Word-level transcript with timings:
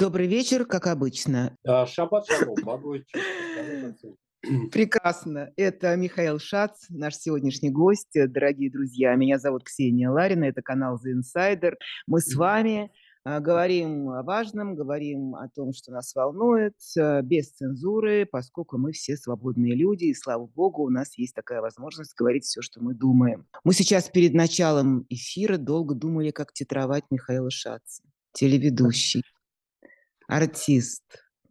Добрый 0.00 0.28
вечер, 0.28 0.64
как 0.64 0.86
обычно. 0.86 1.54
А, 1.62 1.84
шаббат 1.84 2.24
шалом, 2.26 2.56
Прекрасно. 4.72 5.52
Это 5.56 5.94
Михаил 5.94 6.38
Шац, 6.38 6.86
наш 6.88 7.16
сегодняшний 7.16 7.68
гость. 7.68 8.08
Дорогие 8.14 8.70
друзья, 8.70 9.14
меня 9.16 9.38
зовут 9.38 9.64
Ксения 9.64 10.10
Ларина, 10.10 10.44
это 10.44 10.62
канал 10.62 10.98
The 11.04 11.20
Insider. 11.20 11.74
Мы 12.06 12.22
с 12.22 12.34
вами 12.34 12.90
а, 13.24 13.40
говорим 13.40 14.08
о 14.08 14.22
важном, 14.22 14.74
говорим 14.74 15.34
о 15.34 15.50
том, 15.50 15.74
что 15.74 15.92
нас 15.92 16.14
волнует, 16.14 16.76
а, 16.98 17.20
без 17.20 17.50
цензуры, 17.50 18.24
поскольку 18.24 18.78
мы 18.78 18.92
все 18.92 19.18
свободные 19.18 19.74
люди, 19.74 20.04
и 20.06 20.14
слава 20.14 20.46
богу, 20.46 20.82
у 20.82 20.88
нас 20.88 21.18
есть 21.18 21.34
такая 21.34 21.60
возможность 21.60 22.14
говорить 22.16 22.44
все, 22.44 22.62
что 22.62 22.82
мы 22.82 22.94
думаем. 22.94 23.46
Мы 23.64 23.74
сейчас 23.74 24.08
перед 24.08 24.32
началом 24.32 25.04
эфира 25.10 25.58
долго 25.58 25.94
думали, 25.94 26.30
как 26.30 26.54
титровать 26.54 27.04
Михаила 27.10 27.50
Шаца, 27.50 28.02
телеведущий 28.32 29.22
артист, 30.30 31.02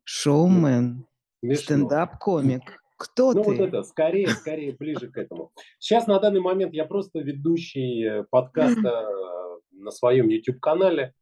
шоумен, 0.04 1.06
стендап-комик. 1.44 2.80
Кто 2.98 3.32
ну, 3.32 3.44
ты? 3.44 3.50
вот 3.50 3.60
это, 3.60 3.84
скорее, 3.84 4.28
скорее, 4.28 4.74
ближе 4.74 5.10
к 5.10 5.18
этому. 5.18 5.52
Сейчас 5.80 6.06
на 6.08 6.20
данный 6.20 6.42
момент 6.42 6.74
я 6.74 6.84
просто 6.84 7.20
ведущий 7.20 8.04
э, 8.04 8.24
подкаста 8.30 8.90
э, 8.90 9.60
на 9.72 9.92
своем 9.92 10.28
YouTube-канале, 10.28 11.14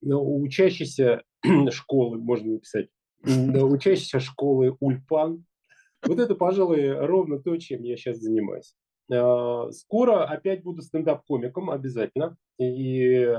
учащийся 0.00 1.22
школы, 1.70 2.18
можно 2.18 2.52
написать, 2.52 2.88
учащийся 3.22 4.20
школы 4.20 4.74
Ульпан. 4.80 5.44
Вот 6.06 6.18
это, 6.18 6.34
пожалуй, 6.34 6.92
ровно 6.92 7.40
то, 7.40 7.56
чем 7.58 7.82
я 7.82 7.96
сейчас 7.98 8.18
занимаюсь. 8.18 8.74
Э, 9.12 9.70
скоро 9.72 10.24
опять 10.24 10.62
буду 10.62 10.82
стендап-комиком 10.82 11.70
обязательно. 11.70 12.36
И 12.58 13.38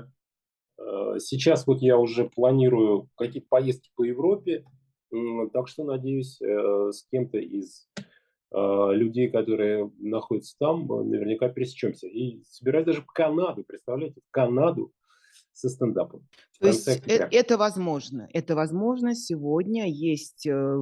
сейчас 1.19 1.67
вот 1.67 1.81
я 1.81 1.97
уже 1.97 2.29
планирую 2.29 3.09
какие-то 3.15 3.47
поездки 3.49 3.91
по 3.95 4.03
Европе, 4.03 4.63
так 5.53 5.67
что 5.67 5.83
надеюсь 5.83 6.39
э, 6.41 6.91
с 6.91 7.05
кем-то 7.11 7.39
из 7.39 7.89
э, 8.51 8.89
людей, 8.93 9.29
которые 9.29 9.91
находятся 9.97 10.55
там, 10.59 10.87
наверняка 10.87 11.49
пересечемся. 11.49 12.07
И 12.07 12.41
собираюсь 12.43 12.85
даже 12.85 13.01
в 13.01 13.07
Канаду, 13.07 13.63
представляете, 13.67 14.21
в 14.21 14.31
Канаду 14.31 14.91
со 15.59 15.69
стендапом. 15.69 16.27
То 16.59 16.67
есть 16.67 16.87
э- 16.87 17.27
это 17.31 17.57
возможно. 17.57 18.27
Это 18.33 18.55
возможно 18.55 19.15
сегодня. 19.15 19.89
Есть 19.89 20.45
э- 20.45 20.77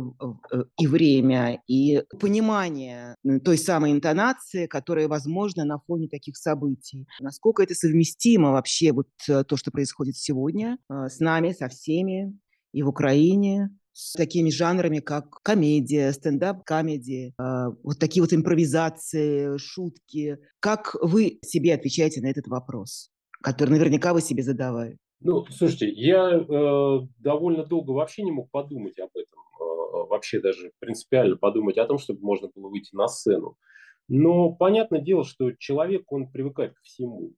и 0.77 0.87
время, 0.87 1.61
и 1.67 2.03
понимание 2.19 3.15
той 3.43 3.57
самой 3.57 3.91
интонации, 3.91 4.67
которая 4.67 5.07
возможна 5.07 5.65
на 5.65 5.79
фоне 5.79 6.07
таких 6.07 6.37
событий. 6.37 7.07
Насколько 7.19 7.63
это 7.63 7.73
совместимо 7.73 8.51
вообще 8.51 8.91
вот 8.91 9.07
э, 9.27 9.43
то, 9.43 9.57
что 9.57 9.71
происходит 9.71 10.15
сегодня 10.15 10.77
э- 10.89 11.09
с 11.09 11.19
нами, 11.19 11.53
со 11.53 11.67
всеми, 11.67 12.37
и 12.73 12.83
в 12.83 12.89
Украине, 12.89 13.69
с 13.93 14.13
такими 14.13 14.51
жанрами, 14.51 14.99
как 14.99 15.41
комедия, 15.41 16.11
стендап-комедия, 16.13 17.33
э, 17.39 17.65
вот 17.83 17.97
такие 17.99 18.21
вот 18.21 18.31
импровизации, 18.33 19.57
шутки. 19.57 20.37
Как 20.59 20.95
вы 21.01 21.39
себе 21.43 21.73
отвечаете 21.73 22.21
на 22.21 22.27
этот 22.27 22.47
вопрос? 22.47 23.09
Который 23.41 23.71
наверняка 23.71 24.13
вы 24.13 24.21
себе 24.21 24.43
задавали? 24.43 24.97
Ну, 25.19 25.45
слушайте, 25.49 25.89
я 25.89 26.29
э, 26.31 26.99
довольно 27.19 27.65
долго 27.65 27.91
вообще 27.91 28.23
не 28.23 28.31
мог 28.31 28.51
подумать 28.51 28.99
об 28.99 29.09
этом, 29.15 29.39
э, 29.39 30.07
вообще 30.09 30.39
даже 30.39 30.71
принципиально 30.79 31.37
подумать 31.37 31.77
о 31.77 31.85
том, 31.85 31.97
чтобы 31.97 32.21
можно 32.21 32.49
было 32.53 32.69
выйти 32.69 32.95
на 32.95 33.07
сцену. 33.07 33.57
Но 34.07 34.51
понятное 34.51 35.01
дело, 35.01 35.23
что 35.23 35.51
человек, 35.53 36.11
он 36.11 36.29
привыкает 36.29 36.75
ко 36.75 36.81
всему. 36.83 37.33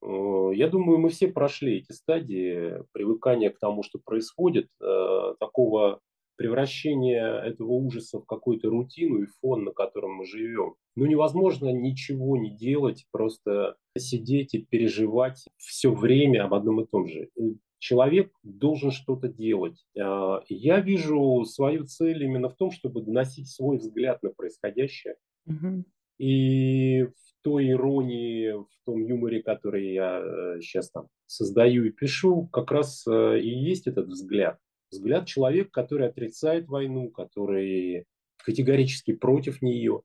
Э, 0.00 0.50
я 0.54 0.68
думаю, 0.68 0.98
мы 0.98 1.08
все 1.08 1.28
прошли 1.28 1.78
эти 1.78 1.92
стадии 1.92 2.84
привыкания 2.92 3.50
к 3.50 3.58
тому, 3.58 3.82
что 3.82 3.98
происходит, 3.98 4.68
э, 4.80 5.34
такого 5.40 6.00
превращение 6.36 7.42
этого 7.44 7.72
ужаса 7.72 8.20
в 8.20 8.26
какую-то 8.26 8.70
рутину 8.70 9.22
и 9.22 9.26
фон, 9.40 9.64
на 9.64 9.72
котором 9.72 10.14
мы 10.14 10.24
живем. 10.24 10.76
Ну, 10.98 11.06
невозможно 11.06 11.68
ничего 11.68 12.36
не 12.36 12.50
делать, 12.50 13.06
просто 13.12 13.76
сидеть 13.96 14.54
и 14.54 14.66
переживать 14.68 15.44
все 15.56 15.94
время 15.94 16.44
об 16.44 16.54
одном 16.54 16.80
и 16.80 16.86
том 16.86 17.06
же. 17.06 17.28
Э, 17.38 17.42
человек 17.78 18.32
должен 18.42 18.90
что-то 18.90 19.28
делать. 19.28 19.86
А, 19.96 20.42
я 20.48 20.80
вижу 20.80 21.44
свою 21.44 21.84
цель 21.84 22.24
именно 22.24 22.48
в 22.48 22.56
том, 22.56 22.72
чтобы 22.72 23.02
доносить 23.02 23.48
свой 23.48 23.78
взгляд 23.78 24.24
на 24.24 24.30
происходящее. 24.30 25.14
Угу. 25.46 25.84
И 26.18 27.04
в 27.04 27.42
той 27.42 27.70
иронии, 27.70 28.50
в 28.50 28.68
том 28.84 29.00
юморе, 29.04 29.40
который 29.40 29.92
я 29.92 30.20
сейчас 30.60 30.88
э, 30.88 30.90
там 30.94 31.06
создаю 31.26 31.84
и 31.84 31.90
пишу, 31.90 32.48
как 32.48 32.72
раз 32.72 33.06
э, 33.06 33.38
и 33.38 33.48
есть 33.48 33.86
этот 33.86 34.08
взгляд 34.08 34.58
взгляд 34.90 35.26
человека, 35.26 35.70
который 35.70 36.08
отрицает 36.08 36.66
войну, 36.66 37.10
который 37.10 38.06
категорически 38.38 39.12
против 39.12 39.62
нее. 39.62 40.02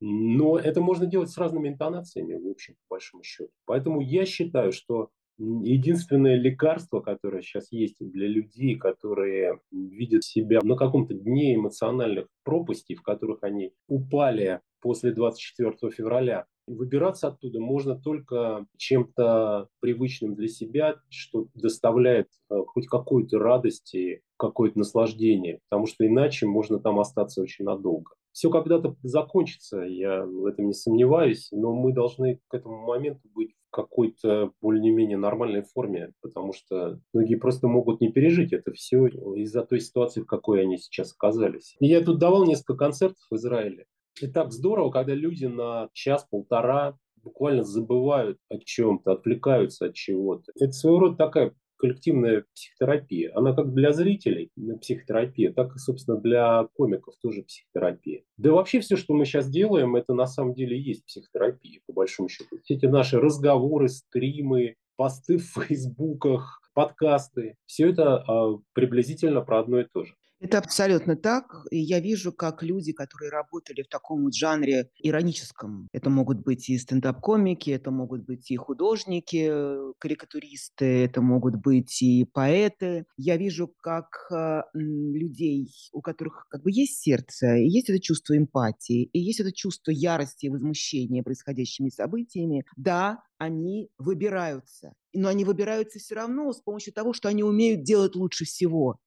Но 0.00 0.58
это 0.58 0.80
можно 0.80 1.06
делать 1.06 1.30
с 1.30 1.38
разными 1.38 1.68
интонациями, 1.68 2.34
в 2.34 2.50
общем, 2.50 2.74
по 2.88 2.96
большому 2.96 3.22
счету. 3.22 3.50
Поэтому 3.64 4.00
я 4.00 4.26
считаю, 4.26 4.72
что 4.72 5.10
единственное 5.38 6.36
лекарство, 6.36 7.00
которое 7.00 7.42
сейчас 7.42 7.72
есть 7.72 7.96
для 8.00 8.26
людей, 8.26 8.76
которые 8.76 9.60
видят 9.70 10.24
себя 10.24 10.60
на 10.62 10.76
каком-то 10.76 11.14
дне 11.14 11.54
эмоциональных 11.54 12.28
пропастей, 12.42 12.94
в 12.94 13.02
которых 13.02 13.42
они 13.42 13.72
упали 13.88 14.60
после 14.80 15.12
24 15.12 15.92
февраля, 15.92 16.46
Выбираться 16.66 17.28
оттуда 17.28 17.60
можно 17.60 17.96
только 17.96 18.66
чем-то 18.76 19.68
привычным 19.78 20.34
для 20.34 20.48
себя, 20.48 20.96
что 21.10 21.46
доставляет 21.54 22.26
э, 22.50 22.56
хоть 22.66 22.88
какую-то 22.88 23.38
радость 23.38 23.94
и 23.94 24.20
какое-то 24.36 24.80
наслаждение, 24.80 25.60
потому 25.68 25.86
что 25.86 26.04
иначе 26.04 26.46
можно 26.46 26.80
там 26.80 26.98
остаться 26.98 27.40
очень 27.40 27.64
надолго. 27.64 28.14
Все 28.36 28.50
когда-то 28.50 28.96
закончится, 29.02 29.78
я 29.80 30.22
в 30.22 30.44
этом 30.44 30.66
не 30.66 30.74
сомневаюсь, 30.74 31.48
но 31.52 31.72
мы 31.72 31.94
должны 31.94 32.38
к 32.48 32.54
этому 32.54 32.84
моменту 32.84 33.26
быть 33.34 33.52
в 33.52 33.70
какой-то 33.70 34.52
более-менее 34.60 35.16
нормальной 35.16 35.62
форме, 35.62 36.12
потому 36.20 36.52
что 36.52 37.00
многие 37.14 37.36
просто 37.36 37.66
могут 37.66 38.02
не 38.02 38.12
пережить 38.12 38.52
это 38.52 38.72
все 38.72 39.06
из-за 39.06 39.62
той 39.62 39.80
ситуации, 39.80 40.20
в 40.20 40.26
какой 40.26 40.60
они 40.60 40.76
сейчас 40.76 41.14
оказались. 41.14 41.76
И 41.80 41.86
я 41.86 42.04
тут 42.04 42.18
давал 42.18 42.44
несколько 42.44 42.74
концертов 42.74 43.24
в 43.30 43.36
Израиле. 43.36 43.86
И 44.20 44.26
так 44.26 44.52
здорово, 44.52 44.90
когда 44.90 45.14
люди 45.14 45.46
на 45.46 45.88
час-полтора 45.94 46.98
буквально 47.22 47.64
забывают 47.64 48.36
о 48.50 48.58
чем-то, 48.58 49.12
отвлекаются 49.12 49.86
от 49.86 49.94
чего-то. 49.94 50.52
Это 50.60 50.72
своего 50.72 50.98
рода 50.98 51.16
такая 51.16 51.54
коллективная 51.76 52.44
психотерапия. 52.54 53.32
Она 53.34 53.54
как 53.54 53.72
для 53.72 53.92
зрителей 53.92 54.50
психотерапия, 54.80 55.52
так 55.52 55.74
и, 55.76 55.78
собственно, 55.78 56.18
для 56.18 56.68
комиков 56.74 57.14
тоже 57.22 57.42
психотерапия. 57.42 58.22
Да 58.36 58.52
вообще 58.52 58.80
все, 58.80 58.96
что 58.96 59.14
мы 59.14 59.24
сейчас 59.24 59.48
делаем, 59.48 59.96
это 59.96 60.14
на 60.14 60.26
самом 60.26 60.54
деле 60.54 60.78
и 60.78 60.82
есть 60.82 61.04
психотерапия, 61.06 61.80
по 61.86 61.92
большому 61.92 62.28
счету. 62.28 62.58
Все 62.64 62.74
эти 62.74 62.86
наши 62.86 63.18
разговоры, 63.18 63.88
стримы, 63.88 64.76
посты 64.96 65.38
в 65.38 65.44
фейсбуках, 65.66 66.60
подкасты, 66.74 67.56
все 67.66 67.90
это 67.90 68.18
а, 68.18 68.58
приблизительно 68.74 69.40
про 69.40 69.60
одно 69.60 69.80
и 69.80 69.84
то 69.84 70.04
же. 70.04 70.14
Это 70.38 70.58
абсолютно 70.58 71.16
так. 71.16 71.64
И 71.70 71.78
я 71.78 71.98
вижу, 71.98 72.30
как 72.30 72.62
люди, 72.62 72.92
которые 72.92 73.30
работали 73.30 73.82
в 73.82 73.88
таком 73.88 74.24
вот 74.24 74.34
жанре 74.34 74.90
ироническом, 74.98 75.88
это 75.92 76.10
могут 76.10 76.40
быть 76.42 76.68
и 76.68 76.76
стендап-комики, 76.76 77.70
это 77.70 77.90
могут 77.90 78.24
быть 78.26 78.50
и 78.50 78.56
художники, 78.56 79.50
карикатуристы, 79.98 81.04
это 81.04 81.22
могут 81.22 81.56
быть 81.56 82.02
и 82.02 82.26
поэты. 82.26 83.06
Я 83.16 83.38
вижу, 83.38 83.72
как 83.80 84.26
э, 84.30 84.60
людей, 84.74 85.70
у 85.92 86.02
которых 86.02 86.46
как 86.50 86.62
бы 86.62 86.70
есть 86.70 87.00
сердце, 87.00 87.56
и 87.56 87.68
есть 87.68 87.88
это 87.88 87.98
чувство 87.98 88.36
эмпатии, 88.36 89.04
и 89.04 89.18
есть 89.18 89.40
это 89.40 89.52
чувство 89.52 89.90
ярости 89.90 90.46
и 90.46 90.50
возмущения 90.50 91.22
происходящими 91.22 91.88
событиями, 91.88 92.64
да, 92.76 93.22
они 93.38 93.88
выбираются. 93.98 94.92
Но 95.14 95.28
они 95.28 95.46
выбираются 95.46 95.98
все 95.98 96.14
равно 96.14 96.52
с 96.52 96.60
помощью 96.60 96.92
того, 96.92 97.14
что 97.14 97.28
они 97.30 97.42
умеют 97.42 97.84
делать 97.84 98.14
лучше 98.16 98.44
всего. 98.44 98.98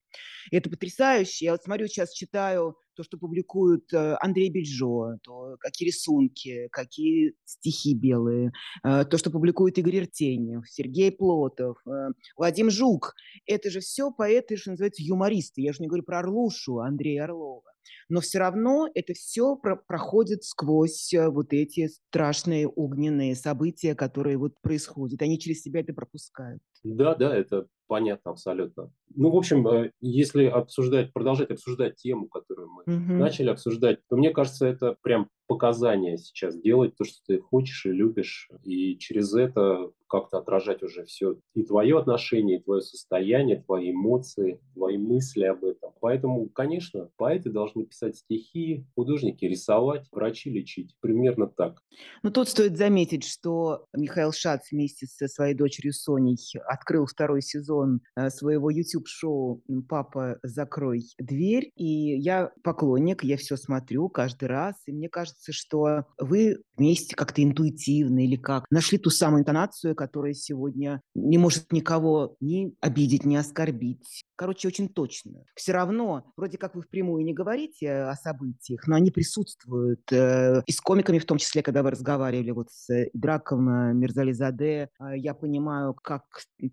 И 0.52 0.56
это 0.56 0.70
потрясающе. 0.70 1.46
Я 1.46 1.52
вот 1.52 1.64
смотрю, 1.64 1.88
сейчас 1.88 2.12
читаю 2.12 2.76
то, 3.00 3.04
что 3.04 3.18
публикует 3.18 3.94
э, 3.94 4.18
Андрей 4.20 4.50
Бельжо, 4.50 5.18
то 5.24 5.56
какие 5.62 5.88
рисунки, 5.88 6.68
какие 6.70 7.34
стихи 7.46 7.94
белые, 7.94 8.52
э, 8.84 9.06
то, 9.06 9.18
что 9.18 9.32
публикует 9.32 9.78
Игорь 9.78 10.00
Иртенев, 10.00 10.70
Сергей 10.70 11.10
Плотов, 11.10 11.78
э, 11.88 12.10
Вадим 12.36 12.70
Жук. 12.70 13.14
Это 13.46 13.70
же 13.70 13.80
все 13.80 14.12
поэты, 14.12 14.58
что 14.58 14.72
называется, 14.72 15.02
юмористы. 15.02 15.62
Я 15.62 15.72
же 15.72 15.82
не 15.82 15.88
говорю 15.88 16.04
про 16.04 16.20
Орлушу, 16.20 16.80
Андрея 16.80 17.24
Орлова. 17.24 17.72
Но 18.10 18.20
все 18.20 18.40
равно 18.40 18.90
это 18.94 19.14
все 19.14 19.56
про 19.56 19.78
проходит 19.78 20.44
сквозь 20.44 21.14
вот 21.14 21.54
эти 21.54 21.88
страшные 21.88 22.68
огненные 22.68 23.34
события, 23.36 23.96
которые 23.96 24.38
вот 24.38 24.60
происходят. 24.62 25.22
Они 25.22 25.40
через 25.40 25.62
себя 25.62 25.80
это 25.80 25.94
пропускают. 25.94 26.62
Да, 26.84 27.16
да, 27.16 27.34
это 27.34 27.68
понятно 27.88 28.32
абсолютно. 28.32 28.92
Ну, 29.16 29.32
в 29.32 29.38
общем, 29.38 29.68
э, 29.68 29.92
если 30.02 30.46
обсуждать, 30.46 31.14
продолжать 31.14 31.52
обсуждать 31.52 31.96
тему, 31.96 32.28
которую 32.28 32.70
мы 32.70 32.84
угу. 32.84 33.14
начали 33.14 33.50
обсуждать, 33.50 34.00
то 34.08 34.18
мне 34.18 34.32
кажется, 34.32 34.68
это 34.68 34.96
прям 35.02 35.30
показания 35.50 36.18
сейчас 36.18 36.56
делать 36.56 36.96
то, 36.96 37.04
что 37.04 37.18
ты 37.26 37.40
хочешь 37.40 37.88
и 37.88 37.90
любишь, 37.90 38.50
и 38.64 38.98
через 39.00 39.34
это 39.34 39.92
как-то 40.08 40.38
отражать 40.38 40.84
уже 40.84 41.06
все 41.06 41.38
и 41.56 41.64
твое 41.64 41.98
отношение, 41.98 42.60
и 42.60 42.64
твое 42.64 42.82
состояние, 42.82 43.62
твои 43.62 43.92
эмоции, 43.92 44.62
твои 44.74 44.98
мысли 44.98 45.44
об 45.44 45.64
этом. 45.64 45.92
Поэтому, 46.02 46.50
конечно, 46.50 47.10
поэты 47.18 47.50
должны 47.50 47.86
писать 47.86 48.18
стихи, 48.18 48.86
художники 48.96 49.46
рисовать, 49.46 50.08
врачи 50.12 50.50
лечить. 50.50 50.96
Примерно 51.00 51.48
так. 51.48 51.82
Ну, 52.24 52.32
тут 52.32 52.50
стоит 52.50 52.78
заметить, 52.78 53.24
что 53.24 53.86
Михаил 53.96 54.32
Шац 54.32 54.72
вместе 54.72 55.08
со 55.08 55.28
своей 55.28 55.56
дочерью 55.56 55.94
Соней 55.94 56.38
открыл 56.68 57.06
второй 57.06 57.42
сезон 57.42 58.02
э, 58.16 58.30
своего 58.30 58.70
YouTube-шоу 59.00 59.64
«Папа, 59.88 60.38
закрой 60.44 61.04
дверь». 61.18 61.72
И 61.76 62.18
я 62.20 62.52
поклонник, 62.64 63.24
я 63.24 63.38
все 63.38 63.58
смотрю 63.58 64.10
каждый 64.10 64.48
раз, 64.48 64.76
и 64.86 64.92
мне 64.92 65.10
кажется, 65.10 65.52
что 65.52 66.06
вы 66.18 66.62
вместе 66.78 67.16
как-то 67.16 67.44
интуитивно 67.44 68.24
или 68.24 68.36
как 68.36 68.66
нашли 68.70 68.98
ту 68.98 69.10
самую 69.10 69.42
интонацию, 69.42 69.96
которая 69.96 70.34
сегодня 70.34 71.02
не 71.16 71.38
может 71.38 71.72
никого 71.72 72.36
ни 72.40 72.74
обидеть, 72.82 73.26
ни 73.26 73.36
оскорбить. 73.36 74.24
Короче, 74.36 74.68
очень 74.70 74.88
точно. 74.88 75.44
Все 75.56 75.74
равно, 75.74 76.32
вроде 76.38 76.58
как 76.58 76.76
вы 76.76 76.82
впрямую 76.82 77.26
не 77.26 77.34
говорите 77.34 77.92
о 77.92 78.16
событиях, 78.16 78.88
но 78.88 78.96
они 78.96 79.12
присутствуют. 79.12 80.10
Э, 80.12 80.62
и 80.66 80.72
с 80.72 80.80
комиками 80.80 81.20
в 81.20 81.26
том 81.26 81.38
числе, 81.38 81.62
когда 81.62 81.84
вы 81.84 81.92
разговаривали 81.92 82.52
вот 82.52 82.70
с 82.72 83.10
Драком 83.14 83.98
Мирзализаде, 83.98 84.90
э, 85.00 85.18
я 85.18 85.34
понимаю, 85.34 85.94
как 85.94 86.24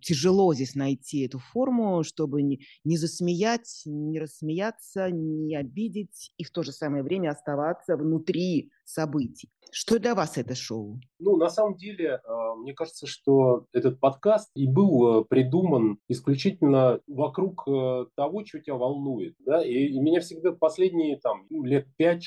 тяжело 0.00 0.54
здесь 0.54 0.76
найти 0.76 1.26
эту 1.26 1.40
форму, 1.40 2.04
чтобы 2.16 2.42
не, 2.42 2.60
не 2.84 2.96
засмеять, 2.96 3.82
не 3.84 4.18
рассмеяться, 4.18 5.10
не 5.10 5.54
обидеть 5.54 6.32
и 6.38 6.44
в 6.44 6.50
то 6.50 6.62
же 6.62 6.72
самое 6.72 7.02
время 7.02 7.30
оставаться 7.30 7.96
внутри 7.96 8.72
событий. 8.86 9.50
Что 9.72 9.98
для 9.98 10.14
вас 10.14 10.38
это 10.38 10.54
шоу? 10.54 11.00
Ну, 11.18 11.36
на 11.36 11.48
самом 11.48 11.76
деле, 11.76 12.20
а, 12.24 12.54
мне 12.54 12.72
кажется, 12.72 13.06
что 13.06 13.66
этот 13.72 14.00
подкаст 14.00 14.50
и 14.54 14.66
был 14.66 15.20
э, 15.20 15.24
придуман 15.24 15.98
исключительно 16.08 17.00
вокруг 17.06 17.64
э, 17.66 18.06
того, 18.14 18.44
что 18.44 18.60
тебя 18.60 18.76
волнует. 18.76 19.34
Да? 19.44 19.64
И, 19.64 19.72
и 19.72 19.98
меня 19.98 20.20
всегда 20.20 20.52
последние 20.52 21.18
там, 21.18 21.46
ну, 21.50 21.64
лет 21.64 21.88
5-6 22.00 22.20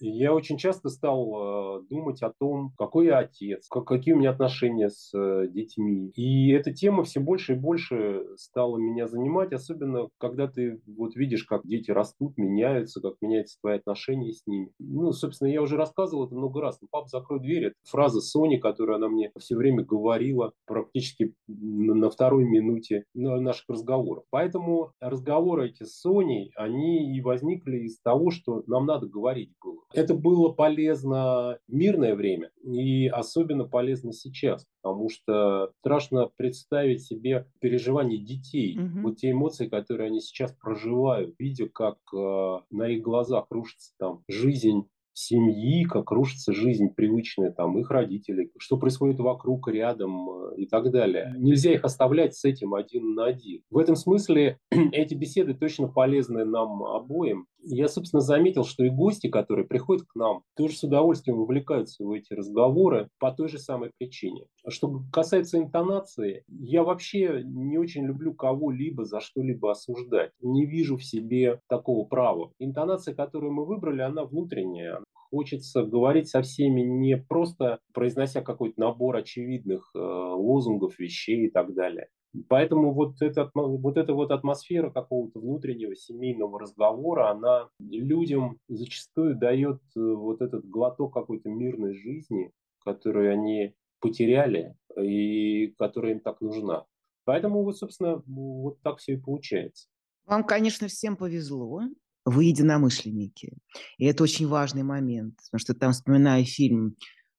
я 0.00 0.32
очень 0.32 0.56
часто 0.56 0.88
стал 0.88 1.82
думать 1.90 2.22
о 2.22 2.32
том, 2.38 2.72
какой 2.78 3.06
я 3.06 3.18
отец, 3.18 3.66
как, 3.68 3.84
какие 3.84 4.14
у 4.14 4.18
меня 4.18 4.30
отношения 4.30 4.90
с 4.90 5.12
детьми. 5.48 6.10
И 6.14 6.50
эта 6.52 6.72
тема 6.72 7.04
все 7.04 7.20
больше 7.20 7.54
и 7.54 7.56
больше 7.56 8.24
стала 8.36 8.78
меня 8.78 9.08
занимать, 9.08 9.52
особенно 9.52 10.08
когда 10.18 10.46
ты 10.46 10.80
вот 10.86 11.16
видишь, 11.16 11.44
как 11.44 11.66
дети 11.66 11.90
растут, 11.90 12.36
меняются, 12.36 13.00
как 13.00 13.14
меняются 13.20 13.58
твои 13.60 13.76
отношения 13.76 14.32
с 14.32 14.46
ними. 14.46 14.70
Ну, 14.78 15.12
собственно, 15.12 15.48
я 15.48 15.62
уже 15.62 15.76
рассказывал 15.76 16.03
это 16.06 16.34
много 16.34 16.60
раз 16.60 16.78
папа, 16.90 17.08
закрой 17.08 17.40
дверь. 17.40 17.66
Это 17.66 17.74
фраза 17.84 18.20
Сони, 18.20 18.56
которую 18.56 18.96
она 18.96 19.08
мне 19.08 19.30
все 19.38 19.56
время 19.56 19.84
говорила 19.84 20.52
практически 20.66 21.34
на 21.46 22.10
второй 22.10 22.44
минуте 22.44 23.04
наших 23.14 23.64
разговоров. 23.68 24.24
Поэтому 24.30 24.92
разговоры 25.00 25.68
эти 25.68 25.84
с 25.84 26.00
Соней, 26.00 26.52
они 26.56 27.16
и 27.16 27.20
возникли 27.20 27.78
из 27.78 27.98
того, 28.00 28.30
что 28.30 28.62
нам 28.66 28.86
надо 28.86 29.06
говорить 29.06 29.50
было. 29.62 29.78
Это 29.92 30.14
было 30.14 30.50
полезно 30.50 31.58
в 31.68 31.72
мирное 31.72 32.14
время 32.14 32.50
и 32.62 33.06
особенно 33.08 33.64
полезно 33.64 34.12
сейчас, 34.12 34.66
потому 34.82 35.08
что 35.08 35.70
страшно 35.80 36.30
представить 36.36 37.02
себе 37.02 37.46
переживания 37.60 38.18
детей, 38.18 38.78
угу. 38.78 39.08
вот 39.08 39.16
те 39.18 39.30
эмоции, 39.30 39.68
которые 39.68 40.08
они 40.08 40.20
сейчас 40.20 40.52
проживают, 40.52 41.34
видя, 41.38 41.68
как 41.68 41.96
э, 42.14 42.58
на 42.70 42.88
их 42.88 43.02
глазах 43.02 43.46
рушится 43.50 43.92
там 43.98 44.22
жизнь 44.28 44.88
семьи, 45.14 45.84
как 45.84 46.10
рушится 46.10 46.52
жизнь 46.52 46.88
привычная 46.94 47.50
там 47.50 47.78
их 47.78 47.90
родителей, 47.90 48.50
что 48.58 48.76
происходит 48.76 49.20
вокруг, 49.20 49.68
рядом 49.68 50.28
э, 50.28 50.56
и 50.58 50.66
так 50.66 50.90
далее. 50.90 51.34
Нельзя 51.38 51.72
их 51.72 51.84
оставлять 51.84 52.34
с 52.34 52.44
этим 52.44 52.74
один 52.74 53.14
на 53.14 53.26
один. 53.26 53.62
В 53.70 53.78
этом 53.78 53.96
смысле 53.96 54.58
эти 54.70 55.14
беседы 55.14 55.54
точно 55.54 55.88
полезны 55.88 56.44
нам 56.44 56.82
обоим. 56.82 57.46
Я, 57.66 57.88
собственно, 57.88 58.20
заметил, 58.20 58.64
что 58.64 58.84
и 58.84 58.90
гости, 58.90 59.28
которые 59.28 59.66
приходят 59.66 60.04
к 60.06 60.14
нам, 60.14 60.42
тоже 60.54 60.76
с 60.76 60.82
удовольствием 60.82 61.38
вовлекаются 61.38 62.04
в 62.04 62.10
эти 62.10 62.34
разговоры 62.34 63.08
по 63.18 63.32
той 63.32 63.48
же 63.48 63.58
самой 63.58 63.90
причине. 63.98 64.46
Что 64.68 65.02
касается 65.10 65.58
интонации, 65.58 66.44
я 66.48 66.82
вообще 66.82 67.42
не 67.42 67.78
очень 67.78 68.04
люблю 68.04 68.34
кого-либо 68.34 69.04
за 69.04 69.20
что-либо 69.20 69.70
осуждать. 69.70 70.32
Не 70.40 70.66
вижу 70.66 70.98
в 70.98 71.04
себе 71.04 71.60
такого 71.68 72.04
права. 72.04 72.52
Интонация, 72.58 73.14
которую 73.14 73.52
мы 73.52 73.64
выбрали, 73.64 74.02
она 74.02 74.24
внутренняя, 74.24 75.00
хочется 75.30 75.82
говорить 75.82 76.28
со 76.28 76.42
всеми 76.42 76.82
не 76.82 77.16
просто 77.16 77.78
произнося 77.92 78.42
какой-то 78.42 78.78
набор 78.78 79.16
очевидных 79.16 79.90
э, 79.94 79.98
лозунгов, 79.98 80.98
вещей 80.98 81.46
и 81.46 81.50
так 81.50 81.74
далее. 81.74 82.08
Поэтому 82.48 82.92
вот, 82.92 83.22
эта, 83.22 83.50
вот 83.54 83.96
эта 83.96 84.12
вот 84.12 84.30
атмосфера 84.30 84.90
какого-то 84.90 85.40
внутреннего 85.40 85.94
семейного 85.94 86.58
разговора, 86.58 87.30
она 87.30 87.68
людям 87.78 88.58
зачастую 88.68 89.36
дает 89.36 89.80
э, 89.96 90.00
вот 90.00 90.42
этот 90.42 90.66
глоток 90.66 91.14
какой-то 91.14 91.48
мирной 91.48 91.94
жизни, 91.94 92.50
которую 92.84 93.32
они 93.32 93.74
потеряли 94.00 94.76
и 94.96 95.68
которая 95.78 96.12
им 96.12 96.20
так 96.20 96.40
нужна. 96.40 96.84
Поэтому 97.24 97.62
вот, 97.62 97.78
собственно, 97.78 98.22
вот 98.26 98.80
так 98.82 98.98
все 98.98 99.14
и 99.14 99.16
получается. 99.16 99.88
Вам, 100.26 100.44
конечно, 100.44 100.88
всем 100.88 101.16
повезло 101.16 101.82
вы 102.24 102.44
единомышленники. 102.44 103.52
И 103.98 104.06
это 104.06 104.22
очень 104.22 104.46
важный 104.46 104.82
момент, 104.82 105.36
потому 105.44 105.58
что 105.58 105.74
там, 105.74 105.92
вспоминая 105.92 106.44
фильм 106.44 106.96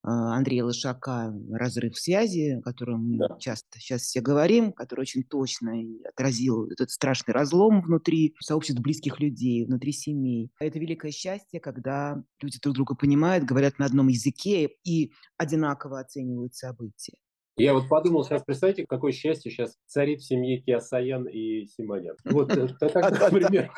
Андрея 0.07 0.63
Лошака 0.63 1.33
«Разрыв 1.51 1.97
связи», 1.97 2.59
о 2.59 2.61
котором 2.61 3.09
мы 3.09 3.17
да. 3.17 3.37
часто 3.39 3.79
сейчас 3.79 4.03
все 4.03 4.21
говорим, 4.21 4.71
который 4.71 5.01
очень 5.01 5.23
точно 5.23 5.73
отразил 6.07 6.69
этот 6.69 6.91
страшный 6.91 7.33
разлом 7.33 7.81
внутри 7.81 8.35
сообществ 8.39 8.81
близких 8.81 9.19
людей, 9.19 9.65
внутри 9.65 9.91
семей. 9.91 10.51
Это 10.59 10.77
великое 10.77 11.11
счастье, 11.11 11.59
когда 11.59 12.23
люди 12.39 12.59
друг 12.61 12.75
друга 12.75 12.95
понимают, 12.95 13.45
говорят 13.45 13.79
на 13.79 13.85
одном 13.85 14.09
языке 14.09 14.69
и 14.83 15.11
одинаково 15.37 15.99
оценивают 15.99 16.53
события. 16.53 17.17
Я 17.57 17.73
вот 17.73 17.87
подумал, 17.87 18.25
сейчас 18.25 18.43
представьте, 18.43 18.85
какое 18.85 19.13
счастье 19.13 19.49
сейчас 19.49 19.77
царит 19.85 20.19
в 20.19 20.25
семье 20.25 20.59
Киасаян 20.59 21.25
и 21.25 21.65
Симонян. 21.67 22.17
Вот 22.25 22.51
это 22.51 22.89
так 22.89 23.29
примерно. 23.31 23.71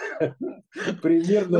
Примерно 1.02 1.60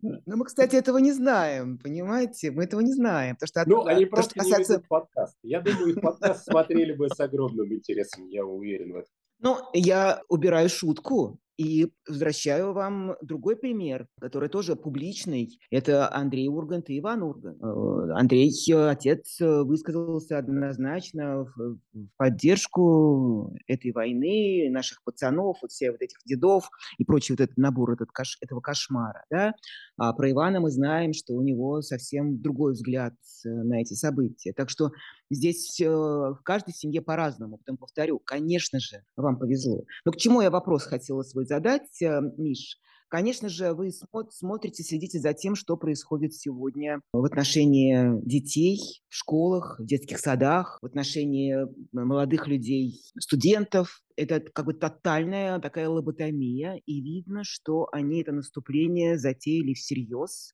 Ну, 0.00 0.36
мы, 0.36 0.44
кстати, 0.46 0.76
этого 0.76 0.96
не 0.96 1.12
знаем, 1.12 1.78
понимаете? 1.78 2.50
Мы 2.50 2.64
этого 2.64 2.80
не 2.80 2.94
знаем. 2.94 3.36
Ну, 3.66 3.84
они 3.84 4.06
просто 4.06 4.42
не 4.42 4.50
ведут 4.50 4.88
подкаст. 4.88 5.36
Я 5.42 5.60
думаю, 5.60 5.90
их 5.90 6.00
подкаст 6.00 6.46
смотрели 6.46 6.94
бы 6.94 7.10
с 7.10 7.20
огромным 7.20 7.70
интересом, 7.74 8.26
я 8.28 8.46
уверен 8.46 8.92
в 8.92 8.96
этом. 8.96 9.12
Ну, 9.38 9.58
я 9.74 10.22
убираю 10.28 10.70
шутку. 10.70 11.38
И 11.56 11.90
возвращаю 12.06 12.74
вам 12.74 13.16
другой 13.22 13.56
пример, 13.56 14.08
который 14.20 14.50
тоже 14.50 14.76
публичный. 14.76 15.58
Это 15.70 16.12
Андрей 16.12 16.48
Ургант 16.48 16.90
и 16.90 16.98
Иван 16.98 17.22
Ургант. 17.22 17.56
Э, 17.62 18.12
Андрей, 18.12 18.52
э, 18.70 18.88
отец, 18.90 19.40
э, 19.40 19.62
высказался 19.62 20.36
однозначно 20.36 21.44
в 21.44 21.78
поддержку 22.18 23.56
этой 23.66 23.92
войны, 23.92 24.68
наших 24.70 25.02
пацанов, 25.02 25.56
вот 25.62 25.70
всех 25.70 25.92
вот 25.92 26.02
этих 26.02 26.18
дедов 26.26 26.68
и 26.98 27.04
прочий 27.04 27.32
вот 27.32 27.40
этот 27.40 27.56
набор 27.56 27.92
этот, 27.92 28.10
этого 28.42 28.60
кошмара. 28.60 29.24
Да? 29.30 29.54
А 29.96 30.12
про 30.12 30.30
Ивана 30.30 30.60
мы 30.60 30.70
знаем, 30.70 31.14
что 31.14 31.32
у 31.32 31.40
него 31.40 31.80
совсем 31.80 32.42
другой 32.42 32.72
взгляд 32.72 33.14
на 33.44 33.80
эти 33.80 33.94
события. 33.94 34.52
Так 34.52 34.68
что 34.68 34.90
здесь 35.30 35.80
в 35.80 36.40
каждой 36.44 36.74
семье 36.74 37.00
по-разному. 37.00 37.58
Потом 37.58 37.78
повторю, 37.78 38.18
конечно 38.18 38.78
же, 38.78 39.02
вам 39.16 39.38
повезло. 39.38 39.84
Но 40.04 40.12
к 40.12 40.16
чему 40.16 40.42
я 40.42 40.50
вопрос 40.50 40.84
хотела 40.84 41.22
свой 41.22 41.45
задать, 41.48 42.02
э, 42.02 42.20
Миш. 42.36 42.78
Конечно 43.08 43.48
же, 43.48 43.72
вы 43.72 43.92
смотрите, 44.30 44.82
следите 44.82 45.20
за 45.20 45.32
тем, 45.32 45.54
что 45.54 45.76
происходит 45.76 46.34
сегодня 46.34 47.00
в 47.12 47.24
отношении 47.24 48.20
детей 48.26 48.80
в 49.08 49.14
школах, 49.14 49.78
в 49.78 49.86
детских 49.86 50.18
садах, 50.18 50.78
в 50.82 50.86
отношении 50.86 51.56
молодых 51.92 52.48
людей, 52.48 53.00
студентов. 53.18 54.02
Это 54.16 54.40
как 54.40 54.66
бы 54.66 54.74
тотальная 54.74 55.60
такая 55.60 55.88
лоботомия, 55.88 56.80
и 56.84 57.00
видно, 57.00 57.44
что 57.44 57.88
они 57.92 58.22
это 58.22 58.32
наступление 58.32 59.18
затеяли 59.18 59.74
всерьез 59.74 60.52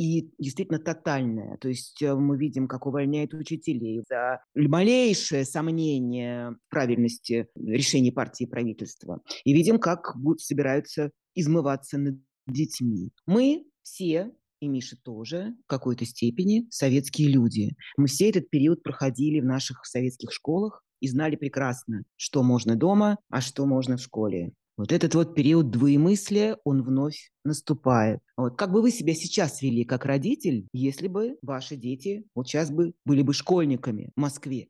и 0.00 0.32
действительно 0.38 0.78
тотальная. 0.78 1.58
То 1.58 1.68
есть 1.68 2.00
э, 2.00 2.14
мы 2.14 2.38
видим, 2.38 2.68
как 2.68 2.86
увольняют 2.86 3.34
учителей 3.34 4.02
за 4.08 4.42
малейшее 4.54 5.44
сомнение 5.44 6.56
правильности 6.70 7.48
решений 7.54 8.10
партии 8.10 8.44
и 8.44 8.48
правительства. 8.48 9.20
И 9.44 9.52
видим, 9.52 9.78
как 9.78 10.16
будут, 10.16 10.40
собираются 10.40 11.10
измываться 11.34 11.98
над 11.98 12.16
детьми. 12.46 13.10
Мы 13.26 13.66
все 13.82 14.32
и 14.60 14.68
Миша 14.68 14.96
тоже 15.02 15.54
в 15.64 15.66
какой-то 15.66 16.06
степени 16.06 16.66
советские 16.70 17.28
люди. 17.28 17.76
Мы 17.98 18.06
все 18.06 18.30
этот 18.30 18.48
период 18.48 18.82
проходили 18.82 19.40
в 19.40 19.44
наших 19.44 19.84
советских 19.84 20.32
школах, 20.32 20.82
и 21.00 21.08
знали 21.08 21.36
прекрасно, 21.36 22.02
что 22.16 22.42
можно 22.42 22.76
дома, 22.76 23.18
а 23.30 23.40
что 23.40 23.66
можно 23.66 23.96
в 23.96 24.02
школе. 24.02 24.52
Вот 24.80 24.92
этот 24.92 25.14
вот 25.14 25.34
период 25.34 25.70
двоемыслия, 25.70 26.56
он 26.64 26.82
вновь 26.82 27.30
наступает. 27.44 28.20
Вот 28.38 28.56
как 28.56 28.72
бы 28.72 28.80
вы 28.80 28.90
себя 28.90 29.12
сейчас 29.12 29.60
вели 29.60 29.84
как 29.84 30.06
родитель, 30.06 30.68
если 30.72 31.06
бы 31.06 31.36
ваши 31.42 31.76
дети 31.76 32.24
вот 32.34 32.48
сейчас 32.48 32.70
бы 32.70 32.94
были 33.04 33.20
бы 33.20 33.34
школьниками 33.34 34.10
в 34.16 34.20
Москве? 34.20 34.68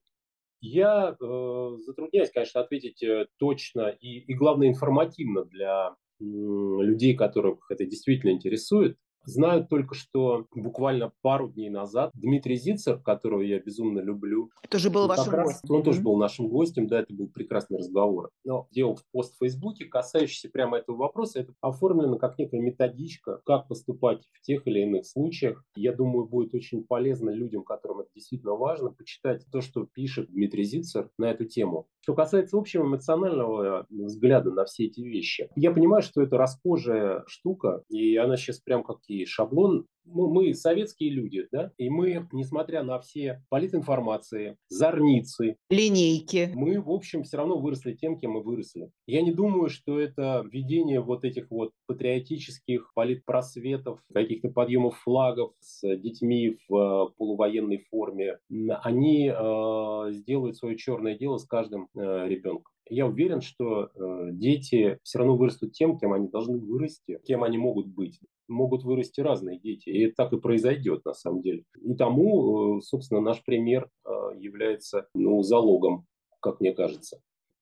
Я 0.61 1.11
э, 1.14 1.76
затрудняюсь, 1.87 2.33
конечно, 2.35 2.61
ответить 2.61 3.00
э, 3.05 3.26
точно 3.37 3.90
и, 4.00 4.19
и, 4.19 4.35
главное, 4.35 4.67
информативно 4.67 5.45
для 5.45 5.95
людей, 6.19 7.14
которых 7.14 7.71
это 7.71 7.87
действительно 7.87 8.33
интересует. 8.33 8.99
Знаю 9.25 9.67
только, 9.67 9.95
что 9.95 10.47
буквально 10.55 11.12
пару 11.23 11.49
дней 11.49 11.71
назад 11.71 12.11
Дмитрий 12.15 12.57
Зицер, 12.57 12.99
которого 12.99 13.43
я 13.43 13.59
безумно 13.61 14.00
люблю, 14.00 14.50
тоже 14.69 14.91
был 14.91 15.07
вашим 15.07 15.33
раз, 15.33 15.47
гостем. 15.47 15.75
Он 15.75 15.83
тоже 15.83 16.00
был 16.00 16.17
нашим 16.17 16.49
гостем, 16.49 16.87
да, 16.87 17.00
это 17.00 17.12
был 17.12 17.29
прекрасный 17.29 17.79
разговор. 17.79 18.31
Но 18.45 18.67
делал 18.71 18.99
пост 19.12 19.35
в 19.35 19.39
Фейсбуке, 19.39 19.85
касающийся 19.85 20.49
прямо 20.49 20.79
этого 20.79 20.97
вопроса. 20.97 21.41
Это 21.41 21.53
оформлено 21.61 22.19
как 22.19 22.39
некая 22.39 22.61
методичка, 22.61 23.41
как 23.45 23.69
поступать 23.69 24.23
в 24.33 24.41
тех 24.43 24.67
или 24.67 24.81
иных 24.81 25.07
случаях. 25.07 25.65
Я 25.77 25.93
думаю, 25.93 26.27
будет 26.27 26.55
очень 26.55 26.85
полезно 26.85 27.31
людям, 27.31 27.62
которым 27.65 28.00
это 28.00 28.11
действительно 28.15 28.55
важно, 28.55 28.91
почитать 28.91 29.45
то, 29.50 29.61
что 29.61 29.87
пишет 29.87 30.31
Дмитрий 30.31 30.65
Зицер 30.65 31.11
на 31.19 31.31
эту 31.31 31.45
тему. 31.45 31.89
Что 32.03 32.15
касается 32.15 32.57
общего 32.57 32.85
эмоционального 32.85 33.87
взгляда 33.91 34.50
на 34.50 34.65
все 34.65 34.87
эти 34.87 35.00
вещи, 35.00 35.50
я 35.57 35.71
понимаю, 35.71 36.03
что 36.03 36.23
это 36.23 36.39
расхожая 36.39 37.25
штука, 37.27 37.83
и 37.89 38.17
она 38.17 38.37
сейчас 38.37 38.61
прям 38.61 38.83
как 38.83 39.00
и 39.11 39.25
шаблон. 39.26 39.87
Ну, 40.07 40.29
мы 40.29 40.55
советские 40.55 41.11
люди, 41.11 41.47
да, 41.52 41.73
и 41.76 41.90
мы, 41.90 42.26
несмотря 42.33 42.83
на 42.83 42.99
все 43.00 43.45
политинформации, 43.49 44.57
зорницы, 44.69 45.57
линейки, 45.69 46.50
мы, 46.55 46.81
в 46.81 46.90
общем, 46.90 47.23
все 47.23 47.37
равно 47.37 47.59
выросли 47.59 47.93
тем, 47.93 48.19
кем 48.19 48.33
мы 48.33 48.43
выросли. 48.43 48.90
Я 49.07 49.23
не 49.23 49.31
думаю, 49.31 49.69
что 49.69 50.00
это 50.00 50.45
введение 50.50 51.00
вот 51.00 51.25
этих 51.25 51.50
вот 51.50 51.73
патриотических 51.87 52.93
политпросветов, 52.95 54.00
каких-то 54.12 54.49
подъемов 54.49 54.99
флагов 54.99 55.52
с 55.61 55.81
детьми 55.97 56.57
в 56.69 56.75
э, 56.75 57.12
полувоенной 57.17 57.87
форме, 57.90 58.38
они 58.83 59.29
э, 59.29 60.12
сделают 60.12 60.57
свое 60.57 60.76
черное 60.76 61.17
дело 61.17 61.37
с 61.37 61.45
каждым 61.45 61.88
э, 61.95 62.26
ребенком 62.26 62.73
я 62.91 63.07
уверен, 63.07 63.41
что 63.41 63.85
э, 63.85 64.29
дети 64.33 64.99
все 65.03 65.19
равно 65.19 65.37
вырастут 65.37 65.73
тем, 65.73 65.99
кем 65.99 66.13
они 66.13 66.29
должны 66.29 66.59
вырасти, 66.59 67.21
кем 67.25 67.45
они 67.45 67.57
могут 67.57 67.87
быть. 67.87 68.21
Могут 68.49 68.83
вырасти 68.83 69.21
разные 69.21 69.59
дети, 69.59 69.89
и 69.89 70.11
так 70.11 70.33
и 70.33 70.41
произойдет 70.41 71.05
на 71.05 71.15
самом 71.15 71.41
деле. 71.41 71.65
И 71.81 71.95
тому, 71.95 72.79
э, 72.79 72.81
собственно, 72.83 73.21
наш 73.21 73.43
пример 73.45 73.89
э, 74.05 74.11
является 74.39 75.09
ну, 75.15 75.43
залогом, 75.43 76.07
как 76.41 76.61
мне 76.61 76.73
кажется. 76.73 77.21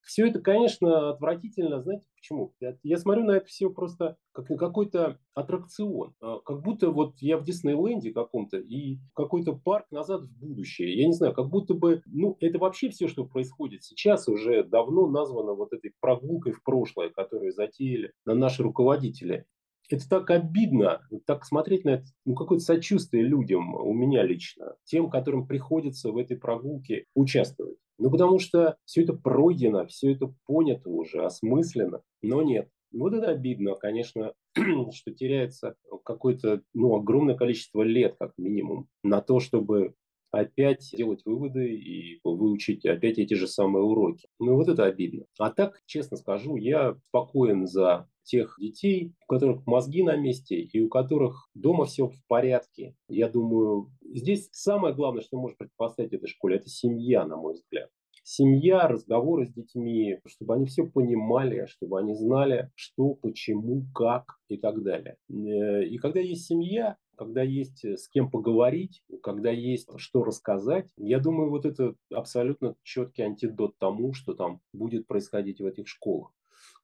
Все 0.09 0.27
это, 0.27 0.41
конечно, 0.41 1.11
отвратительно. 1.11 1.83
Знаете 1.83 2.07
почему? 2.17 2.55
Я, 2.61 2.79
я 2.83 2.97
смотрю 2.97 3.25
на 3.25 3.33
это 3.33 3.45
все 3.45 3.69
просто 3.69 4.17
как 4.33 4.49
на 4.49 4.57
какой-то 4.57 5.19
аттракцион. 5.35 6.15
А, 6.23 6.39
как 6.39 6.63
будто 6.63 6.91
вот 6.91 7.19
я 7.21 7.37
в 7.37 7.45
Диснейленде 7.45 8.15
каком-то 8.15 8.57
и 8.57 9.01
какой-то 9.15 9.53
парк 9.53 9.85
назад 9.91 10.23
в 10.23 10.39
будущее. 10.39 10.97
Я 10.97 11.07
не 11.07 11.13
знаю, 11.13 11.35
как 11.35 11.51
будто 11.51 11.75
бы, 11.75 12.01
ну, 12.07 12.39
это 12.41 12.59
вообще 12.59 12.89
все, 12.89 13.07
что 13.07 13.27
происходит 13.27 13.85
сейчас, 13.85 14.29
уже 14.29 14.65
давно 14.65 15.09
названо 15.09 15.53
вот 15.53 15.75
этой 15.75 15.93
прогулкой 16.01 16.53
в 16.53 16.63
прошлое, 16.63 17.11
которую 17.11 17.53
затеяли 17.53 18.13
на 18.25 18.35
наши 18.35 18.63
руководители 18.63 19.45
это 19.91 20.07
так 20.07 20.31
обидно, 20.31 21.01
так 21.27 21.45
смотреть 21.45 21.85
на 21.85 21.91
это, 21.91 22.05
ну, 22.27 22.35
какое-то 22.35 22.65
сочувствие 22.65 23.25
людям, 23.25 23.75
у 23.75 23.95
меня 23.95 24.23
лично, 24.23 24.77
тем, 24.85 25.09
которым 25.09 25.47
приходится 25.47 26.13
в 26.13 26.19
этой 26.19 26.37
прогулке 26.37 27.05
участвовать. 27.15 27.79
Ну, 27.99 28.11
потому 28.11 28.39
что 28.39 28.77
все 28.85 29.03
это 29.03 29.13
пройдено, 29.13 29.87
все 29.87 30.13
это 30.13 30.33
понято 30.47 30.89
уже, 30.89 31.25
осмысленно, 31.25 32.03
но 32.23 32.43
нет. 32.43 32.69
Вот 32.93 33.13
это 33.13 33.29
обидно, 33.29 33.75
конечно, 33.75 34.33
что 34.93 35.13
теряется 35.13 35.75
какое-то 36.05 36.63
ну, 36.75 36.95
огромное 36.97 37.35
количество 37.35 37.83
лет, 37.83 38.17
как 38.19 38.33
минимум, 38.39 38.89
на 39.03 39.21
то, 39.21 39.41
чтобы 39.41 39.95
опять 40.31 40.91
делать 40.97 41.23
выводы 41.25 41.75
и 41.75 42.21
выучить 42.23 42.85
опять 42.87 43.19
эти 43.19 43.35
же 43.35 43.47
самые 43.47 43.83
уроки. 43.83 44.29
Ну 44.39 44.57
вот 44.57 44.69
это 44.69 44.85
обидно. 44.85 45.25
А 45.39 45.51
так, 45.51 45.81
честно 45.87 46.17
скажу, 46.17 46.57
я 46.57 46.97
спокоен 47.09 47.67
за 47.67 48.09
тех 48.29 48.57
детей, 48.61 49.15
у 49.27 49.33
которых 49.33 49.67
мозги 49.67 50.03
на 50.03 50.17
месте 50.17 50.61
и 50.61 50.81
у 50.81 50.89
которых 50.89 51.49
дома 51.55 51.87
все 51.87 52.09
в 52.09 52.27
порядке. 52.29 52.95
Я 53.09 53.29
думаю, 53.29 53.91
здесь 54.03 54.49
самое 54.53 54.95
главное, 54.95 55.23
что 55.23 55.39
может 55.39 55.59
предпоставить 55.59 56.13
этой 56.13 56.29
школе, 56.29 56.57
это 56.57 56.69
семья, 56.69 57.25
на 57.25 57.37
мой 57.37 57.55
взгляд. 57.55 57.91
Семья, 58.23 58.87
разговоры 58.87 59.47
с 59.47 59.55
детьми, 59.55 60.19
чтобы 60.27 60.55
они 60.55 60.67
все 60.67 60.85
понимали, 60.85 61.65
чтобы 61.67 61.99
они 61.99 62.15
знали, 62.15 62.71
что, 62.75 63.15
почему, 63.15 63.87
как 63.95 64.37
и 64.49 64.59
так 64.59 64.83
далее. 64.83 65.17
Э, 65.31 65.83
и 65.85 65.97
когда 65.97 66.21
есть 66.21 66.45
семья, 66.45 66.99
когда 67.17 67.43
есть 67.43 67.85
с 67.85 68.07
кем 68.09 68.31
поговорить, 68.31 69.03
когда 69.23 69.51
есть 69.51 69.89
что 69.97 70.25
рассказать, 70.25 70.91
я 70.99 71.19
думаю, 71.21 71.49
вот 71.49 71.65
это 71.65 71.95
абсолютно 72.13 72.77
четкий 72.83 73.23
антидот 73.23 73.79
тому, 73.79 74.13
что 74.13 74.35
там 74.35 74.61
будет 74.75 75.07
происходить 75.07 75.61
в 75.61 75.65
этих 75.65 75.89
школах. 75.89 76.31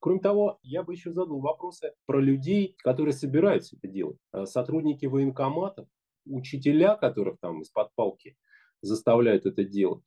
Кроме 0.05 0.21
того, 0.21 0.59
я 0.63 0.83
бы 0.83 0.93
еще 0.93 1.13
задал 1.13 1.41
вопросы 1.41 1.95
про 2.05 2.21
людей, 2.21 2.77
которые 2.81 3.15
собираются 3.15 3.77
это 3.77 3.89
делать. 3.89 4.19
Э, 4.35 4.45
сотрудники 4.45 5.07
военкоматов, 5.07 5.89
учителя, 6.27 6.95
которых 6.95 7.41
там 7.41 7.63
из-под 7.63 7.89
палки 7.95 8.37
заставляют 8.83 9.47
это 9.47 9.65
делать. 9.65 10.05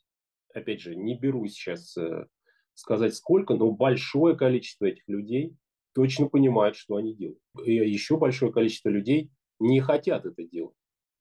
Опять 0.54 0.82
же, 0.82 0.96
не 0.96 1.18
беру 1.18 1.48
сейчас 1.48 1.98
э, 1.98 2.28
сказать 2.76 3.16
сколько, 3.16 3.56
но 3.56 3.72
большое 3.72 4.38
количество 4.38 4.86
этих 4.86 5.02
людей 5.08 5.58
точно 5.96 6.28
понимают, 6.28 6.76
что 6.76 6.98
они 6.98 7.16
делают. 7.16 7.42
И 7.66 7.74
еще 7.74 8.18
большое 8.18 8.54
количество 8.54 8.90
людей 8.90 9.32
не 9.58 9.80
хотят 9.80 10.28
это 10.28 10.44
делать. 10.44 10.76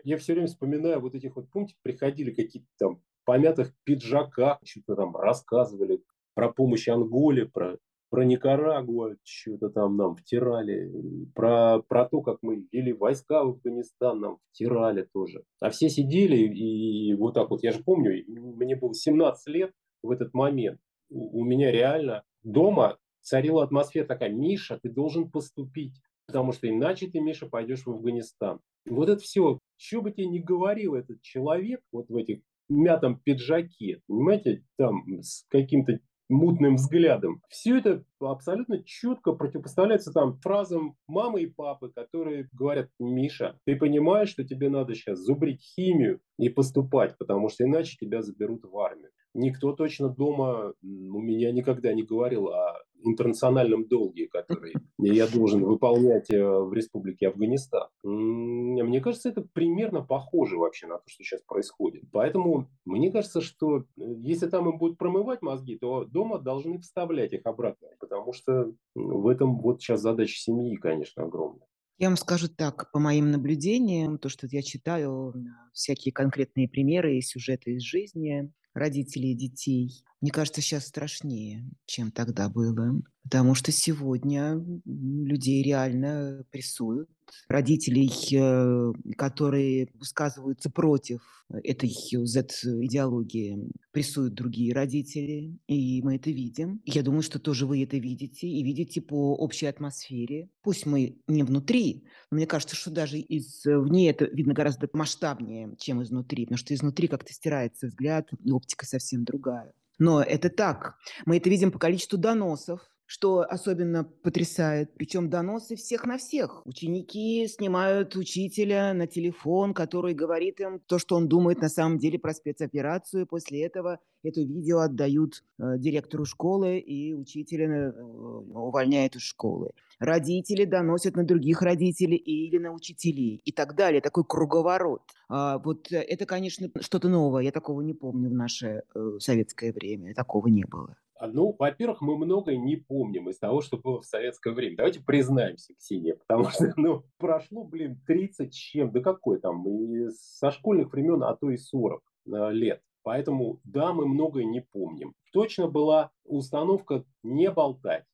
Я 0.05 0.19
все 0.19 0.35
время 0.35 0.49
вспоминаю 0.49 1.01
вот 1.01 1.15
этих 1.15 1.37
вот, 1.37 1.51
помните, 1.51 1.77
приходили 1.81 2.31
какие-то 2.31 2.69
там 2.79 3.03
помятых 3.25 3.73
пиджаках, 3.85 4.59
что-то 4.65 4.97
там 4.97 5.17
рассказывали 5.17 6.05
про 6.35 6.53
помощь 6.53 6.89
Анголе, 6.89 7.47
про 7.47 7.79
про 8.17 8.25
Никарагуа 8.25 9.17
что-то 9.25 9.69
там 9.69 9.99
нам 9.99 10.17
втирали, 10.17 10.91
про, 11.35 11.83
про 11.87 12.07
то, 12.07 12.23
как 12.23 12.39
мы 12.41 12.67
вели 12.73 12.95
войска 12.95 13.45
в 13.45 13.49
Афганистан, 13.49 14.21
нам 14.21 14.39
втирали 14.51 15.07
тоже. 15.13 15.45
А 15.61 15.69
все 15.69 15.91
сидели 15.91 16.39
и 16.39 17.13
вот 17.13 17.35
так 17.35 17.51
вот, 17.51 17.63
я 17.63 17.73
же 17.73 17.83
помню, 17.85 18.25
мне 18.27 18.75
было 18.75 18.95
17 18.95 19.47
лет 19.49 19.73
в 20.03 20.11
этот 20.11 20.33
момент, 20.33 20.81
у, 21.11 21.41
у 21.41 21.45
меня 21.45 21.71
реально 21.71 22.25
дома 22.43 22.97
царила 23.21 23.63
атмосфера 23.63 24.07
такая, 24.07 24.31
Миша, 24.31 24.79
ты 24.83 24.89
должен 24.89 25.31
поступить, 25.31 26.01
потому 26.27 26.53
что 26.53 26.71
иначе 26.71 27.09
ты, 27.09 27.21
Миша, 27.21 27.45
пойдешь 27.45 27.85
в 27.85 27.91
Афганистан. 27.91 28.61
Вот 28.87 29.11
это 29.11 29.21
все, 29.21 29.59
что 29.77 30.01
бы 30.01 30.11
тебе 30.11 30.29
ни 30.29 30.39
говорил 30.39 30.95
этот 30.95 31.21
человек 31.21 31.83
вот 31.93 32.09
в 32.09 32.17
этих 32.17 32.41
мятом 32.71 33.21
пиджаке, 33.21 34.01
понимаете, 34.07 34.65
там 34.79 35.05
с 35.21 35.45
каким-то 35.51 36.01
мутным 36.29 36.77
взглядом. 36.77 37.43
Все 37.49 37.79
это 37.79 38.05
абсолютно 38.21 38.83
четко 38.83 39.33
противопоставляется 39.33 40.13
там 40.13 40.39
фразам 40.39 40.97
мамы 41.07 41.43
и 41.43 41.47
папы, 41.47 41.91
которые 41.95 42.49
говорят, 42.53 42.91
Миша, 42.99 43.59
ты 43.65 43.77
понимаешь, 43.77 44.31
что 44.31 44.45
тебе 44.45 44.69
надо 44.69 44.95
сейчас 44.95 45.19
зубрить 45.19 45.63
химию 45.63 46.21
и 46.39 46.49
поступать, 46.49 47.17
потому 47.19 47.49
что 47.49 47.65
иначе 47.65 47.97
тебя 47.99 48.23
заберут 48.23 48.65
в 48.65 48.79
армию. 48.79 49.11
Никто 49.35 49.73
точно 49.73 50.09
дома 50.09 50.73
у 50.83 51.21
меня 51.21 51.53
никогда 51.53 51.93
не 51.93 52.03
говорил 52.03 52.49
о 52.49 52.79
интернациональном 53.03 53.87
долге, 53.87 54.29
который 54.29 54.75
я 54.99 55.27
должен 55.27 55.65
выполнять 55.65 56.31
э, 56.31 56.43
в 56.43 56.73
Республике 56.73 57.29
Афганистан. 57.29 57.89
Мне 58.03 59.01
кажется, 59.01 59.29
это 59.29 59.43
примерно 59.43 60.03
похоже 60.03 60.57
вообще 60.57 60.87
на 60.87 60.99
то, 60.99 61.05
что 61.07 61.23
сейчас 61.23 61.43
происходит. 61.43 62.05
Поэтому 62.13 62.69
мне 62.85 63.11
кажется, 63.11 63.41
что 63.41 63.79
э, 63.79 63.83
если 63.97 64.49
там 64.49 64.69
им 64.69 64.79
будут 64.79 64.99
промывать 64.99 65.43
мозги, 65.43 65.77
то 65.77 66.05
дома 66.05 66.39
должны 66.39 66.79
вставлять 66.79 67.33
их 67.33 67.43
обратно, 67.45 67.89
потому 68.01 68.33
что 68.33 68.73
в 68.95 69.29
этом 69.29 69.61
вот 69.61 69.81
сейчас 69.81 70.01
задача 70.01 70.37
семьи, 70.37 70.77
конечно, 70.77 71.25
огромная. 71.25 71.67
Я 71.99 72.09
вам 72.09 72.17
скажу 72.19 72.49
так, 72.49 72.91
по 72.93 72.99
моим 72.99 73.31
наблюдениям, 73.31 74.19
то, 74.19 74.29
что 74.29 74.47
я 74.51 74.63
читаю 74.63 75.33
всякие 75.73 76.13
конкретные 76.13 76.69
примеры 76.69 77.17
и 77.17 77.23
сюжеты 77.23 77.73
из 77.73 77.83
жизни 77.83 78.53
родителей 78.77 79.33
и 79.33 79.37
детей, 79.37 80.05
мне 80.21 80.31
кажется, 80.31 80.61
сейчас 80.61 80.87
страшнее, 80.87 81.69
чем 81.87 82.11
тогда 82.11 82.49
было. 82.49 83.03
Потому 83.29 83.57
что 83.57 83.73
сегодня 83.73 84.65
людей 84.85 85.61
реально 85.63 86.45
прессуют. 86.53 87.11
Родителей, 87.49 88.09
э, 88.33 88.93
которые 89.17 89.89
высказываются 89.95 90.71
против 90.71 91.45
этой 91.65 91.89
Z-идеологии, 91.89 93.69
прессуют 93.91 94.35
другие 94.35 94.73
родители, 94.73 95.59
и 95.67 96.03
мы 96.03 96.17
это 96.17 96.31
видим. 96.31 96.81
Я 96.85 97.03
думаю, 97.03 97.23
что 97.23 97.41
тоже 97.41 97.67
вы 97.67 97.83
это 97.83 97.97
видите, 97.97 98.47
и 98.47 98.63
видите 98.63 99.01
по 99.01 99.35
общей 99.35 99.67
атмосфере. 99.67 100.49
Пусть 100.63 100.87
мы 100.87 101.19
не 101.27 101.43
внутри, 101.43 102.05
но 102.31 102.37
мне 102.37 102.47
кажется, 102.47 102.77
что 102.77 102.93
даже 102.93 103.19
извне 103.19 104.11
это 104.11 104.27
видно 104.27 104.55
гораздо 104.55 104.89
масштабнее, 104.93 105.75
чем 105.81 106.05
изнутри, 106.05 106.45
потому 106.45 106.59
что 106.59 106.75
изнутри 106.75 107.09
как-то 107.09 107.33
стирается 107.33 107.89
взгляд, 107.89 108.29
и 108.45 108.53
оптика 108.53 108.87
совсем 108.87 109.25
другая. 109.25 109.73
Но 109.99 110.23
это 110.23 110.49
так. 110.49 110.97
Мы 111.25 111.39
это 111.39 111.51
видим 111.51 111.73
по 111.73 111.79
количеству 111.81 112.19
доносов, 112.19 112.81
что 113.07 113.41
особенно 113.41 114.05
потрясает. 114.05 114.93
Причем 114.95 115.31
доносы 115.31 115.77
всех 115.77 116.05
на 116.05 116.19
всех. 116.19 116.67
Ученики 116.67 117.47
снимают 117.49 118.17
учителя 118.17 118.93
на 118.95 119.07
телефон, 119.07 119.75
который 119.75 120.15
говорит 120.15 120.61
им 120.61 120.81
то, 120.81 120.99
что 120.99 121.17
он 121.17 121.29
думает 121.29 121.61
на 121.61 121.69
самом 121.69 121.99
деле 121.99 122.19
про 122.19 122.35
спецоперацию. 122.35 123.27
После 123.27 123.65
этого 123.65 124.01
это 124.25 124.41
видео 124.41 124.81
отдают 124.81 125.45
э, 125.59 125.79
директору 125.79 126.25
школы, 126.25 126.79
и 126.79 127.15
учителя 127.15 127.67
э, 127.67 127.93
увольняют 127.93 129.15
из 129.15 129.23
школы. 129.23 129.71
Родители 130.01 130.65
доносят 130.65 131.17
на 131.17 131.25
других 131.25 131.63
родителей 131.63 132.17
или 132.17 132.59
на 132.59 132.73
учителей 132.73 133.41
и 133.45 133.53
так 133.53 133.77
далее. 133.77 134.01
Такой 134.01 134.25
круговорот. 134.25 135.03
А, 135.29 135.59
вот 135.59 135.91
это, 135.91 136.27
конечно, 136.27 136.69
что-то 136.81 137.09
новое. 137.09 137.45
Я 137.45 137.53
такого 137.53 137.81
не 137.81 137.95
помню 137.95 138.29
в 138.29 138.35
наше 138.35 138.83
э, 138.95 139.19
советское 139.21 139.73
время. 139.73 140.15
Такого 140.15 140.49
не 140.49 140.65
было. 140.65 140.97
А, 141.19 141.29
ну, 141.29 141.55
во-первых, 141.59 142.01
мы 142.03 142.17
многое 142.17 142.57
не 142.57 142.77
помним 142.77 143.29
из 143.31 143.39
того, 143.39 143.63
что 143.63 143.79
было 143.79 144.01
в 144.01 144.05
советское 144.05 144.53
время. 144.53 144.77
Давайте 144.77 145.01
признаемся, 145.01 145.75
Ксения, 145.75 146.15
потому 146.15 146.51
что, 146.51 146.73
ну, 146.77 147.05
прошло, 147.19 147.65
блин, 147.65 148.01
30 148.07 148.53
чем, 148.53 148.93
да 148.93 149.01
какой 149.01 149.41
там, 149.41 149.67
и 149.67 150.11
со 150.11 150.51
школьных 150.51 150.93
времен, 150.93 151.23
а 151.23 151.35
то 151.35 151.51
и 151.51 151.57
40 151.57 152.03
э, 152.27 152.53
лет. 152.53 152.83
Поэтому, 153.03 153.61
да, 153.65 153.93
мы 153.93 154.07
многое 154.07 154.45
не 154.45 154.61
помним. 154.61 155.15
Точно 155.33 155.69
была 155.69 156.11
установка 156.25 157.05
не 157.23 157.51
болтать. 157.51 158.05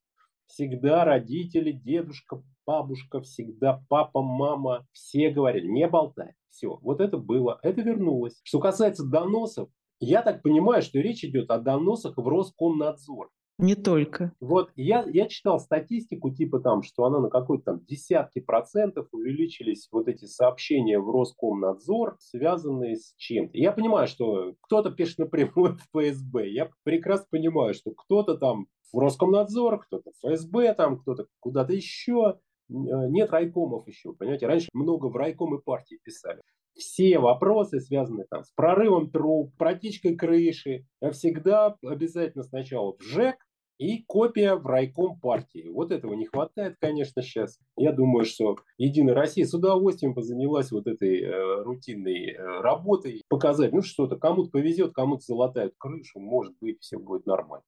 Всегда 0.47 1.05
родители, 1.05 1.73
дедушка, 1.73 2.43
бабушка, 2.67 3.21
всегда 3.23 3.83
папа, 3.89 4.23
мама, 4.23 4.87
все 4.93 5.31
говорили, 5.31 5.67
не 5.67 5.89
болтай. 5.89 6.35
Все, 6.51 6.79
вот 6.83 7.01
это 7.01 7.17
было, 7.17 7.59
это 7.63 7.81
вернулось. 7.81 8.39
Что 8.45 8.61
касается 8.61 9.07
доносов, 9.07 9.71
я 10.05 10.23
так 10.23 10.43
понимаю, 10.43 10.83
что 10.83 10.99
речь 10.99 11.25
идет 11.25 11.51
о 11.51 11.59
доносах 11.59 12.17
в 12.17 12.27
Роскомнадзор. 12.27 13.31
Не 13.59 13.77
только. 13.77 14.33
Вот 14.41 14.71
я, 14.75 15.05
я 15.13 15.29
читал 15.29 15.61
статистику, 15.61 16.31
типа 16.31 16.59
там, 16.59 16.83
что 16.83 17.05
она 17.05 17.21
на 17.21 17.29
какой-то 17.29 17.65
там 17.65 17.85
десятки 17.85 18.41
процентов 18.41 19.07
увеличились 19.13 19.89
вот 19.93 20.09
эти 20.09 20.25
сообщения 20.25 20.99
в 20.99 21.09
Роскомнадзор, 21.09 22.17
связанные 22.19 22.97
с 22.97 23.15
чем-то. 23.17 23.57
Я 23.57 23.71
понимаю, 23.71 24.09
что 24.09 24.55
кто-то 24.63 24.91
пишет 24.91 25.19
напрямую 25.19 25.77
в 25.93 26.01
ФСБ. 26.01 26.49
Я 26.49 26.71
прекрасно 26.83 27.27
понимаю, 27.31 27.75
что 27.75 27.93
кто-то 27.93 28.37
там 28.37 28.67
в 28.93 28.99
Роскомнадзор, 28.99 29.85
кто-то 29.85 30.11
в 30.11 30.29
ФСБ, 30.29 30.75
там 30.75 30.99
кто-то 30.99 31.27
куда-то 31.39 31.73
еще. 31.73 32.41
Э, 32.69 32.73
нет 33.09 33.31
райкомов 33.31 33.87
еще, 33.87 34.15
понимаете? 34.15 34.47
Раньше 34.47 34.69
много 34.73 35.07
в 35.07 35.15
райкомы 35.15 35.61
партии 35.61 36.01
писали. 36.03 36.41
Все 36.75 37.19
вопросы, 37.19 37.81
связанные 37.81 38.27
там 38.31 38.45
с 38.45 38.51
прорывом 38.51 39.11
труб, 39.11 39.55
протечкой 39.57 40.17
крыши, 40.17 40.87
всегда 41.13 41.77
обязательно 41.85 42.45
сначала 42.45 42.97
в 42.97 43.03
ЖЭК, 43.03 43.37
и 43.79 44.03
копия 44.03 44.55
в 44.55 44.67
райком 44.67 45.19
партии. 45.19 45.69
Вот 45.69 45.93
этого 45.93 46.15
не 46.15 46.27
хватает, 46.27 46.77
конечно, 46.81 47.23
сейчас. 47.23 47.59
Я 47.77 47.93
думаю, 47.93 48.25
что 48.25 48.57
Единая 48.79 49.15
Россия 49.15 49.47
с 49.47 49.55
удовольствием 49.55 50.15
позанялась 50.15 50.71
вот 50.73 50.87
этой 50.87 51.21
э, 51.21 51.63
рутинной 51.63 52.33
э, 52.33 52.61
работой. 52.61 53.23
Показать, 53.29 53.73
ну 53.73 53.83
что-то, 53.83 54.17
кому-то 54.17 54.51
повезет, 54.51 54.93
кому-то 54.93 55.23
залатают 55.23 55.75
крышу, 55.79 56.21
может 56.21 56.55
быть, 56.61 56.81
все 56.81 56.99
будет 56.99 57.27
нормально. 57.27 57.65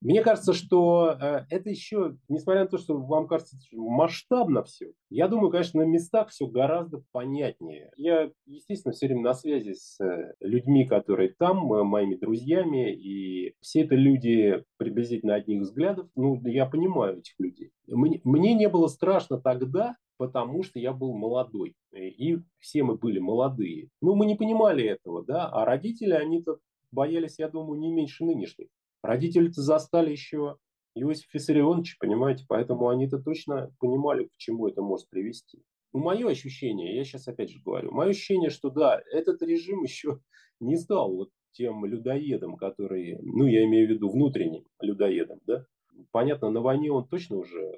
Мне 0.00 0.22
кажется, 0.22 0.52
что 0.52 1.16
э, 1.20 1.46
это 1.50 1.70
еще, 1.70 2.16
несмотря 2.28 2.62
на 2.62 2.68
то, 2.68 2.78
что 2.78 2.96
вам 2.98 3.26
кажется 3.26 3.56
масштабно 3.72 4.62
все, 4.62 4.92
я 5.10 5.28
думаю, 5.28 5.50
конечно, 5.50 5.80
на 5.80 5.88
местах 5.88 6.28
все 6.28 6.46
гораздо 6.46 7.02
понятнее. 7.12 7.90
Я, 7.96 8.30
естественно, 8.46 8.92
все 8.92 9.06
время 9.06 9.22
на 9.22 9.34
связи 9.34 9.72
с 9.72 9.98
э, 10.00 10.34
людьми, 10.40 10.86
которые 10.86 11.34
там, 11.38 11.66
моими 11.86 12.16
друзьями, 12.16 12.92
и 12.92 13.54
все 13.60 13.82
это 13.82 13.94
люди 13.94 14.62
приблизительно 14.76 15.33
одних 15.34 15.62
взглядов. 15.62 16.08
Ну, 16.14 16.40
я 16.46 16.66
понимаю 16.66 17.18
этих 17.18 17.34
людей. 17.38 17.72
Мне, 17.86 18.20
мне 18.24 18.54
не 18.54 18.68
было 18.68 18.86
страшно 18.86 19.40
тогда, 19.40 19.96
потому 20.16 20.62
что 20.62 20.78
я 20.78 20.92
был 20.92 21.14
молодой. 21.14 21.74
И 21.92 22.38
все 22.58 22.82
мы 22.82 22.96
были 22.96 23.18
молодые. 23.18 23.88
Ну, 24.00 24.14
мы 24.14 24.26
не 24.26 24.36
понимали 24.36 24.84
этого, 24.84 25.24
да, 25.24 25.48
а 25.48 25.64
родители, 25.64 26.12
они-то 26.12 26.58
боялись, 26.92 27.38
я 27.38 27.48
думаю, 27.48 27.78
не 27.78 27.90
меньше 27.90 28.24
нынешних. 28.24 28.68
Родители-то 29.02 29.60
застали 29.60 30.10
еще 30.10 30.56
Иосиф 30.94 31.32
Виссарионович, 31.34 31.98
понимаете, 31.98 32.44
поэтому 32.48 32.88
они-то 32.88 33.18
точно 33.18 33.74
понимали, 33.80 34.24
к 34.24 34.36
чему 34.36 34.68
это 34.68 34.80
может 34.80 35.08
привести. 35.08 35.62
Ну, 35.92 36.00
мое 36.00 36.28
ощущение, 36.28 36.96
я 36.96 37.04
сейчас 37.04 37.28
опять 37.28 37.50
же 37.50 37.60
говорю, 37.60 37.92
мое 37.92 38.10
ощущение, 38.10 38.50
что 38.50 38.70
да, 38.70 39.00
этот 39.12 39.42
режим 39.42 39.82
еще 39.84 40.20
не 40.60 40.76
стал 40.76 41.14
вот 41.14 41.30
тем 41.54 41.84
людоедом, 41.86 42.56
который, 42.56 43.18
ну, 43.22 43.46
я 43.46 43.64
имею 43.64 43.86
в 43.86 43.90
виду 43.90 44.10
внутренним 44.10 44.64
людоедом, 44.80 45.40
да. 45.46 45.64
Понятно, 46.10 46.50
на 46.50 46.60
войне 46.60 46.90
он 46.90 47.06
точно 47.06 47.36
уже 47.38 47.74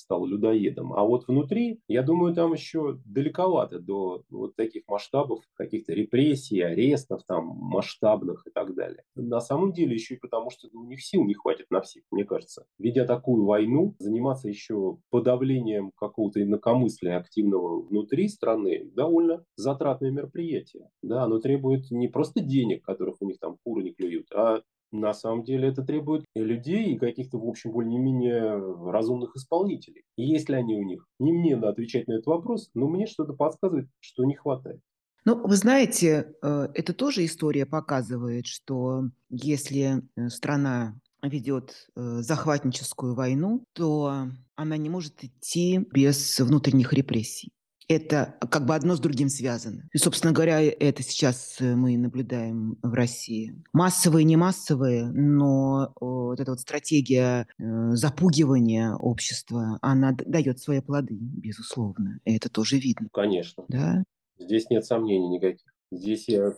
стал 0.00 0.26
людоедом. 0.26 0.92
А 0.92 1.04
вот 1.04 1.28
внутри, 1.28 1.80
я 1.88 2.02
думаю, 2.02 2.34
там 2.34 2.52
еще 2.52 2.98
далековато 3.04 3.78
до 3.78 4.22
вот 4.30 4.56
таких 4.56 4.82
масштабов, 4.88 5.44
каких-то 5.54 5.92
репрессий, 5.92 6.60
арестов 6.60 7.22
там 7.26 7.46
масштабных 7.46 8.46
и 8.46 8.50
так 8.50 8.74
далее. 8.74 9.04
На 9.14 9.40
самом 9.40 9.72
деле 9.72 9.94
еще 9.94 10.14
и 10.14 10.18
потому, 10.18 10.50
что 10.50 10.68
у 10.72 10.84
них 10.84 11.02
сил 11.02 11.24
не 11.24 11.34
хватит 11.34 11.66
на 11.70 11.80
всех, 11.80 12.04
мне 12.10 12.24
кажется. 12.24 12.66
Ведя 12.78 13.04
такую 13.04 13.44
войну, 13.44 13.94
заниматься 13.98 14.48
еще 14.48 14.98
подавлением 15.10 15.92
какого-то 15.96 16.42
инакомыслия 16.42 17.18
активного 17.18 17.82
внутри 17.82 18.28
страны 18.28 18.90
довольно 18.94 19.44
затратное 19.56 20.10
мероприятие. 20.10 20.88
Да, 21.02 21.24
оно 21.24 21.38
требует 21.38 21.90
не 21.90 22.08
просто 22.08 22.40
денег, 22.40 22.84
которых 22.84 23.16
у 23.20 23.26
них 23.26 23.38
там 23.38 23.58
куры 23.64 23.82
не 23.82 23.92
клюют, 23.92 24.30
а 24.32 24.62
на 24.92 25.12
самом 25.12 25.44
деле 25.44 25.68
это 25.68 25.82
требует 25.82 26.24
людей 26.34 26.94
и 26.94 26.98
каких-то, 26.98 27.38
в 27.38 27.48
общем, 27.48 27.72
более-менее 27.72 28.90
разумных 28.90 29.36
исполнителей. 29.36 30.02
И 30.16 30.24
есть 30.24 30.48
ли 30.48 30.56
они 30.56 30.74
у 30.74 30.82
них? 30.82 31.06
Не 31.18 31.32
мне 31.32 31.56
надо 31.56 31.70
отвечать 31.70 32.08
на 32.08 32.14
этот 32.14 32.26
вопрос, 32.26 32.70
но 32.74 32.88
мне 32.88 33.06
что-то 33.06 33.32
подсказывает, 33.32 33.88
что 34.00 34.24
не 34.24 34.34
хватает. 34.34 34.80
Ну, 35.24 35.36
вы 35.46 35.54
знаете, 35.56 36.32
э, 36.42 36.68
это 36.74 36.94
тоже 36.94 37.24
история 37.24 37.66
показывает, 37.66 38.46
что 38.46 39.04
если 39.28 40.02
э, 40.16 40.28
страна 40.28 40.98
ведет 41.22 41.88
э, 41.94 42.00
захватническую 42.22 43.14
войну, 43.14 43.64
то 43.74 44.28
она 44.54 44.76
не 44.78 44.88
может 44.88 45.22
идти 45.22 45.86
без 45.92 46.40
внутренних 46.40 46.94
репрессий 46.94 47.52
это 47.90 48.36
как 48.50 48.66
бы 48.66 48.76
одно 48.76 48.94
с 48.94 49.00
другим 49.00 49.28
связано. 49.28 49.88
И, 49.92 49.98
собственно 49.98 50.32
говоря, 50.32 50.62
это 50.62 51.02
сейчас 51.02 51.56
э, 51.60 51.74
мы 51.74 51.96
наблюдаем 51.96 52.78
в 52.82 52.94
России. 52.94 53.60
Массовые, 53.72 54.24
не 54.24 54.36
массовые, 54.36 55.06
но 55.06 55.92
вот 56.00 56.38
эта 56.38 56.52
вот 56.52 56.60
стратегия 56.60 57.48
э, 57.58 57.90
запугивания 57.94 58.94
общества, 58.94 59.78
она 59.82 60.12
дает 60.12 60.60
свои 60.60 60.80
плоды, 60.80 61.16
безусловно. 61.20 62.20
И 62.24 62.36
это 62.36 62.48
тоже 62.48 62.78
видно. 62.78 63.08
Конечно. 63.12 63.64
Да? 63.66 64.04
Здесь 64.38 64.70
нет 64.70 64.84
сомнений 64.84 65.28
никаких. 65.28 65.66
Здесь 65.90 66.28
я 66.28 66.54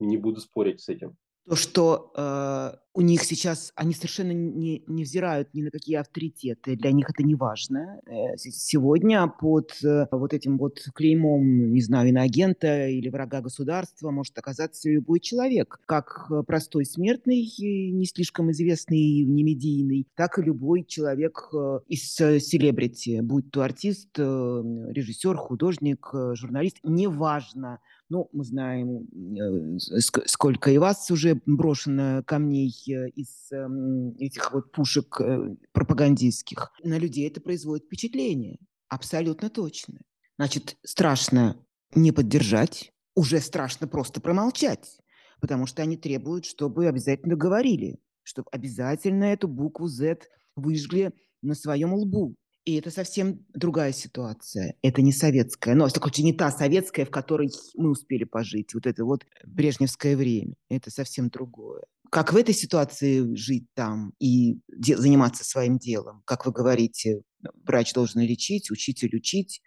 не 0.00 0.16
буду 0.16 0.40
спорить 0.40 0.80
с 0.80 0.88
этим 0.88 1.16
то, 1.48 1.56
что 1.56 2.12
э, 2.16 2.76
у 2.94 3.00
них 3.00 3.24
сейчас, 3.24 3.72
они 3.74 3.94
совершенно 3.94 4.32
не, 4.32 4.84
не 4.86 5.02
взирают 5.02 5.52
ни 5.54 5.62
на 5.62 5.70
какие 5.70 5.96
авторитеты, 5.96 6.76
для 6.76 6.92
них 6.92 7.10
это 7.10 7.22
не 7.22 7.34
важно. 7.34 8.00
Э, 8.06 8.36
сегодня 8.36 9.26
под 9.26 9.72
э, 9.82 10.06
вот 10.12 10.34
этим 10.34 10.58
вот 10.58 10.78
клеймом, 10.94 11.72
не 11.72 11.80
знаю, 11.80 12.10
иноагента 12.10 12.86
или 12.86 13.08
врага 13.08 13.40
государства 13.40 14.10
может 14.10 14.38
оказаться 14.38 14.88
любой 14.88 15.20
человек, 15.20 15.80
как 15.86 16.26
э, 16.30 16.42
простой 16.46 16.84
смертный, 16.84 17.42
не 17.58 18.06
слишком 18.06 18.50
известный, 18.52 19.24
не 19.24 19.42
медийный, 19.42 20.06
так 20.14 20.38
и 20.38 20.42
любой 20.42 20.84
человек 20.84 21.48
э, 21.52 21.80
из 21.88 22.20
э, 22.20 22.38
селебрити, 22.38 23.20
будь 23.20 23.50
то 23.50 23.62
артист, 23.62 24.10
э, 24.18 24.22
режиссер, 24.22 25.36
художник, 25.36 26.08
э, 26.12 26.34
журналист, 26.34 26.78
неважно, 26.84 27.80
ну, 28.12 28.28
мы 28.32 28.44
знаем, 28.44 29.08
э, 29.38 29.78
сколько 30.26 30.70
и 30.70 30.76
вас 30.76 31.10
уже 31.10 31.40
брошено 31.46 32.22
камней 32.24 32.70
э, 32.86 33.08
из 33.08 33.50
эм, 33.50 34.14
этих 34.18 34.52
вот 34.52 34.70
пушек 34.70 35.18
э, 35.18 35.56
пропагандистских. 35.72 36.72
На 36.84 36.98
людей 36.98 37.26
это 37.26 37.40
производит 37.40 37.86
впечатление. 37.86 38.58
Абсолютно 38.88 39.48
точно. 39.48 40.02
Значит, 40.38 40.76
страшно 40.84 41.56
не 41.94 42.12
поддержать, 42.12 42.92
уже 43.14 43.40
страшно 43.40 43.88
просто 43.88 44.20
промолчать, 44.20 44.98
потому 45.40 45.64
что 45.64 45.80
они 45.80 45.96
требуют, 45.96 46.44
чтобы 46.44 46.88
обязательно 46.88 47.34
говорили, 47.34 47.98
чтобы 48.24 48.48
обязательно 48.52 49.24
эту 49.24 49.48
букву 49.48 49.88
Z 49.88 50.18
выжгли 50.54 51.14
на 51.40 51.54
своем 51.54 51.94
лбу. 51.94 52.36
И 52.64 52.76
это 52.76 52.90
совсем 52.90 53.44
другая 53.54 53.92
ситуация. 53.92 54.76
Это 54.82 55.02
не 55.02 55.12
советская. 55.12 55.74
Но, 55.74 55.88
в 55.88 56.18
не 56.18 56.32
та 56.32 56.50
советская, 56.50 57.04
в 57.04 57.10
которой 57.10 57.50
мы 57.74 57.90
успели 57.90 58.24
пожить. 58.24 58.74
Вот 58.74 58.86
это 58.86 59.04
вот 59.04 59.26
брежневское 59.44 60.16
время. 60.16 60.54
Это 60.68 60.90
совсем 60.90 61.28
другое. 61.28 61.82
Как 62.10 62.32
в 62.32 62.36
этой 62.36 62.54
ситуации 62.54 63.34
жить 63.34 63.66
там 63.74 64.12
и 64.20 64.60
де- 64.68 64.96
заниматься 64.96 65.44
своим 65.44 65.78
делом? 65.78 66.22
Как 66.24 66.46
вы 66.46 66.52
говорите, 66.52 67.22
врач 67.64 67.94
должен 67.94 68.20
лечить, 68.20 68.70
учитель 68.70 69.16
учить, 69.16 69.60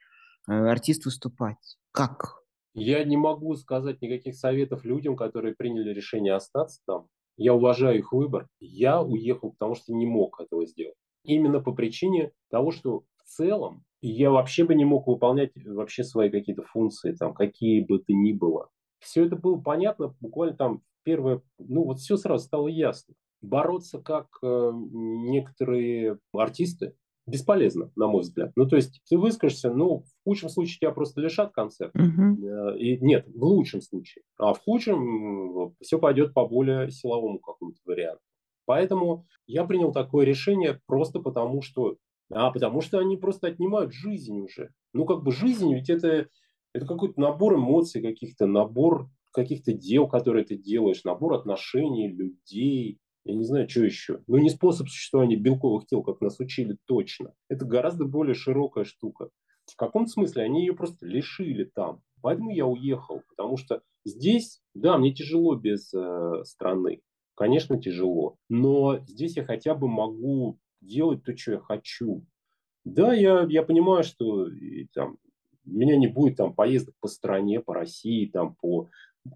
э, 0.48 0.54
артист 0.54 1.06
выступать. 1.06 1.78
Как? 1.92 2.36
Я 2.74 3.04
не 3.04 3.18
могу 3.18 3.56
сказать 3.56 4.02
никаких 4.02 4.36
советов 4.36 4.86
людям, 4.86 5.18
которые 5.18 5.56
приняли 5.56 5.94
решение 5.94 6.34
остаться 6.34 6.82
там. 6.86 7.08
я 7.36 7.54
уважаю 7.54 7.98
их 7.98 8.14
выбор. 8.14 8.48
Я 8.60 9.02
уехал, 9.02 9.52
потому 9.52 9.76
что 9.76 9.92
не 9.94 10.06
мог 10.06 10.40
этого 10.40 10.66
сделать. 10.66 10.96
Именно 11.26 11.60
по 11.60 11.74
причине 11.74 12.32
того, 12.50 12.72
что 12.72 13.04
в 13.18 13.24
целом 13.24 13.84
я 14.02 14.32
вообще 14.32 14.66
бы 14.66 14.76
не 14.76 14.86
мог 14.86 15.08
выполнять 15.08 15.52
вообще 15.66 16.04
свои 16.04 16.30
какие-то 16.30 16.64
функции, 16.64 17.14
там, 17.14 17.34
какие 17.34 17.82
бы 17.82 18.00
то 18.00 18.14
ни 18.14 18.34
было. 18.34 18.70
Все 19.00 19.26
это 19.26 19.36
было 19.36 19.60
понятно 19.60 20.16
буквально 20.20 20.56
там 20.56 20.82
первое, 21.04 21.42
ну 21.58 21.84
вот 21.84 22.00
все 22.00 22.18
сразу 22.18 22.46
стало 22.46 22.68
ясно. 22.68 23.16
Бороться 23.42 24.02
как 24.02 24.28
э, 24.42 24.72
некоторые 24.74 26.18
артисты, 26.34 26.96
бесполезно, 27.28 27.92
на 27.96 28.08
мой 28.08 28.22
взгляд. 28.22 28.52
Ну, 28.56 28.68
то 28.68 28.76
есть 28.76 29.02
ты 29.10 29.18
выскажешься, 29.18 29.72
ну, 29.72 30.00
в 30.00 30.24
худшем 30.24 30.50
случае 30.50 30.78
тебя 30.80 30.92
просто 30.92 31.22
лишат 31.22 31.52
концерта. 31.52 31.98
Uh-huh. 31.98 32.78
И, 32.78 32.98
нет, 33.04 33.28
в 33.28 33.44
лучшем 33.44 33.82
случае. 33.82 34.24
А 34.38 34.54
в 34.54 34.60
худшем 34.60 35.76
все 35.82 36.00
пойдет 36.00 36.34
по 36.34 36.48
более 36.48 36.90
силовому 36.92 37.40
какому-то 37.40 37.80
варианту. 37.86 38.22
Поэтому 38.66 39.26
я 39.48 39.66
принял 39.66 39.92
такое 39.92 40.26
решение 40.26 40.80
просто 40.86 41.20
потому, 41.20 41.62
что... 41.62 41.98
А, 42.32 42.52
потому 42.52 42.82
что 42.82 43.00
они 43.00 43.18
просто 43.18 43.48
отнимают 43.48 43.94
жизнь 43.94 44.40
уже. 44.40 44.72
Ну, 44.94 45.06
как 45.06 45.24
бы 45.24 45.32
жизнь, 45.32 45.74
ведь 45.74 45.90
это, 45.90 46.28
это 46.74 46.86
какой-то 46.86 47.20
набор 47.20 47.56
эмоций 47.56 48.02
каких-то, 48.02 48.48
набор 48.48 49.10
каких-то 49.32 49.74
дел, 49.74 50.08
которые 50.08 50.46
ты 50.46 50.56
делаешь, 50.56 51.04
набор 51.04 51.34
отношений, 51.34 52.08
людей, 52.08 53.00
я 53.26 53.34
не 53.34 53.44
знаю, 53.44 53.68
что 53.68 53.84
еще. 53.84 54.22
Ну, 54.28 54.38
не 54.38 54.50
способ 54.50 54.88
существования 54.88 55.36
белковых 55.36 55.88
тел, 55.88 56.04
как 56.04 56.22
нас 56.22 56.40
учили 56.40 56.78
точно. 56.86 57.34
Это 57.50 57.66
гораздо 57.66 58.06
более 58.06 58.36
широкая 58.36 58.86
штука. 58.86 59.30
В 59.66 59.76
каком 59.76 60.06
смысле? 60.06 60.44
Они 60.44 60.62
ее 60.62 60.74
просто 60.74 61.08
лишили 61.08 61.64
там. 61.64 62.02
Поэтому 62.22 62.52
я 62.52 62.68
уехал, 62.68 63.22
потому 63.30 63.58
что 63.58 63.82
здесь, 64.06 64.62
да, 64.76 64.98
мне 64.98 65.14
тяжело 65.14 65.56
без 65.56 65.92
э, 65.94 66.44
страны. 66.44 67.02
Конечно, 67.36 67.80
тяжело. 67.80 68.38
Но 68.50 69.00
здесь 69.08 69.36
я 69.36 69.44
хотя 69.44 69.76
бы 69.76 69.88
могу 69.88 70.58
делать 70.82 71.24
то, 71.24 71.36
что 71.38 71.54
я 71.54 71.60
хочу. 71.60 72.26
Да, 72.86 73.14
я, 73.14 73.46
я 73.50 73.64
понимаю, 73.64 74.04
что 74.04 74.48
и, 74.48 74.88
там, 74.94 75.18
у 75.66 75.70
меня 75.70 75.98
не 75.98 76.08
будет 76.08 76.38
там 76.38 76.54
поездок 76.54 76.96
по 77.02 77.08
стране, 77.08 77.60
по 77.60 77.74
России, 77.74 78.28
там, 78.28 78.56
по 78.56 78.90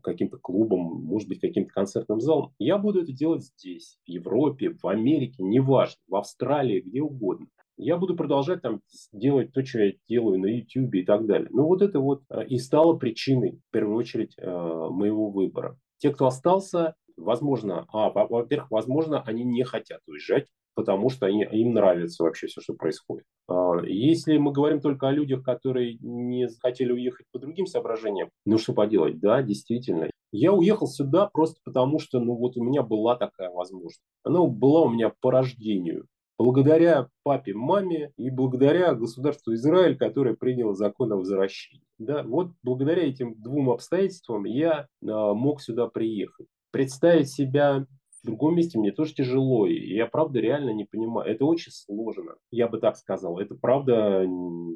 каким-то 0.03 0.37
клубом, 0.37 1.03
может 1.03 1.27
быть, 1.27 1.39
каким-то 1.39 1.73
концертным 1.73 2.21
залом. 2.21 2.53
Я 2.59 2.77
буду 2.77 3.01
это 3.01 3.11
делать 3.11 3.43
здесь, 3.43 3.99
в 4.05 4.09
Европе, 4.09 4.69
в 4.81 4.87
Америке, 4.87 5.43
неважно, 5.43 5.99
в 6.07 6.15
Австралии, 6.15 6.81
где 6.81 7.01
угодно. 7.01 7.47
Я 7.75 7.97
буду 7.97 8.15
продолжать 8.15 8.61
там 8.61 8.81
делать 9.13 9.53
то, 9.53 9.65
что 9.65 9.79
я 9.79 9.93
делаю 10.07 10.39
на 10.39 10.47
YouTube 10.47 10.93
и 10.95 11.03
так 11.03 11.25
далее. 11.25 11.47
Но 11.51 11.65
вот 11.65 11.81
это 11.81 11.99
вот 11.99 12.23
э, 12.29 12.45
и 12.47 12.57
стало 12.57 12.97
причиной, 12.97 13.61
в 13.69 13.71
первую 13.71 13.97
очередь, 13.97 14.33
э, 14.37 14.45
моего 14.45 15.29
выбора. 15.29 15.77
Те, 15.97 16.11
кто 16.11 16.27
остался, 16.27 16.95
возможно, 17.19 17.85
а, 17.91 18.09
во-первых, 18.09 18.71
возможно, 18.71 19.21
они 19.21 19.43
не 19.43 19.63
хотят 19.63 20.01
уезжать, 20.07 20.47
потому 20.75 21.09
что 21.09 21.25
они, 21.25 21.43
им 21.43 21.73
нравится 21.73 22.23
вообще 22.23 22.47
все, 22.47 22.61
что 22.61 22.73
происходит. 22.73 23.25
А, 23.47 23.81
если 23.83 24.37
мы 24.37 24.51
говорим 24.51 24.79
только 24.79 25.07
о 25.07 25.11
людях, 25.11 25.43
которые 25.43 25.97
не 25.99 26.47
хотели 26.61 26.91
уехать 26.91 27.25
по 27.31 27.39
другим 27.39 27.65
соображениям, 27.65 28.29
ну 28.45 28.57
что 28.57 28.73
поделать, 28.73 29.19
да, 29.19 29.41
действительно. 29.41 30.09
Я 30.31 30.53
уехал 30.53 30.87
сюда 30.87 31.27
просто 31.27 31.59
потому, 31.63 31.99
что 31.99 32.19
ну 32.19 32.35
вот 32.35 32.55
у 32.55 32.63
меня 32.63 32.83
была 32.83 33.15
такая 33.15 33.49
возможность. 33.49 34.01
Она 34.23 34.43
была 34.45 34.83
у 34.83 34.89
меня 34.89 35.11
по 35.21 35.31
рождению. 35.31 36.05
Благодаря 36.37 37.09
папе, 37.23 37.53
маме 37.53 38.13
и 38.15 38.29
благодаря 38.29 38.93
государству 38.93 39.53
Израиль, 39.55 39.97
которое 39.97 40.35
приняло 40.35 40.73
закон 40.73 41.11
о 41.11 41.17
возвращении. 41.17 41.83
Да, 41.97 42.23
вот 42.23 42.51
благодаря 42.63 43.05
этим 43.05 43.35
двум 43.35 43.69
обстоятельствам 43.71 44.45
я 44.45 44.87
а, 45.05 45.33
мог 45.33 45.61
сюда 45.61 45.87
приехать. 45.87 46.47
Представить 46.71 47.29
себя 47.29 47.85
в 48.21 48.25
другом 48.25 48.55
месте 48.55 48.77
мне 48.77 48.91
тоже 48.91 49.13
тяжело, 49.13 49.65
и 49.65 49.93
я 49.93 50.05
правда 50.05 50.39
реально 50.39 50.71
не 50.71 50.85
понимаю. 50.85 51.29
Это 51.29 51.45
очень 51.45 51.71
сложно, 51.71 52.35
я 52.51 52.67
бы 52.67 52.79
так 52.79 52.97
сказал. 52.97 53.39
Это 53.39 53.55
правда 53.55 54.25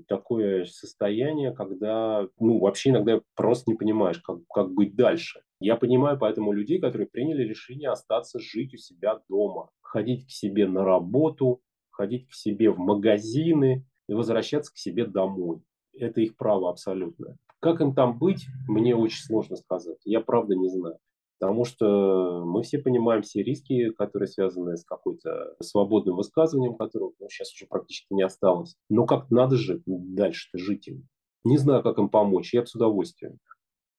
такое 0.08 0.66
состояние, 0.66 1.52
когда, 1.54 2.28
ну, 2.40 2.60
вообще 2.60 2.92
иногда 2.92 3.22
просто 3.36 3.70
не 3.72 3.76
понимаешь, 3.76 4.20
как, 4.20 4.40
как 4.48 4.72
быть 4.72 4.96
дальше. 4.96 5.42
Я 5.60 5.76
понимаю 5.76 6.18
поэтому 6.18 6.52
людей, 6.52 6.80
которые 6.80 7.08
приняли 7.08 7.44
решение 7.44 7.90
остаться 7.90 8.40
жить 8.40 8.74
у 8.74 8.78
себя 8.78 9.20
дома, 9.30 9.70
ходить 9.82 10.28
к 10.28 10.32
себе 10.32 10.68
на 10.68 10.84
работу, 10.84 11.62
ходить 11.92 12.28
к 12.28 12.34
себе 12.34 12.72
в 12.72 12.80
магазины 12.80 13.86
и 14.08 14.14
возвращаться 14.14 14.74
к 14.74 14.78
себе 14.78 15.06
домой. 15.06 15.62
Это 15.94 16.22
их 16.22 16.36
право 16.38 16.70
абсолютно. 16.70 17.38
Как 17.60 17.80
им 17.82 17.94
там 17.94 18.18
быть, 18.18 18.46
мне 18.68 18.96
очень 18.96 19.24
сложно 19.24 19.56
сказать. 19.56 20.00
Я 20.04 20.22
правда 20.22 20.56
не 20.56 20.70
знаю. 20.70 20.98
Потому 21.40 21.66
что 21.66 22.46
мы 22.46 22.64
все 22.64 22.80
понимаем 22.80 23.22
все 23.22 23.44
риски, 23.44 23.92
которые 23.92 24.28
связаны 24.28 24.78
с 24.78 24.86
какой-то 24.86 25.56
свободным 25.62 26.16
высказыванием, 26.16 26.76
которого 26.76 27.14
ну, 27.20 27.28
сейчас 27.30 27.54
уже 27.54 27.66
практически 27.68 28.14
не 28.14 28.24
осталось. 28.24 28.76
Но 28.90 29.06
как 29.06 29.30
надо 29.30 29.58
же 29.58 29.82
дальше-то 29.86 30.58
жить 30.58 30.88
им. 30.88 31.08
Не 31.44 31.58
знаю, 31.58 31.84
как 31.84 31.98
им 31.98 32.10
помочь, 32.10 32.54
я 32.54 32.62
бы 32.62 32.68
с 32.68 32.76
удовольствием. 32.76 33.40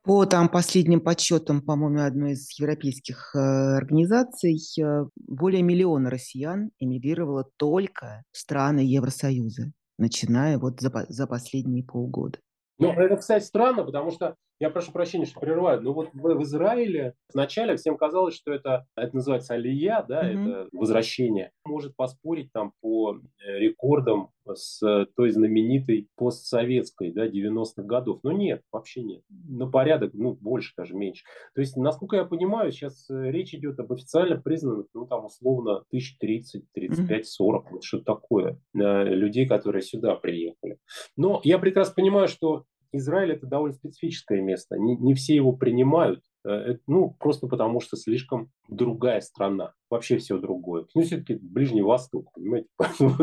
По 0.04 0.26
там 0.26 0.50
последним 0.50 1.00
подсчетам, 1.00 1.62
по-моему, 1.62 2.02
одной 2.02 2.32
из 2.32 2.58
европейских 2.58 3.34
э, 3.34 3.38
организаций, 3.38 4.58
э, 4.78 5.06
более 5.16 5.62
миллиона 5.62 6.10
россиян 6.10 6.70
эмигрировало 6.78 7.46
только 7.56 8.22
в 8.30 8.36
страны 8.36 8.80
Евросоюза, 8.80 9.72
начиная 9.96 10.58
вот 10.58 10.80
за, 10.80 10.92
за 11.08 11.26
последние 11.26 11.84
полгода. 11.84 12.38
Ну, 12.78 12.92
это, 12.92 13.16
кстати, 13.16 13.44
странно, 13.44 13.82
потому 13.82 14.10
что 14.10 14.36
я 14.60 14.70
прошу 14.70 14.92
прощения, 14.92 15.26
что 15.26 15.40
прерываю, 15.40 15.80
но 15.80 15.92
вот 15.92 16.10
в, 16.12 16.20
в 16.20 16.42
Израиле 16.42 17.14
вначале 17.32 17.76
всем 17.76 17.96
казалось, 17.96 18.34
что 18.34 18.52
это, 18.52 18.86
это 18.96 19.14
называется 19.14 19.54
алия, 19.54 20.04
да, 20.08 20.30
mm-hmm. 20.30 20.48
это 20.48 20.68
возвращение. 20.72 21.50
Может 21.64 21.96
поспорить 21.96 22.52
там 22.52 22.72
по 22.80 23.16
э, 23.16 23.58
рекордам 23.58 24.30
с 24.52 25.06
той 25.16 25.30
знаменитой 25.30 26.08
постсоветской, 26.16 27.12
да, 27.12 27.26
90-х 27.26 27.82
годов. 27.82 28.20
Но 28.22 28.32
нет, 28.32 28.62
вообще 28.70 29.02
нет. 29.02 29.22
На 29.28 29.66
порядок, 29.66 30.12
ну, 30.14 30.34
больше 30.34 30.72
даже, 30.76 30.94
меньше. 30.94 31.24
То 31.54 31.60
есть, 31.60 31.76
насколько 31.76 32.16
я 32.16 32.24
понимаю, 32.24 32.70
сейчас 32.70 33.08
э, 33.10 33.30
речь 33.30 33.54
идет 33.54 33.78
об 33.80 33.92
официально 33.92 34.40
признанных, 34.40 34.86
ну, 34.94 35.06
там, 35.06 35.24
условно, 35.24 35.82
1030, 35.90 36.64
35, 36.72 37.26
40, 37.26 37.72
вот 37.72 37.84
что 37.84 38.00
такое, 38.00 38.60
э, 38.74 39.04
людей, 39.14 39.46
которые 39.46 39.82
сюда 39.82 40.14
приехали. 40.14 40.78
Но 41.16 41.40
я 41.44 41.58
прекрасно 41.58 41.94
понимаю, 41.94 42.28
что 42.28 42.64
Израиль 42.96 43.32
это 43.32 43.46
довольно 43.46 43.74
специфическое 43.74 44.40
место. 44.40 44.76
Не, 44.78 44.96
не 44.96 45.14
все 45.14 45.34
его 45.34 45.52
принимают. 45.52 46.22
Э, 46.46 46.76
ну, 46.86 47.16
просто 47.18 47.46
потому 47.46 47.80
что 47.80 47.96
слишком 47.96 48.50
другая 48.68 49.20
страна. 49.20 49.74
Вообще 49.90 50.18
все 50.18 50.38
другое. 50.38 50.86
Ну, 50.94 51.02
все-таки 51.02 51.34
Ближний 51.34 51.82
Восток, 51.82 52.32
понимаете? 52.32 52.68
Ну, 53.00 53.14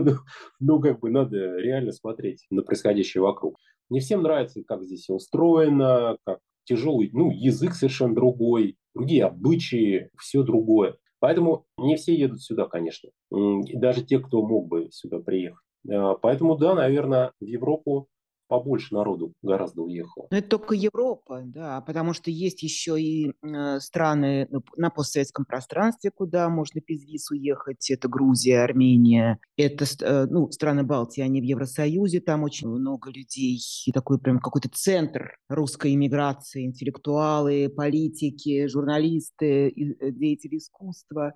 ну, 0.60 0.80
как 0.80 1.00
бы 1.00 1.10
надо 1.10 1.58
реально 1.58 1.92
смотреть 1.92 2.46
на 2.50 2.64
происходящее 2.64 3.22
вокруг. 3.22 3.58
Не 3.90 4.00
всем 4.00 4.22
нравится, 4.22 4.64
как 4.64 4.84
здесь 4.84 5.02
все 5.02 5.14
устроено, 5.14 6.18
как 6.26 6.40
тяжелый, 6.64 7.10
ну, 7.14 7.32
язык 7.32 7.74
совершенно 7.74 8.16
другой, 8.16 8.78
другие 8.96 9.26
обычаи, 9.26 10.10
все 10.18 10.44
другое. 10.44 10.98
Поэтому 11.20 11.66
не 11.78 11.98
все 11.98 12.16
едут 12.16 12.42
сюда, 12.42 12.68
конечно. 12.68 13.10
И 13.32 13.78
даже 13.78 14.04
те, 14.04 14.20
кто 14.20 14.42
мог 14.46 14.68
бы 14.68 14.90
сюда 14.92 15.20
приехать. 15.20 15.64
Э, 15.90 16.16
поэтому, 16.22 16.58
да, 16.58 16.76
наверное, 16.76 17.32
в 17.40 17.46
Европу 17.46 18.08
побольше 18.52 18.94
народу 18.94 19.34
гораздо 19.42 19.84
уехало. 19.84 20.28
Но 20.30 20.38
это 20.38 20.50
только 20.50 20.76
Европа, 20.76 21.42
да, 21.46 21.80
потому 21.80 22.12
что 22.12 22.30
есть 22.30 22.64
еще 22.64 23.02
и 23.02 23.32
э, 23.42 23.80
страны 23.80 24.50
на 24.76 24.90
постсоветском 24.90 25.46
пространстве, 25.46 26.12
куда 26.12 26.50
можно 26.50 26.82
без 26.86 27.06
виз 27.06 27.32
уехать. 27.32 27.90
Это 27.90 28.10
Грузия, 28.10 28.60
Армения, 28.60 29.40
это 29.56 29.86
э, 30.02 30.26
ну, 30.30 30.52
страны 30.52 30.84
Балтии, 30.84 31.22
они 31.22 31.40
в 31.40 31.46
Евросоюзе, 31.46 32.20
там 32.20 32.44
очень 32.44 32.68
много 32.68 33.10
людей, 33.10 33.58
и 33.86 33.92
такой 33.94 34.20
прям 34.20 34.40
какой-то 34.40 34.68
центр 34.68 35.38
русской 35.48 35.94
иммиграции, 35.94 36.66
интеллектуалы, 36.66 37.70
политики, 37.70 38.68
журналисты, 38.68 39.70
э, 39.70 40.12
деятели 40.12 40.58
искусства. 40.58 41.36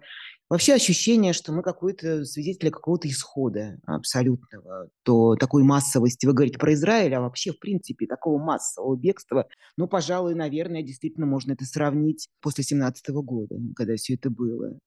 Вообще 0.56 0.76
ощущение, 0.76 1.34
что 1.34 1.52
мы 1.52 1.62
какой-то 1.62 2.24
свидетели 2.24 2.70
какого-то 2.70 3.10
исхода 3.10 3.78
абсолютного, 3.86 4.90
то 5.04 5.36
такой 5.36 5.64
массовости. 5.64 6.26
Вы 6.26 6.32
говорите 6.32 6.58
про 6.58 6.74
Израиль, 6.76 7.14
а 7.14 7.20
вообще, 7.20 7.52
в 7.52 7.60
принципе, 7.60 8.08
такого 8.08 8.42
массового 8.42 8.96
бегства, 8.96 9.50
ну, 9.76 9.90
пожалуй, 9.90 10.34
наверное, 10.34 10.82
действительно 10.82 11.26
можно 11.26 11.52
это 11.52 11.66
сравнить 11.66 12.30
после 12.40 12.64
17 12.64 13.10
года, 13.10 13.58
когда 13.76 13.98
все 13.98 14.14
это 14.14 14.30
было. 14.30 14.80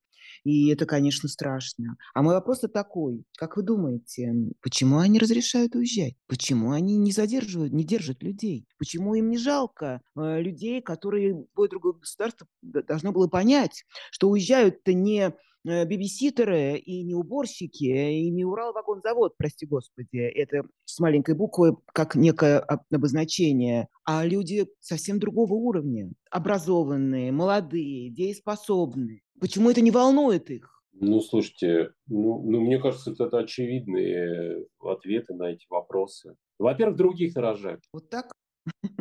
И 0.43 0.71
это, 0.71 0.87
конечно, 0.87 1.29
страшно. 1.29 1.97
А 2.15 2.23
мой 2.23 2.35
вопрос 2.35 2.61
такой. 2.73 3.25
Как 3.37 3.59
вы 3.59 3.63
думаете, 3.63 4.33
почему 4.63 4.99
они 4.99 5.19
разрешают 5.19 5.75
уезжать? 5.75 6.15
Почему 6.29 6.73
они 6.73 6.97
не 6.97 7.13
задерживают, 7.13 7.75
не 7.75 7.85
держат 7.85 8.23
людей? 8.23 8.67
Почему 8.79 9.15
им 9.15 9.29
не 9.29 9.37
жалко 9.37 10.01
э, 10.17 10.41
людей, 10.41 10.81
которые, 10.81 11.29
любое 11.29 11.69
другое 11.69 11.93
государство 11.93 12.47
должно 12.63 13.13
было 13.13 13.29
понять, 13.29 13.85
что 14.11 14.31
уезжают-то 14.31 14.95
не 14.95 15.35
бибиситеры 15.65 16.77
и 16.77 17.03
не 17.05 17.15
уборщики, 17.15 17.85
и 17.85 18.31
не 18.31 18.45
Урал-вагонзавод, 18.45 19.37
прости 19.37 19.67
господи, 19.67 20.19
это 20.19 20.63
с 20.85 20.99
маленькой 21.01 21.35
буквы 21.35 21.77
как 21.93 22.15
некое 22.15 22.59
обозначение, 22.91 23.89
а 24.05 24.25
люди 24.25 24.67
совсем 24.81 25.19
другого 25.19 25.55
уровня, 25.55 26.11
образованные, 26.31 27.33
молодые, 27.33 28.11
дееспособные. 28.11 29.21
Почему 29.41 29.71
это 29.71 29.81
не 29.81 29.91
волнует 29.91 30.51
их? 30.51 30.83
Ну, 31.01 31.21
слушайте, 31.21 31.93
ну, 32.09 32.43
ну 32.43 32.61
мне 32.61 32.81
кажется, 32.81 33.13
это, 33.13 33.39
очевидные 33.39 34.65
ответы 34.81 35.35
на 35.35 35.45
эти 35.45 35.67
вопросы. 35.71 36.35
Во-первых, 36.59 36.97
других 36.97 37.37
нарожают. 37.37 37.83
Вот 37.93 38.11
так? 38.11 38.33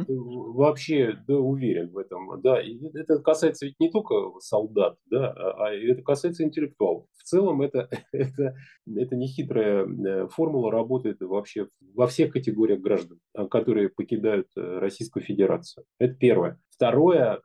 Вообще, 0.08 1.18
да, 1.28 1.36
уверен 1.36 1.90
в 1.92 1.98
этом. 1.98 2.42
Да, 2.42 2.62
и 2.62 2.78
это 2.94 3.20
касается 3.20 3.66
ведь 3.66 3.80
не 3.80 3.92
только 3.92 4.14
солдат, 4.40 4.98
да, 5.10 5.32
а, 5.32 5.68
а 5.68 5.74
это 5.74 6.02
касается 6.02 6.44
интеллектуалов. 6.44 7.06
В 7.14 7.24
целом 7.24 7.62
это, 7.62 7.90
это, 8.12 8.56
это 8.86 9.16
нехитрая 9.16 9.86
э, 9.86 10.28
формула 10.30 10.72
работает 10.72 11.22
вообще 11.22 11.68
во 11.94 12.08
всех 12.08 12.34
категориях 12.34 12.80
граждан, 12.80 13.20
а, 13.34 13.48
которые 13.48 13.90
покидают 13.90 14.48
э, 14.56 14.80
Российскую 14.80 15.24
Федерацию. 15.24 15.86
Это 16.00 16.14
первое. 16.16 16.60
Второе, 16.70 17.42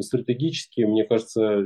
стратегически, 0.00 0.80
мне 0.80 1.04
кажется, 1.04 1.64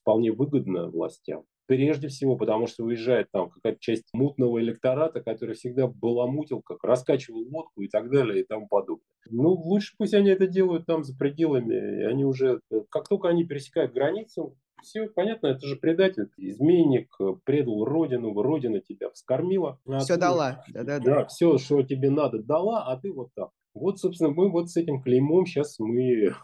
вполне 0.00 0.32
выгодно 0.32 0.88
властям. 0.88 1.44
Прежде 1.66 2.08
всего, 2.08 2.36
потому 2.36 2.66
что 2.66 2.84
уезжает 2.84 3.28
там 3.32 3.50
какая-то 3.50 3.78
часть 3.80 4.04
мутного 4.12 4.60
электората, 4.60 5.20
который 5.20 5.54
всегда 5.54 5.86
баламутил, 5.86 6.60
как 6.60 6.82
раскачивал 6.84 7.46
лодку 7.50 7.82
и 7.82 7.88
так 7.88 8.10
далее 8.10 8.42
и 8.42 8.44
тому 8.46 8.66
подобное. 8.68 9.06
Ну, 9.30 9.50
лучше 9.50 9.94
пусть 9.96 10.12
они 10.12 10.30
это 10.30 10.46
делают 10.46 10.86
там 10.86 11.04
за 11.04 11.16
пределами. 11.16 12.04
Они 12.04 12.24
уже, 12.24 12.60
как 12.90 13.08
только 13.08 13.28
они 13.28 13.44
пересекают 13.44 13.92
границу, 13.92 14.56
все 14.82 15.06
понятно, 15.06 15.46
это 15.46 15.64
же 15.64 15.76
предатель, 15.76 16.28
изменник, 16.36 17.16
предал 17.44 17.84
родину, 17.84 18.34
родина 18.42 18.80
тебя 18.80 19.10
вскормила. 19.10 19.78
А 19.86 20.00
все 20.00 20.14
ты, 20.14 20.20
дала. 20.20 20.64
Да, 20.74 20.82
да, 20.82 20.98
да, 20.98 21.24
все, 21.26 21.56
что 21.58 21.82
тебе 21.84 22.10
надо, 22.10 22.42
дала, 22.42 22.84
а 22.86 22.96
ты 22.98 23.12
вот 23.12 23.28
так. 23.34 23.50
Вот, 23.74 24.00
собственно, 24.00 24.30
мы 24.30 24.50
вот 24.50 24.68
с 24.70 24.76
этим 24.76 25.00
клеймом 25.00 25.46
сейчас 25.46 25.78
мы 25.78 26.34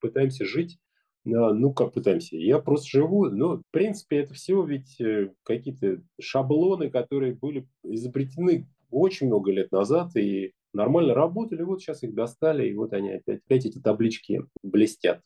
пытаемся 0.00 0.44
жить. 0.44 0.78
А, 1.26 1.52
ну, 1.52 1.72
как 1.72 1.92
пытаемся. 1.92 2.36
Я 2.36 2.58
просто 2.58 2.98
живу. 2.98 3.26
Но, 3.26 3.58
в 3.58 3.62
принципе, 3.70 4.18
это 4.18 4.34
все 4.34 4.62
ведь 4.62 5.00
э, 5.00 5.32
какие-то 5.42 6.02
шаблоны, 6.20 6.90
которые 6.90 7.34
были 7.34 7.68
изобретены 7.84 8.68
очень 8.90 9.26
много 9.26 9.52
лет 9.52 9.70
назад 9.72 10.16
и 10.16 10.52
нормально 10.72 11.14
работали. 11.14 11.62
Вот 11.62 11.80
сейчас 11.80 12.02
их 12.02 12.14
достали, 12.14 12.68
и 12.68 12.74
вот 12.74 12.92
они 12.92 13.12
опять, 13.12 13.40
опять 13.44 13.66
эти 13.66 13.78
таблички 13.78 14.42
блестят. 14.62 15.20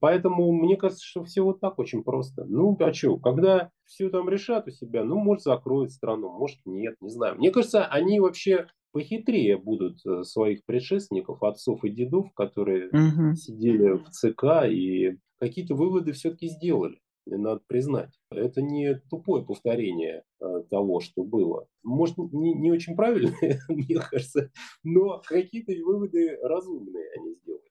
Поэтому 0.00 0.52
мне 0.52 0.76
кажется, 0.76 1.04
что 1.04 1.24
все 1.24 1.42
вот 1.42 1.60
так 1.60 1.78
очень 1.78 2.04
просто. 2.04 2.44
Ну, 2.44 2.76
а 2.78 2.92
что, 2.92 3.16
когда 3.18 3.70
все 3.84 4.10
там 4.10 4.28
решат 4.28 4.68
у 4.68 4.70
себя, 4.70 5.02
ну, 5.02 5.16
может, 5.16 5.42
закроют 5.42 5.90
страну, 5.90 6.30
может, 6.30 6.58
нет, 6.66 6.94
не 7.00 7.10
знаю. 7.10 7.36
Мне 7.36 7.50
кажется, 7.50 7.84
они 7.86 8.20
вообще 8.20 8.68
похитрее 8.92 9.56
будут 9.56 9.98
э, 10.06 10.22
своих 10.22 10.64
предшественников, 10.64 11.42
отцов 11.42 11.84
и 11.84 11.90
дедов, 11.90 12.32
которые 12.34 12.88
угу. 12.88 13.34
сидели 13.34 13.92
в 13.92 14.08
ЦК 14.10 14.66
и 14.68 15.18
какие-то 15.38 15.74
выводы 15.74 16.12
все-таки 16.12 16.48
сделали. 16.48 17.00
Надо 17.26 17.60
признать. 17.66 18.18
Это 18.30 18.62
не 18.62 18.94
тупое 19.10 19.44
повторение 19.44 20.24
э, 20.40 20.62
того, 20.70 21.00
что 21.00 21.24
было. 21.24 21.68
Может, 21.82 22.16
не, 22.16 22.54
не 22.54 22.72
очень 22.72 22.96
правильные, 22.96 23.60
мне 23.68 23.96
кажется, 23.96 24.50
но 24.82 25.20
какие-то 25.26 25.72
выводы 25.84 26.38
разумные 26.42 27.10
они 27.18 27.34
сделали. 27.34 27.70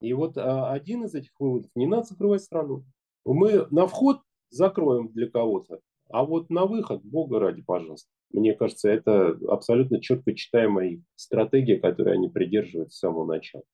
И 0.00 0.12
вот 0.12 0.36
а, 0.36 0.70
один 0.72 1.04
из 1.04 1.14
этих 1.14 1.32
выводов– 1.38 1.70
не 1.74 1.86
надо 1.86 2.04
закрывать 2.04 2.42
страну. 2.42 2.84
Мы 3.24 3.66
на 3.70 3.86
вход 3.86 4.20
закроем 4.50 5.08
для 5.12 5.28
кого-то, 5.28 5.80
а 6.08 6.24
вот 6.24 6.50
на 6.50 6.66
выход, 6.66 7.02
бога 7.04 7.38
ради, 7.38 7.62
пожалуйста. 7.62 8.08
Мне 8.32 8.54
кажется, 8.54 8.90
это 8.90 9.38
абсолютно 9.48 10.00
четко 10.00 10.34
читаемая 10.34 11.02
стратегия, 11.16 11.78
которой 11.78 12.14
они 12.14 12.28
придерживаются 12.28 12.96
с 12.96 13.00
самого 13.00 13.26
начала. 13.26 13.64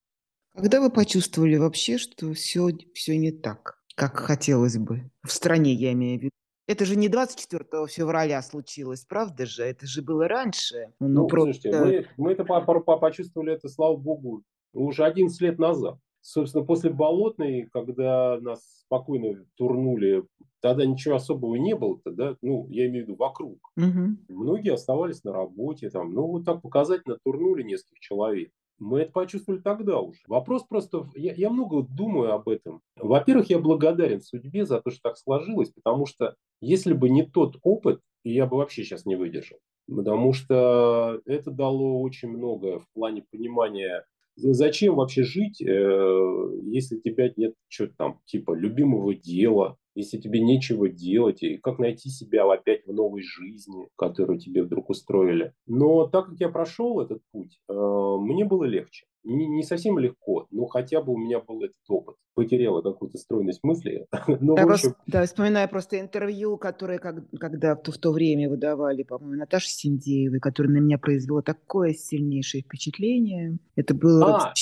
Когда 0.58 0.80
вы 0.80 0.90
почувствовали 0.90 1.54
вообще, 1.54 1.98
что 1.98 2.32
все, 2.32 2.70
все 2.92 3.16
не 3.16 3.30
так, 3.30 3.78
как 3.94 4.16
хотелось 4.16 4.76
бы? 4.76 5.08
В 5.22 5.30
стране, 5.30 5.72
я 5.72 5.92
имею 5.92 6.18
в 6.18 6.22
виду. 6.24 6.32
Это 6.66 6.84
же 6.84 6.96
не 6.96 7.08
24 7.08 7.86
февраля 7.86 8.42
случилось, 8.42 9.04
правда 9.04 9.46
же? 9.46 9.62
Это 9.62 9.86
же 9.86 10.02
было 10.02 10.26
раньше. 10.26 10.92
Ну, 10.98 11.08
ну 11.08 11.26
просто... 11.28 11.70
слушайте, 11.70 12.08
мы, 12.16 12.24
мы 12.24 12.32
это 12.32 12.44
почувствовали, 12.44 13.52
это, 13.52 13.68
слава 13.68 13.96
богу, 13.96 14.42
уже 14.72 15.04
11 15.04 15.40
лет 15.42 15.60
назад. 15.60 15.96
Собственно, 16.22 16.64
после 16.64 16.90
Болотной, 16.90 17.68
когда 17.72 18.38
нас 18.40 18.80
спокойно 18.80 19.44
турнули, 19.54 20.24
тогда 20.60 20.84
ничего 20.84 21.14
особого 21.14 21.54
не 21.54 21.76
было, 21.76 22.00
да, 22.04 22.36
ну, 22.42 22.66
я 22.68 22.88
имею 22.88 23.04
в 23.04 23.08
виду 23.08 23.16
вокруг. 23.16 23.60
Угу. 23.76 24.16
Многие 24.28 24.72
оставались 24.74 25.22
на 25.22 25.32
работе, 25.32 25.88
там, 25.88 26.12
ну, 26.12 26.26
вот 26.26 26.44
так 26.44 26.62
показательно 26.62 27.16
турнули 27.22 27.62
нескольких 27.62 28.00
человек. 28.00 28.50
Мы 28.78 29.00
это 29.00 29.12
почувствовали 29.12 29.60
тогда 29.60 30.00
уже. 30.00 30.20
Вопрос 30.26 30.64
просто... 30.64 31.08
Я, 31.14 31.32
я 31.34 31.50
много 31.50 31.82
думаю 31.82 32.32
об 32.32 32.48
этом. 32.48 32.80
Во-первых, 32.96 33.50
я 33.50 33.58
благодарен 33.58 34.20
судьбе 34.20 34.64
за 34.64 34.80
то, 34.80 34.90
что 34.90 35.00
так 35.02 35.18
сложилось, 35.18 35.70
потому 35.70 36.06
что 36.06 36.36
если 36.60 36.92
бы 36.92 37.08
не 37.08 37.24
тот 37.24 37.56
опыт, 37.62 38.00
я 38.24 38.46
бы 38.46 38.56
вообще 38.56 38.84
сейчас 38.84 39.04
не 39.04 39.16
выдержал. 39.16 39.58
Потому 39.86 40.32
что 40.32 41.20
это 41.24 41.50
дало 41.50 42.02
очень 42.02 42.28
многое 42.28 42.78
в 42.78 42.86
плане 42.92 43.24
понимания 43.30 44.04
Зачем 44.40 44.94
вообще 44.94 45.24
жить, 45.24 45.60
э, 45.60 46.50
если 46.64 46.96
у 46.96 47.00
тебя 47.00 47.32
нет 47.36 47.54
что-то 47.68 47.94
там, 47.96 48.20
типа, 48.26 48.54
любимого 48.54 49.12
дела, 49.14 49.76
если 49.96 50.18
тебе 50.18 50.40
нечего 50.40 50.88
делать, 50.88 51.42
и 51.42 51.56
как 51.56 51.80
найти 51.80 52.08
себя 52.08 52.44
опять 52.50 52.86
в 52.86 52.92
новой 52.92 53.22
жизни, 53.22 53.88
которую 53.96 54.38
тебе 54.38 54.62
вдруг 54.62 54.90
устроили. 54.90 55.52
Но 55.66 56.06
так 56.06 56.26
как 56.26 56.38
я 56.38 56.48
прошел 56.50 57.00
этот 57.00 57.20
путь, 57.32 57.58
э, 57.68 57.72
мне 57.72 58.44
было 58.44 58.64
легче. 58.64 59.06
Не, 59.24 59.46
не 59.48 59.64
совсем 59.64 59.98
легко, 59.98 60.46
но 60.50 60.66
хотя 60.66 61.02
бы 61.02 61.14
у 61.14 61.18
меня 61.18 61.40
был 61.40 61.62
этот 61.62 61.82
опыт. 61.88 62.14
Потеряла 62.38 62.82
какую-то 62.82 63.18
стройность 63.18 63.64
мысли. 63.64 64.06
но, 64.40 64.54
да, 64.54 64.62
общем... 64.62 64.94
да, 65.06 65.26
вспоминаю 65.26 65.68
просто 65.68 65.98
интервью, 66.00 66.56
которое 66.56 66.98
как, 66.98 67.28
когда 67.38 67.74
в 67.74 67.82
то, 67.82 67.92
в 67.92 67.98
то 67.98 68.12
время 68.12 68.48
выдавали, 68.48 69.02
по-моему, 69.02 69.34
Наташе 69.34 69.68
Синдеевой, 69.68 70.38
которое 70.38 70.70
на 70.70 70.78
меня 70.78 70.98
произвело 70.98 71.42
такое 71.42 71.94
сильнейшее 71.94 72.62
впечатление. 72.62 73.58
Это 73.74 73.94
был 73.94 74.22
а, 74.22 74.52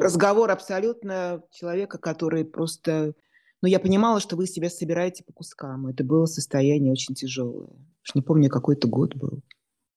разговор 0.00 0.50
абсолютно 0.50 1.42
человека, 1.50 1.98
который 1.98 2.44
просто 2.44 3.14
но 3.62 3.68
я 3.68 3.78
понимала, 3.78 4.20
что 4.20 4.36
вы 4.36 4.46
себя 4.46 4.70
собираете 4.70 5.22
по 5.22 5.32
кускам. 5.32 5.86
Это 5.86 6.02
было 6.02 6.24
состояние 6.24 6.92
очень 6.92 7.14
тяжелое. 7.14 7.68
Уж 8.04 8.14
не 8.14 8.22
помню, 8.22 8.48
какой 8.48 8.74
это 8.74 8.88
год 8.88 9.14
был. 9.14 9.42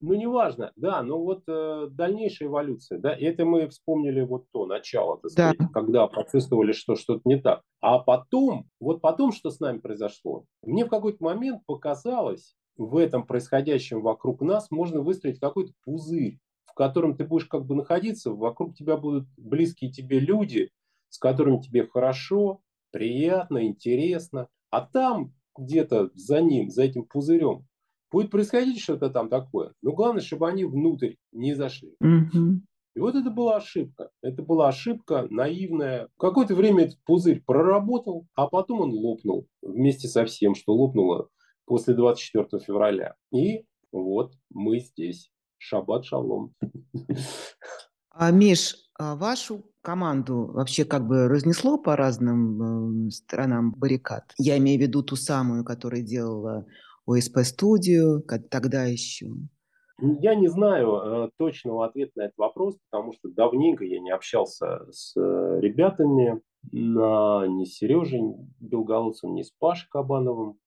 Ну, 0.05 0.15
неважно, 0.15 0.73
да, 0.75 1.01
но 1.01 1.17
вот 1.17 1.43
э, 1.47 1.87
дальнейшая 1.89 2.49
эволюция, 2.49 2.99
да, 2.99 3.15
это 3.15 3.45
мы 3.45 3.69
вспомнили 3.69 4.19
вот 4.19 4.51
то 4.51 4.65
начало, 4.65 5.17
так 5.17 5.31
сказать, 5.31 5.57
да. 5.57 5.69
когда 5.73 6.07
почувствовали, 6.07 6.73
что 6.73 6.95
что-то 6.95 7.21
не 7.23 7.39
так. 7.39 7.61
А 7.79 7.99
потом, 7.99 8.69
вот 8.81 8.99
потом, 8.99 9.31
что 9.31 9.49
с 9.49 9.61
нами 9.61 9.77
произошло, 9.77 10.43
мне 10.61 10.83
в 10.83 10.89
какой-то 10.89 11.23
момент 11.23 11.65
показалось, 11.65 12.53
в 12.75 12.97
этом 12.97 13.25
происходящем 13.25 14.01
вокруг 14.01 14.41
нас 14.41 14.69
можно 14.71 14.99
выстроить 14.99 15.39
какой-то 15.39 15.71
пузырь, 15.85 16.37
в 16.65 16.73
котором 16.73 17.15
ты 17.15 17.23
будешь 17.23 17.45
как 17.45 17.65
бы 17.65 17.73
находиться, 17.73 18.31
вокруг 18.31 18.75
тебя 18.75 18.97
будут 18.97 19.25
близкие 19.37 19.89
тебе 19.89 20.19
люди, 20.19 20.69
с 21.07 21.17
которыми 21.17 21.61
тебе 21.61 21.87
хорошо, 21.87 22.59
приятно, 22.91 23.65
интересно. 23.65 24.49
А 24.69 24.81
там 24.81 25.33
где-то 25.57 26.09
за 26.13 26.41
ним, 26.41 26.69
за 26.69 26.83
этим 26.83 27.05
пузырем, 27.05 27.65
будет 28.13 28.29
происходить 28.29 28.79
что-то 28.79 29.09
там 29.09 29.27
такое. 29.27 29.73
Но 29.81 29.91
главное, 29.91 30.21
чтобы 30.21 30.47
они 30.47 30.63
внутрь 30.63 31.15
не 31.31 31.55
зашли. 31.55 31.95
Mm-hmm. 32.01 32.59
И 32.95 32.99
вот 32.99 33.15
это 33.15 33.31
была 33.31 33.57
ошибка. 33.57 34.11
Это 34.21 34.43
была 34.43 34.67
ошибка 34.67 35.25
наивная. 35.31 36.09
Какое-то 36.19 36.53
время 36.53 36.85
этот 36.85 37.03
пузырь 37.05 37.41
проработал, 37.43 38.27
а 38.35 38.47
потом 38.47 38.81
он 38.81 38.91
лопнул 38.91 39.47
вместе 39.63 40.07
со 40.07 40.25
всем, 40.25 40.53
что 40.53 40.75
лопнуло 40.75 41.29
после 41.65 41.95
24 41.95 42.63
февраля. 42.63 43.15
И 43.31 43.65
вот 43.91 44.33
мы 44.51 44.79
здесь. 44.79 45.31
Шаббат 45.57 46.05
шалом. 46.05 46.53
А, 48.15 48.29
Миш, 48.29 48.75
а 48.99 49.15
вашу 49.15 49.65
команду 49.81 50.51
вообще 50.53 50.85
как 50.85 51.07
бы 51.07 51.27
разнесло 51.27 51.79
по 51.79 51.95
разным 51.95 53.07
э, 53.07 53.09
сторонам 53.09 53.71
баррикад? 53.71 54.33
Я 54.37 54.57
имею 54.59 54.77
в 54.77 54.83
виду 54.83 55.01
ту 55.01 55.15
самую, 55.15 55.63
которая 55.63 56.03
делала 56.03 56.67
ОСП-студию, 57.05 58.23
тогда 58.49 58.85
еще. 58.85 59.27
Я 59.99 60.35
не 60.35 60.47
знаю 60.47 60.95
э, 60.95 61.29
точного 61.37 61.85
ответа 61.85 62.11
на 62.15 62.21
этот 62.23 62.37
вопрос, 62.37 62.77
потому 62.89 63.13
что 63.13 63.29
давненько 63.29 63.85
я 63.85 63.99
не 63.99 64.11
общался 64.11 64.91
с 64.91 65.15
э, 65.15 65.59
ребятами, 65.61 66.41
на, 66.71 67.45
ни 67.47 67.65
с 67.65 67.75
Сережей 67.75 68.21
Белголовцем, 68.59 69.35
ни 69.35 69.43
с 69.43 69.51
Пашей 69.51 69.87
Кабановым. 69.89 70.57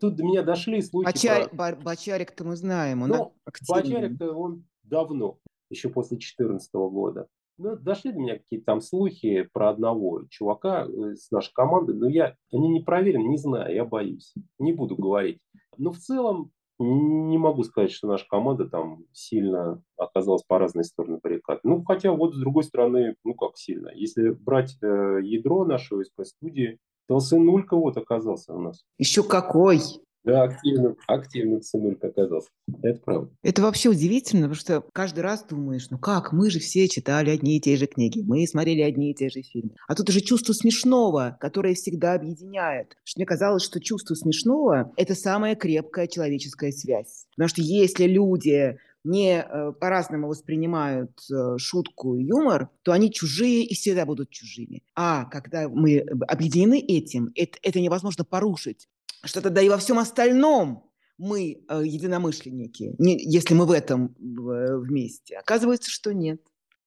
Тут 0.00 0.16
до 0.16 0.24
меня 0.24 0.42
дошли 0.42 0.82
слухи 0.82 1.06
Бочар... 1.06 1.48
про... 1.50 1.76
Бочарик-то 1.76 2.44
мы 2.44 2.56
знаем, 2.56 3.02
он 3.02 3.10
ну, 3.10 3.34
Бочарик-то 3.68 4.32
он 4.32 4.64
давно 4.82 5.38
еще 5.70 5.88
после 5.88 6.16
2014 6.16 6.72
года. 6.72 7.28
Ну, 7.62 7.76
дошли 7.76 8.10
до 8.10 8.18
меня 8.18 8.38
какие-то 8.38 8.66
там 8.66 8.80
слухи 8.80 9.48
про 9.52 9.70
одного 9.70 10.22
чувака 10.30 10.84
э, 10.84 11.14
с 11.14 11.30
нашей 11.30 11.52
команды, 11.52 11.94
но 11.94 12.08
я, 12.08 12.34
они 12.52 12.68
не 12.68 12.80
проверены, 12.80 13.28
не 13.28 13.36
знаю, 13.36 13.72
я 13.72 13.84
боюсь, 13.84 14.34
не 14.58 14.72
буду 14.72 14.96
говорить. 14.96 15.38
Но 15.78 15.92
в 15.92 15.98
целом 15.98 16.50
не 16.80 17.38
могу 17.38 17.62
сказать, 17.62 17.92
что 17.92 18.08
наша 18.08 18.26
команда 18.28 18.68
там 18.68 19.04
сильно 19.12 19.80
оказалась 19.96 20.42
по 20.42 20.58
разные 20.58 20.82
стороны 20.82 21.20
баррикад. 21.22 21.60
Ну, 21.62 21.84
хотя 21.84 22.10
вот 22.10 22.34
с 22.34 22.38
другой 22.38 22.64
стороны, 22.64 23.14
ну 23.22 23.34
как 23.34 23.56
сильно. 23.56 23.90
Если 23.94 24.30
брать 24.30 24.76
э, 24.82 25.20
ядро 25.22 25.64
нашего 25.64 26.02
СП-студии, 26.02 26.78
То 27.06 27.20
сынулька 27.20 27.76
вот 27.76 27.96
оказался 27.96 28.54
у 28.54 28.60
нас. 28.60 28.84
Еще 28.98 29.22
какой! 29.22 29.78
Да, 30.24 30.44
активным, 30.44 30.96
активным 31.08 31.62
сынулька 31.62 32.08
оказался. 32.08 32.48
Это 32.82 33.00
правда. 33.00 33.30
Это 33.42 33.62
вообще 33.62 33.88
удивительно, 33.88 34.42
потому 34.42 34.54
что 34.54 34.84
каждый 34.92 35.20
раз 35.20 35.44
думаешь, 35.44 35.90
ну 35.90 35.98
как, 35.98 36.32
мы 36.32 36.50
же 36.50 36.60
все 36.60 36.88
читали 36.88 37.30
одни 37.30 37.56
и 37.56 37.60
те 37.60 37.76
же 37.76 37.86
книги, 37.86 38.22
мы 38.24 38.46
смотрели 38.46 38.82
одни 38.82 39.10
и 39.10 39.14
те 39.14 39.28
же 39.30 39.42
фильмы. 39.42 39.74
А 39.88 39.94
тут 39.96 40.08
уже 40.10 40.20
чувство 40.20 40.52
смешного, 40.52 41.36
которое 41.40 41.74
всегда 41.74 42.14
объединяет. 42.14 42.96
Что 43.02 43.18
мне 43.18 43.26
казалось, 43.26 43.64
что 43.64 43.80
чувство 43.80 44.14
смешного– 44.14 44.92
это 44.96 45.14
самая 45.14 45.56
крепкая 45.56 46.06
человеческая 46.06 46.70
связь. 46.70 47.26
Потому 47.34 47.48
что 47.48 47.62
если 47.62 48.04
люди 48.04 48.78
не 49.04 49.40
э, 49.40 49.72
по-разному 49.80 50.28
воспринимают 50.28 51.10
э, 51.30 51.58
шутку 51.58 52.14
и 52.14 52.24
юмор, 52.24 52.68
то 52.82 52.92
они 52.92 53.10
чужие 53.10 53.64
и 53.64 53.74
всегда 53.74 54.06
будут 54.06 54.30
чужими. 54.30 54.82
А 54.94 55.24
когда 55.24 55.68
мы 55.68 55.98
объединены 56.28 56.78
этим, 56.78 57.30
это, 57.34 57.58
это 57.62 57.80
невозможно 57.80 58.24
порушить 58.24 58.88
что 59.24 59.40
тогда 59.40 59.62
и 59.62 59.68
во 59.68 59.78
всем 59.78 59.98
остальном 59.98 60.90
мы 61.18 61.64
э, 61.68 61.82
единомышленники, 61.84 62.94
если 62.98 63.54
мы 63.54 63.66
в 63.66 63.70
этом 63.70 64.14
э, 64.18 64.76
вместе. 64.78 65.36
Оказывается, 65.36 65.90
что 65.90 66.12
нет. 66.12 66.40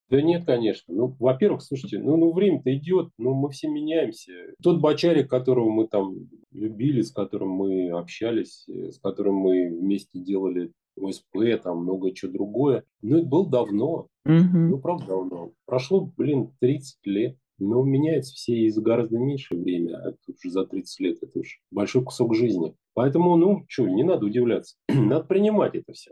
Да 0.10 0.22
нет, 0.22 0.46
конечно. 0.46 0.94
Ну, 0.94 1.16
во-первых, 1.20 1.64
слушайте, 1.64 2.00
ну, 2.00 2.16
ну 2.16 2.32
время-то 2.32 2.76
идет, 2.76 3.10
ну, 3.18 3.34
мы 3.34 3.50
все 3.50 3.68
меняемся. 3.68 4.32
Тот 4.62 4.80
бочарик, 4.80 5.30
которого 5.30 5.70
мы 5.70 5.88
там 5.88 6.30
любили, 6.52 7.02
с 7.02 7.12
которым 7.12 7.50
мы 7.50 7.90
общались, 7.90 8.66
э, 8.68 8.92
с 8.92 9.00
которым 9.00 9.36
мы 9.36 9.70
вместе 9.70 10.20
делали 10.20 10.72
ОСП, 10.98 11.62
там 11.64 11.80
много 11.80 12.14
чего 12.14 12.32
другое, 12.32 12.84
ну, 13.02 13.18
это 13.18 13.26
было 13.26 13.50
давно. 13.50 14.08
Угу. 14.26 14.58
Ну, 14.58 14.80
правда, 14.80 15.08
давно. 15.08 15.52
Прошло, 15.66 16.12
блин, 16.18 16.52
30 16.60 16.98
лет. 17.06 17.38
Но 17.58 17.84
меняются 17.84 18.34
все 18.34 18.54
и 18.56 18.70
за 18.70 18.82
гораздо 18.82 19.18
меньшее 19.18 19.62
время, 19.62 19.98
а 19.98 20.12
тут 20.26 20.36
уже 20.44 20.52
за 20.52 20.66
30 20.66 21.00
лет 21.00 21.18
это 21.22 21.40
уж 21.40 21.62
большой 21.72 22.04
кусок 22.04 22.36
жизни. 22.36 22.76
Поэтому, 22.94 23.36
ну, 23.36 23.66
что, 23.68 23.88
не 23.88 24.04
надо 24.04 24.26
удивляться. 24.26 24.76
надо 24.90 25.26
принимать 25.26 25.76
это 25.76 25.94
все. 25.94 26.12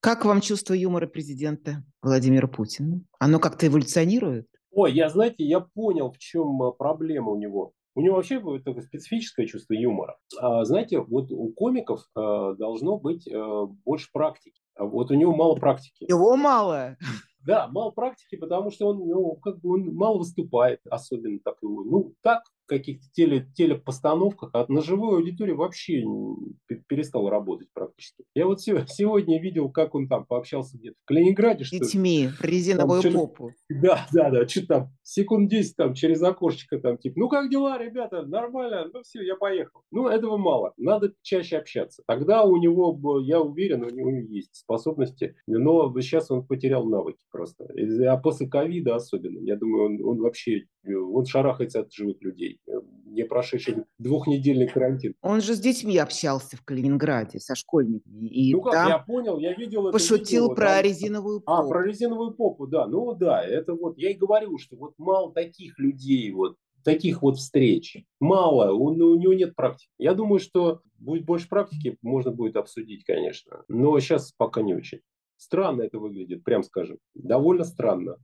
Как 0.00 0.24
вам 0.24 0.40
чувство 0.40 0.74
юмора 0.74 1.06
президента 1.06 1.84
Владимира 2.02 2.48
Путина? 2.48 3.02
Оно 3.20 3.38
как-то 3.38 3.68
эволюционирует? 3.68 4.48
Ой, 4.72 4.92
я, 4.92 5.08
знаете, 5.08 5.44
я 5.44 5.60
понял, 5.60 6.10
в 6.10 6.18
чем 6.18 6.62
а, 6.62 6.72
проблема 6.72 7.30
у 7.30 7.38
него. 7.38 7.72
У 7.94 8.00
него 8.00 8.16
вообще 8.16 8.40
такое 8.64 8.82
специфическое 8.82 9.46
чувство 9.46 9.74
юмора. 9.74 10.16
А, 10.40 10.64
знаете, 10.64 11.00
вот 11.00 11.30
у 11.30 11.52
комиков 11.52 12.00
а, 12.14 12.54
должно 12.54 12.98
быть 12.98 13.28
а, 13.30 13.66
больше 13.66 14.08
практики. 14.12 14.60
А 14.74 14.84
вот 14.84 15.10
у 15.10 15.14
него 15.14 15.34
мало 15.34 15.56
практики. 15.56 16.06
Его 16.08 16.36
мало. 16.36 16.96
Да, 17.44 17.66
мало 17.68 17.90
практики, 17.90 18.36
потому 18.36 18.70
что 18.70 18.88
он, 18.88 18.98
ну, 18.98 19.34
как 19.36 19.58
бы 19.60 19.74
он 19.74 19.94
мало 19.94 20.18
выступает, 20.18 20.80
особенно 20.88 21.40
так, 21.40 21.56
ну, 21.62 22.14
так, 22.22 22.42
каких-то 22.66 23.06
теле, 23.12 23.46
телепостановках, 23.54 24.50
а 24.54 24.64
на 24.68 24.82
живой 24.82 25.18
аудитории 25.18 25.52
вообще 25.52 26.02
перестал 26.86 27.28
работать 27.28 27.68
практически. 27.72 28.24
Я 28.34 28.46
вот 28.46 28.60
сегодня 28.60 29.40
видел, 29.40 29.70
как 29.70 29.94
он 29.94 30.08
там 30.08 30.24
пообщался 30.24 30.78
где-то 30.78 30.96
в 31.02 31.06
Калининграде. 31.06 31.64
Что 31.64 31.78
Детьми, 31.78 32.28
резиновую 32.40 33.02
там, 33.02 33.12
попу. 33.12 33.50
Да, 33.68 34.06
да, 34.12 34.30
да, 34.30 34.46
что 34.46 34.66
там, 34.66 34.90
секунд 35.02 35.50
10 35.50 35.76
там 35.76 35.94
через 35.94 36.22
окошечко 36.22 36.78
там, 36.78 36.98
типа, 36.98 37.18
ну 37.18 37.28
как 37.28 37.50
дела, 37.50 37.78
ребята, 37.78 38.22
нормально, 38.22 38.88
ну 38.92 39.02
все, 39.02 39.22
я 39.22 39.36
поехал. 39.36 39.82
Ну, 39.90 40.08
этого 40.08 40.36
мало, 40.36 40.72
надо 40.76 41.12
чаще 41.22 41.58
общаться. 41.58 42.02
Тогда 42.06 42.44
у 42.44 42.56
него, 42.56 43.20
я 43.20 43.40
уверен, 43.40 43.84
у 43.84 43.90
него 43.90 44.10
есть 44.10 44.54
способности, 44.54 45.34
но 45.46 45.92
сейчас 46.00 46.30
он 46.30 46.46
потерял 46.46 46.84
навыки 46.84 47.24
просто. 47.30 47.68
А 48.08 48.16
после 48.18 48.48
ковида 48.48 48.94
особенно, 48.94 49.38
я 49.40 49.56
думаю, 49.56 49.86
он, 49.86 50.04
он 50.04 50.18
вообще, 50.22 50.66
он 50.86 51.24
шарахается 51.26 51.80
от 51.80 51.92
живых 51.92 52.16
людей 52.20 52.51
не 53.12 53.24
прошедший 53.24 53.84
двухнедельный 53.98 54.66
карантин. 54.66 55.14
Он 55.20 55.40
же 55.40 55.54
с 55.54 55.60
детьми 55.60 55.96
общался 55.98 56.56
в 56.56 56.62
Калининграде, 56.64 57.38
со 57.38 57.54
школьниками. 57.54 58.26
И 58.28 58.54
ну 58.54 58.62
как, 58.62 58.72
там 58.72 58.88
я 58.88 58.98
понял, 58.98 59.38
я 59.38 59.54
видел 59.54 59.88
это 59.88 59.92
Пошутил 59.92 60.44
видео, 60.44 60.54
про 60.54 60.68
там... 60.68 60.84
резиновую 60.84 61.40
попу. 61.40 61.66
А, 61.66 61.68
про 61.68 61.86
резиновую 61.86 62.32
попу, 62.32 62.66
да. 62.66 62.86
Ну 62.86 63.14
да, 63.14 63.44
это 63.44 63.74
вот, 63.74 63.98
я 63.98 64.10
и 64.10 64.14
говорю, 64.14 64.58
что 64.58 64.76
вот 64.76 64.94
мало 64.98 65.32
таких 65.32 65.78
людей, 65.78 66.30
вот 66.32 66.56
таких 66.84 67.22
вот 67.22 67.36
встреч. 67.36 68.04
Мало, 68.20 68.72
у, 68.72 68.86
у 68.86 69.16
него 69.16 69.34
нет 69.34 69.54
практики. 69.54 69.90
Я 69.98 70.14
думаю, 70.14 70.40
что 70.40 70.80
будет 70.98 71.24
больше 71.24 71.48
практики, 71.48 71.96
можно 72.02 72.30
будет 72.30 72.56
обсудить, 72.56 73.04
конечно. 73.04 73.62
Но 73.68 73.98
сейчас 74.00 74.32
пока 74.36 74.62
не 74.62 74.74
очень. 74.74 75.00
Странно 75.36 75.82
это 75.82 75.98
выглядит, 75.98 76.44
прям 76.44 76.62
скажем. 76.62 76.98
Довольно 77.14 77.64
странно. 77.64 78.16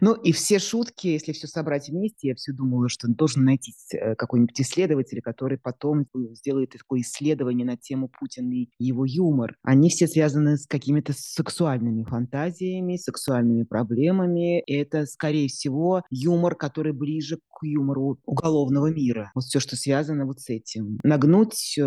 Ну 0.00 0.14
и 0.14 0.32
все 0.32 0.58
шутки, 0.58 1.08
если 1.08 1.32
все 1.32 1.46
собрать 1.46 1.88
вместе, 1.88 2.28
я 2.28 2.34
все 2.34 2.52
думала, 2.52 2.88
что 2.88 3.08
должен 3.08 3.44
найти 3.44 3.74
э, 3.92 4.14
какой-нибудь 4.14 4.60
исследователь, 4.60 5.20
который 5.20 5.58
потом 5.58 6.06
сделает 6.32 6.70
такое 6.70 7.00
исследование 7.00 7.66
на 7.66 7.76
тему 7.76 8.08
Путина 8.08 8.52
и 8.52 8.68
его 8.78 9.04
юмор. 9.04 9.56
Они 9.62 9.88
все 9.90 10.06
связаны 10.06 10.56
с 10.56 10.66
какими-то 10.66 11.12
сексуальными 11.16 12.04
фантазиями, 12.04 12.96
сексуальными 12.96 13.64
проблемами. 13.64 14.60
И 14.62 14.74
это, 14.74 15.06
скорее 15.06 15.48
всего, 15.48 16.02
юмор, 16.10 16.54
который 16.54 16.92
ближе 16.92 17.36
к 17.36 17.64
юмору 17.64 18.18
уголовного 18.24 18.90
мира. 18.90 19.30
Вот 19.34 19.44
все, 19.44 19.60
что 19.60 19.76
связано 19.76 20.26
вот 20.26 20.40
с 20.40 20.48
этим. 20.48 20.98
Нагнуть, 21.02 21.76
э, 21.78 21.82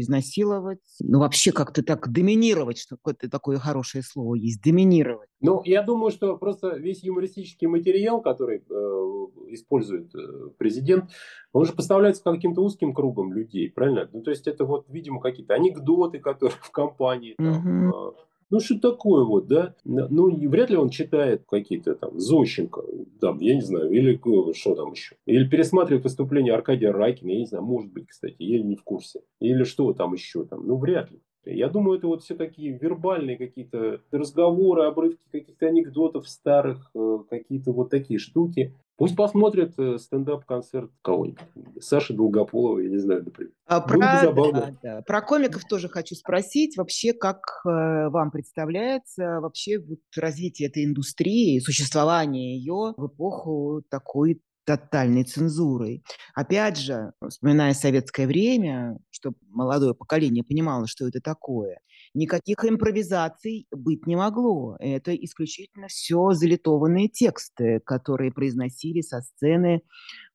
изнасиловать, 0.00 0.80
ну 1.00 1.20
вообще 1.20 1.52
как-то 1.52 1.82
так 1.82 2.10
доминировать, 2.10 2.78
что 2.78 2.96
какое-то 2.96 3.30
такое 3.30 3.58
хорошее 3.58 4.02
слово 4.02 4.34
есть, 4.34 4.62
доминировать. 4.62 5.28
Ну, 5.40 5.60
я 5.64 5.82
думаю, 5.82 6.10
что 6.10 6.38
просто 6.38 6.76
весь 6.76 7.02
юмористический 7.14 7.66
материал, 7.66 8.20
который 8.20 8.58
э, 8.58 9.26
использует 9.48 10.14
э, 10.14 10.50
президент, 10.58 11.10
он 11.52 11.64
же 11.64 11.72
поставляется 11.72 12.22
каким-то 12.22 12.62
узким 12.62 12.92
кругом 12.92 13.32
людей, 13.32 13.70
правильно? 13.70 14.08
Ну, 14.12 14.22
то 14.22 14.30
есть 14.30 14.46
это 14.46 14.64
вот, 14.64 14.86
видимо, 14.88 15.20
какие-то 15.20 15.54
анекдоты, 15.54 16.18
которые 16.18 16.56
в 16.60 16.70
компании, 16.70 17.34
там, 17.38 17.90
э, 17.90 18.12
ну, 18.50 18.60
что 18.60 18.78
такое 18.78 19.24
вот, 19.24 19.48
да? 19.48 19.74
Ну, 19.84 20.30
вряд 20.48 20.70
ли 20.70 20.76
он 20.76 20.90
читает 20.90 21.44
какие-то 21.48 21.94
там 21.94 22.20
Зощенко, 22.20 22.82
там, 23.20 23.40
я 23.40 23.54
не 23.54 23.62
знаю, 23.62 23.90
или 23.90 24.20
что 24.52 24.74
там 24.74 24.92
еще. 24.92 25.16
Или 25.26 25.48
пересматривает 25.48 26.04
выступление 26.04 26.54
Аркадия 26.54 26.92
Райкина, 26.92 27.30
я 27.30 27.38
не 27.38 27.46
знаю, 27.46 27.64
может 27.64 27.92
быть, 27.92 28.08
кстати, 28.08 28.36
я 28.38 28.62
не 28.62 28.76
в 28.76 28.84
курсе. 28.84 29.22
Или 29.40 29.64
что 29.64 29.92
там 29.92 30.12
еще 30.12 30.44
там, 30.44 30.66
ну, 30.66 30.76
вряд 30.76 31.10
ли. 31.10 31.20
Я 31.46 31.68
думаю, 31.68 31.98
это 31.98 32.06
вот 32.06 32.22
все 32.22 32.34
такие 32.34 32.78
вербальные 32.78 33.36
какие-то 33.36 34.00
разговоры, 34.10 34.84
обрывки 34.84 35.24
каких-то 35.30 35.66
анекдотов 35.66 36.28
старых, 36.28 36.90
э, 36.94 37.18
какие-то 37.28 37.72
вот 37.72 37.90
такие 37.90 38.18
штуки. 38.18 38.74
Пусть 38.96 39.16
посмотрят 39.16 39.72
э, 39.78 39.98
стендап-концерт 39.98 40.90
кого-нибудь. 41.02 41.42
Саши 41.80 42.14
Долгополова, 42.14 42.78
я 42.78 42.88
не 42.88 42.98
знаю, 42.98 43.24
например. 43.24 43.52
А 43.66 43.80
про, 43.80 43.98
да, 43.98 44.74
да. 44.82 45.02
про 45.02 45.20
комиков 45.20 45.64
тоже 45.64 45.88
хочу 45.88 46.14
спросить. 46.14 46.76
Вообще, 46.76 47.12
как 47.12 47.62
э, 47.66 48.08
вам 48.08 48.30
представляется 48.30 49.40
вообще 49.40 49.80
вот 49.80 49.98
развитие 50.16 50.68
этой 50.68 50.84
индустрии, 50.84 51.58
существование 51.58 52.56
ее 52.56 52.94
в 52.96 53.06
эпоху 53.08 53.82
такой 53.90 54.40
тотальной 54.64 55.24
цензурой. 55.24 56.04
Опять 56.34 56.78
же, 56.78 57.12
вспоминая 57.28 57.74
советское 57.74 58.26
время, 58.26 58.98
чтобы 59.10 59.36
молодое 59.48 59.94
поколение 59.94 60.44
понимало, 60.44 60.86
что 60.86 61.06
это 61.06 61.20
такое, 61.20 61.78
никаких 62.14 62.64
импровизаций 62.64 63.66
быть 63.70 64.06
не 64.06 64.16
могло. 64.16 64.76
Это 64.78 65.14
исключительно 65.14 65.88
все 65.88 66.32
залитованные 66.32 67.08
тексты, 67.08 67.80
которые 67.84 68.32
произносили 68.32 69.00
со 69.00 69.20
сцены, 69.20 69.76
э, 69.76 69.80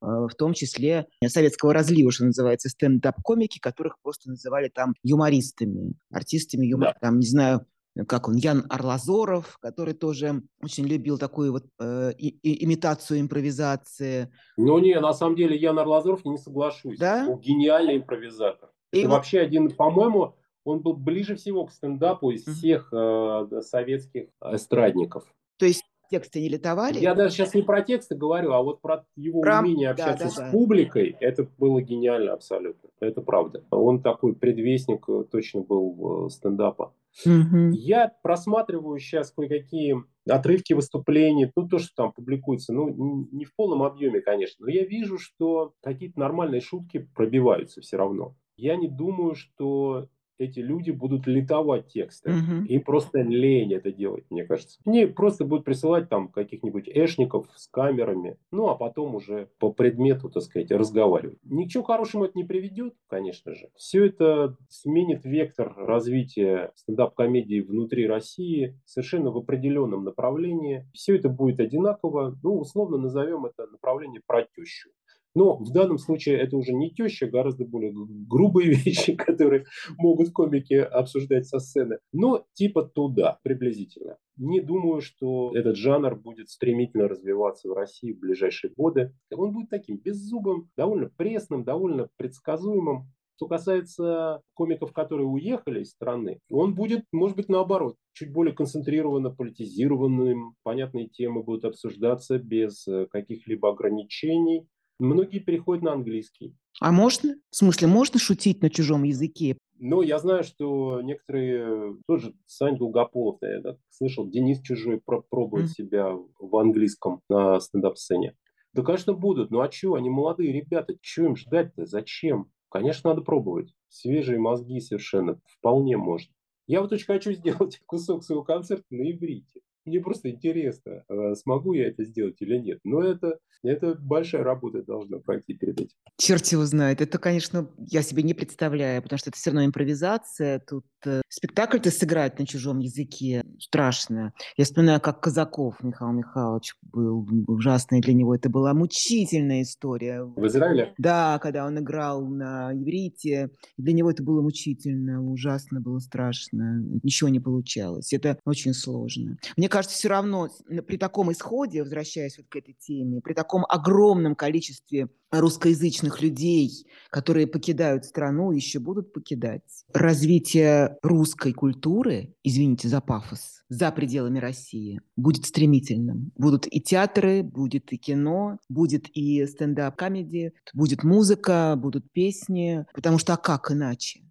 в 0.02 0.32
том 0.38 0.54
числе 0.54 1.08
советского 1.26 1.74
разлива, 1.74 2.12
что 2.12 2.26
называется, 2.26 2.70
стендап-комики, 2.70 3.60
которых 3.60 4.00
просто 4.02 4.30
называли 4.30 4.70
там 4.70 4.94
юмористами, 5.04 5.94
артистами 6.12 6.66
юмора, 6.68 6.94
да. 6.94 7.08
там, 7.08 7.20
не 7.20 7.28
знаю, 7.28 7.66
как 8.08 8.28
он, 8.28 8.36
Ян 8.36 8.66
Арлазоров, 8.70 9.58
который 9.60 9.94
тоже 9.94 10.44
очень 10.62 10.86
любил 10.86 11.18
такую 11.18 11.52
вот 11.52 11.66
э, 11.80 12.12
и, 12.18 12.30
и, 12.30 12.66
имитацию 12.66 13.20
импровизации. 13.20 14.32
Ну 14.58 14.80
не, 14.80 15.00
на 15.00 15.14
самом 15.14 15.36
деле 15.36 15.58
Ян 15.58 15.80
Арлазоров, 15.80 16.26
не 16.26 16.38
соглашусь. 16.38 16.98
Да? 16.98 17.28
Он 17.30 17.40
гениальный 17.40 17.98
импровизатор. 17.98 18.70
И 18.92 19.00
Это 19.00 19.10
вот... 19.10 19.16
вообще 19.16 19.40
один, 19.40 19.72
по-моему, 19.72 20.36
он 20.64 20.80
был 20.82 20.94
ближе 20.94 21.36
всего 21.36 21.66
к 21.66 21.72
стендапу 21.72 22.32
из 22.32 22.46
всех 22.46 22.90
э, 22.94 23.62
советских 23.62 24.30
эстрадников. 24.42 25.24
То 25.58 25.66
есть 25.66 25.84
тексты 26.10 26.42
не 26.42 26.50
литовали? 26.50 27.00
Я 27.00 27.16
даже 27.16 27.34
сейчас 27.34 27.54
не 27.54 27.62
про 27.62 27.82
тексты 27.82 28.16
говорю, 28.16 28.54
а 28.54 28.62
вот 28.62 28.82
про 28.82 29.06
его 29.16 29.42
про... 29.42 29.60
умение 29.60 29.90
общаться 29.90 30.26
да, 30.26 30.26
да, 30.26 30.30
с 30.32 30.36
да. 30.36 30.52
публикой. 30.52 31.16
Это 31.20 31.48
было 31.58 31.82
гениально 31.82 32.34
абсолютно. 32.34 32.90
Это 33.00 33.22
правда. 33.22 33.64
Он 33.72 34.02
такой 34.02 34.36
предвестник 34.36 35.08
э, 35.08 35.24
точно 35.32 35.62
был 35.62 36.28
э, 36.28 36.30
стендапа. 36.30 36.94
Угу. 37.26 37.72
Я 37.74 38.12
просматриваю 38.24 39.00
сейчас 39.00 39.32
кое-какие 39.32 39.96
отрывки 40.28 40.74
выступлений, 40.74 41.52
ну, 41.56 41.68
то, 41.68 41.80
что 41.80 41.90
там 41.96 42.12
публикуется, 42.14 42.74
ну, 42.74 43.28
не 43.32 43.46
в 43.46 43.56
полном 43.56 43.84
объеме, 43.84 44.22
конечно, 44.22 44.66
но 44.66 44.72
я 44.72 44.86
вижу, 44.86 45.18
что 45.18 45.74
какие-то 45.82 46.20
нормальные 46.20 46.62
шутки 46.62 47.10
пробиваются 47.16 47.82
все 47.82 47.98
равно. 47.98 48.36
Я 48.58 48.76
не 48.76 48.88
думаю, 48.88 49.36
что 49.36 50.10
эти 50.40 50.60
люди 50.60 50.92
будут 50.92 51.28
литовать 51.28 51.88
тексты. 51.88 52.32
Угу. 52.32 52.66
Им 52.68 52.82
просто 52.82 53.20
лень 53.20 53.74
это 53.74 53.92
делать, 53.92 54.26
мне 54.30 54.46
кажется. 54.46 54.80
Они 54.86 55.06
просто 55.06 55.46
будут 55.46 55.66
присылать 55.66 56.10
там 56.10 56.30
каких-нибудь 56.30 56.88
эшников 56.88 57.48
с 57.56 57.68
камерами, 57.68 58.38
ну 58.52 58.70
а 58.70 58.76
потом 58.76 59.16
уже 59.16 59.50
по 59.60 59.72
предмету, 59.72 60.30
так 60.30 60.44
сказать, 60.44 60.72
разговаривать. 60.72 61.38
Ничего 61.44 61.84
хорошему 61.84 62.26
это 62.26 62.38
не 62.38 62.46
приведет, 62.46 62.94
конечно 63.08 63.54
же. 63.54 63.70
Все 63.76 64.06
это 64.06 64.56
сменит 64.70 65.26
вектор 65.26 65.74
развития 65.76 66.72
стендап-комедии 66.76 67.60
внутри 67.60 68.08
России 68.08 68.80
совершенно 68.86 69.32
в 69.32 69.38
определенном 69.38 70.06
направлении. 70.06 70.88
Все 70.94 71.18
это 71.18 71.28
будет 71.28 71.60
одинаково. 71.60 72.38
Ну, 72.42 72.60
условно 72.60 72.98
назовем 72.98 73.46
это 73.46 73.68
направление 73.68 74.22
про 74.26 74.44
тещу. 74.44 74.90
Но 75.36 75.58
в 75.58 75.72
данном 75.72 75.98
случае 75.98 76.40
это 76.40 76.58
уже 76.58 76.74
не 76.74 76.92
теща, 76.92 77.28
гораздо 77.28 77.66
более 77.66 77.94
грубые 77.94 78.70
вещи, 78.74 79.16
которые 79.16 79.66
могут 79.98 80.32
комики 80.32 80.74
обсуждать 80.74 81.48
со 81.48 81.60
сцены. 81.60 82.00
Но 82.12 82.46
типа 82.54 82.84
туда, 82.84 83.40
приблизительно. 83.44 84.18
Не 84.38 84.62
думаю, 84.62 85.02
что 85.02 85.52
этот 85.54 85.76
жанр 85.76 86.16
будет 86.16 86.50
стремительно 86.50 87.08
развиваться 87.08 87.68
в 87.68 87.74
России 87.74 88.14
в 88.14 88.20
ближайшие 88.20 88.72
годы. 88.76 89.14
Он 89.36 89.52
будет 89.52 89.70
таким 89.70 89.98
беззубым, 89.98 90.70
довольно 90.78 91.10
пресным, 91.10 91.64
довольно 91.64 92.10
предсказуемым. 92.18 93.12
Что 93.36 93.48
касается 93.48 94.42
комиков, 94.54 94.92
которые 94.92 95.26
уехали 95.26 95.82
из 95.82 95.92
страны, 95.92 96.40
он 96.52 96.76
будет, 96.76 97.06
может 97.14 97.38
быть, 97.38 97.48
наоборот, 97.48 97.96
чуть 98.12 98.34
более 98.34 98.54
концентрированно 98.54 99.30
политизированным. 99.30 100.56
Понятные 100.64 101.08
темы 101.08 101.44
будут 101.44 101.64
обсуждаться 101.64 102.38
без 102.38 102.86
э, 102.86 103.08
каких-либо 103.10 103.70
ограничений. 103.70 104.68
Многие 105.00 105.40
переходят 105.40 105.84
на 105.84 105.94
английский. 105.94 106.56
А 106.82 106.92
можно? 106.92 107.36
В 107.50 107.56
смысле, 107.56 107.88
можно 107.88 108.20
шутить 108.20 108.62
на 108.62 108.70
чужом 108.70 109.04
языке? 109.04 109.58
Ну, 109.80 110.02
я 110.02 110.20
знаю, 110.20 110.44
что 110.44 111.02
некоторые, 111.02 111.96
тот 112.06 112.22
же 112.22 112.34
Сань 112.46 112.78
Долгополов, 112.78 113.38
я 113.42 113.78
слышал, 113.90 114.30
Денис 114.30 114.62
Чужой 114.62 115.02
пробует 115.02 115.68
mm. 115.68 115.70
себя 115.70 116.14
в 116.38 116.58
английском 116.58 117.22
на 117.30 117.60
стендап-сцене. 117.62 118.36
Да, 118.74 118.84
конечно, 118.84 119.14
будут. 119.14 119.52
Ну 119.52 119.62
а 119.62 119.70
чего? 119.70 119.96
Они 119.96 120.10
молодые 120.10 120.52
ребята. 120.52 120.96
Чего 121.02 121.28
им 121.28 121.36
ждать-то? 121.38 121.86
Зачем? 121.86 122.52
Конечно, 122.70 123.12
надо 123.12 123.22
пробовать. 123.22 123.74
Свежие 123.88 124.38
мозги 124.38 124.80
совершенно. 124.80 125.40
Вполне 125.46 125.98
можно. 125.98 126.32
Я 126.68 126.82
вот 126.82 126.92
очень 126.92 127.06
хочу 127.06 127.32
сделать 127.32 127.82
кусок 127.86 128.24
своего 128.24 128.44
концерта 128.44 128.86
на 128.92 129.10
иврите. 129.10 129.62
Мне 129.90 130.00
просто 130.02 130.30
интересно, 130.30 131.04
а 131.10 131.34
смогу 131.34 131.74
я 131.74 131.88
это 131.88 132.04
сделать 132.04 132.36
или 132.42 132.58
нет. 132.58 132.80
Но 132.84 133.02
это, 133.02 133.40
это 133.64 133.96
большая 133.96 134.44
работа 134.44 134.84
должна 134.84 135.18
пройти 135.18 135.56
перед 135.56 135.82
этим. 135.82 135.98
Черт 136.18 136.46
его 136.48 136.64
знает. 136.66 137.02
Это, 137.02 137.18
конечно, 137.18 137.68
я 137.78 138.04
себе 138.04 138.22
не 138.22 138.36
представляю, 138.36 139.02
потому 139.02 139.18
что 139.18 139.32
это 139.32 139.38
все 139.38 139.50
равно 139.50 139.66
импровизация. 139.66 140.60
Тут 140.60 140.86
э, 140.99 140.99
спектакль-то 141.30 141.92
сыграть 141.92 142.40
на 142.40 142.46
чужом 142.46 142.80
языке 142.80 143.44
страшно. 143.60 144.34
Я 144.58 144.66
вспоминаю, 144.66 145.02
как 145.02 145.22
Казаков 145.22 145.82
Михаил 145.82 146.12
Михайлович 146.12 146.76
был 146.82 147.28
ужасный 147.48 148.02
для 148.02 148.14
него. 148.14 148.36
Это 148.36 148.50
была 148.50 148.74
мучительная 148.74 149.64
история. 149.64 150.24
В 150.24 150.46
Израиле? 150.48 150.94
Да, 150.98 151.40
когда 151.40 151.66
он 151.66 151.80
играл 151.80 152.26
на 152.26 152.74
иврите. 152.74 153.52
Для 153.78 153.94
него 153.94 154.12
это 154.12 154.24
было 154.24 154.42
мучительно, 154.42 155.24
ужасно 155.24 155.82
было 155.82 156.00
страшно. 156.00 156.84
Ничего 157.04 157.30
не 157.30 157.40
получалось. 157.40 158.14
Это 158.14 158.40
очень 158.46 158.74
сложно. 158.74 159.38
Мне 159.58 159.70
кажется, 159.70 159.98
все 159.98 160.10
равно 160.10 160.50
при 160.88 160.98
таком 160.98 161.32
исходе, 161.32 161.84
возвращаясь 161.84 162.38
вот 162.38 162.48
к 162.48 162.56
этой 162.56 162.76
теме, 162.80 163.22
при 163.22 163.34
таком 163.34 163.66
огромном 163.68 164.36
количестве 164.36 165.10
русскоязычных 165.32 166.22
людей, 166.22 166.88
которые 167.10 167.48
покидают 167.48 168.06
страну, 168.06 168.52
еще 168.52 168.80
будут 168.80 169.14
покидать. 169.14 169.86
Развитие 169.94 170.98
русской 171.02 171.54
культуры, 171.54 172.34
извините 172.44 172.88
за 172.88 173.02
пафос, 173.02 173.64
за 173.70 173.92
пределами 173.92 174.40
России 174.40 175.02
будет 175.16 175.46
стремительным. 175.46 176.32
Будут 176.36 176.68
и 176.68 176.82
театры, 176.82 177.44
будет 177.44 177.92
и 177.94 177.98
кино, 177.98 178.58
будет 178.70 179.08
и 179.10 179.46
стендап-комедия, 179.46 180.54
будет 180.74 181.04
музыка, 181.04 181.76
будут 181.78 182.12
песни, 182.12 182.86
потому 182.94 183.18
что 183.18 183.34
а 183.34 183.38
как 183.38 183.72
иначе? 183.72 184.22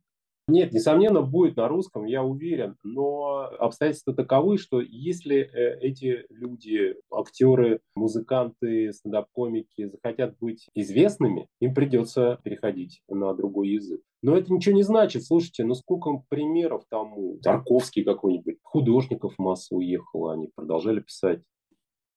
Нет, 0.49 0.73
несомненно, 0.73 1.21
будет 1.21 1.57
на 1.57 1.69
русском, 1.69 2.07
я 2.07 2.25
уверен, 2.25 2.77
но 2.83 3.51
обстоятельства 3.59 4.15
таковы, 4.15 4.57
что 4.57 4.81
если 4.81 5.37
э, 5.37 5.79
эти 5.81 6.25
люди, 6.31 6.95
актеры, 7.15 7.81
музыканты, 7.95 8.91
стендап-комики 8.95 9.91
захотят 9.91 10.37
быть 10.41 10.67
известными, 10.75 11.49
им 11.61 11.75
придется 11.75 12.41
переходить 12.43 13.03
на 13.09 13.35
другой 13.35 13.69
язык. 13.69 14.01
Но 14.23 14.35
это 14.35 14.51
ничего 14.51 14.75
не 14.75 14.83
значит. 14.83 15.25
Слушайте, 15.25 15.65
ну 15.65 15.75
сколько 15.75 16.23
примеров 16.31 16.85
тому. 16.89 17.39
Тарковский 17.43 18.03
какой-нибудь, 18.03 18.57
художников 18.63 19.35
масса 19.37 19.77
уехала, 19.77 20.33
они 20.33 20.49
продолжали 20.55 21.01
писать 21.01 21.43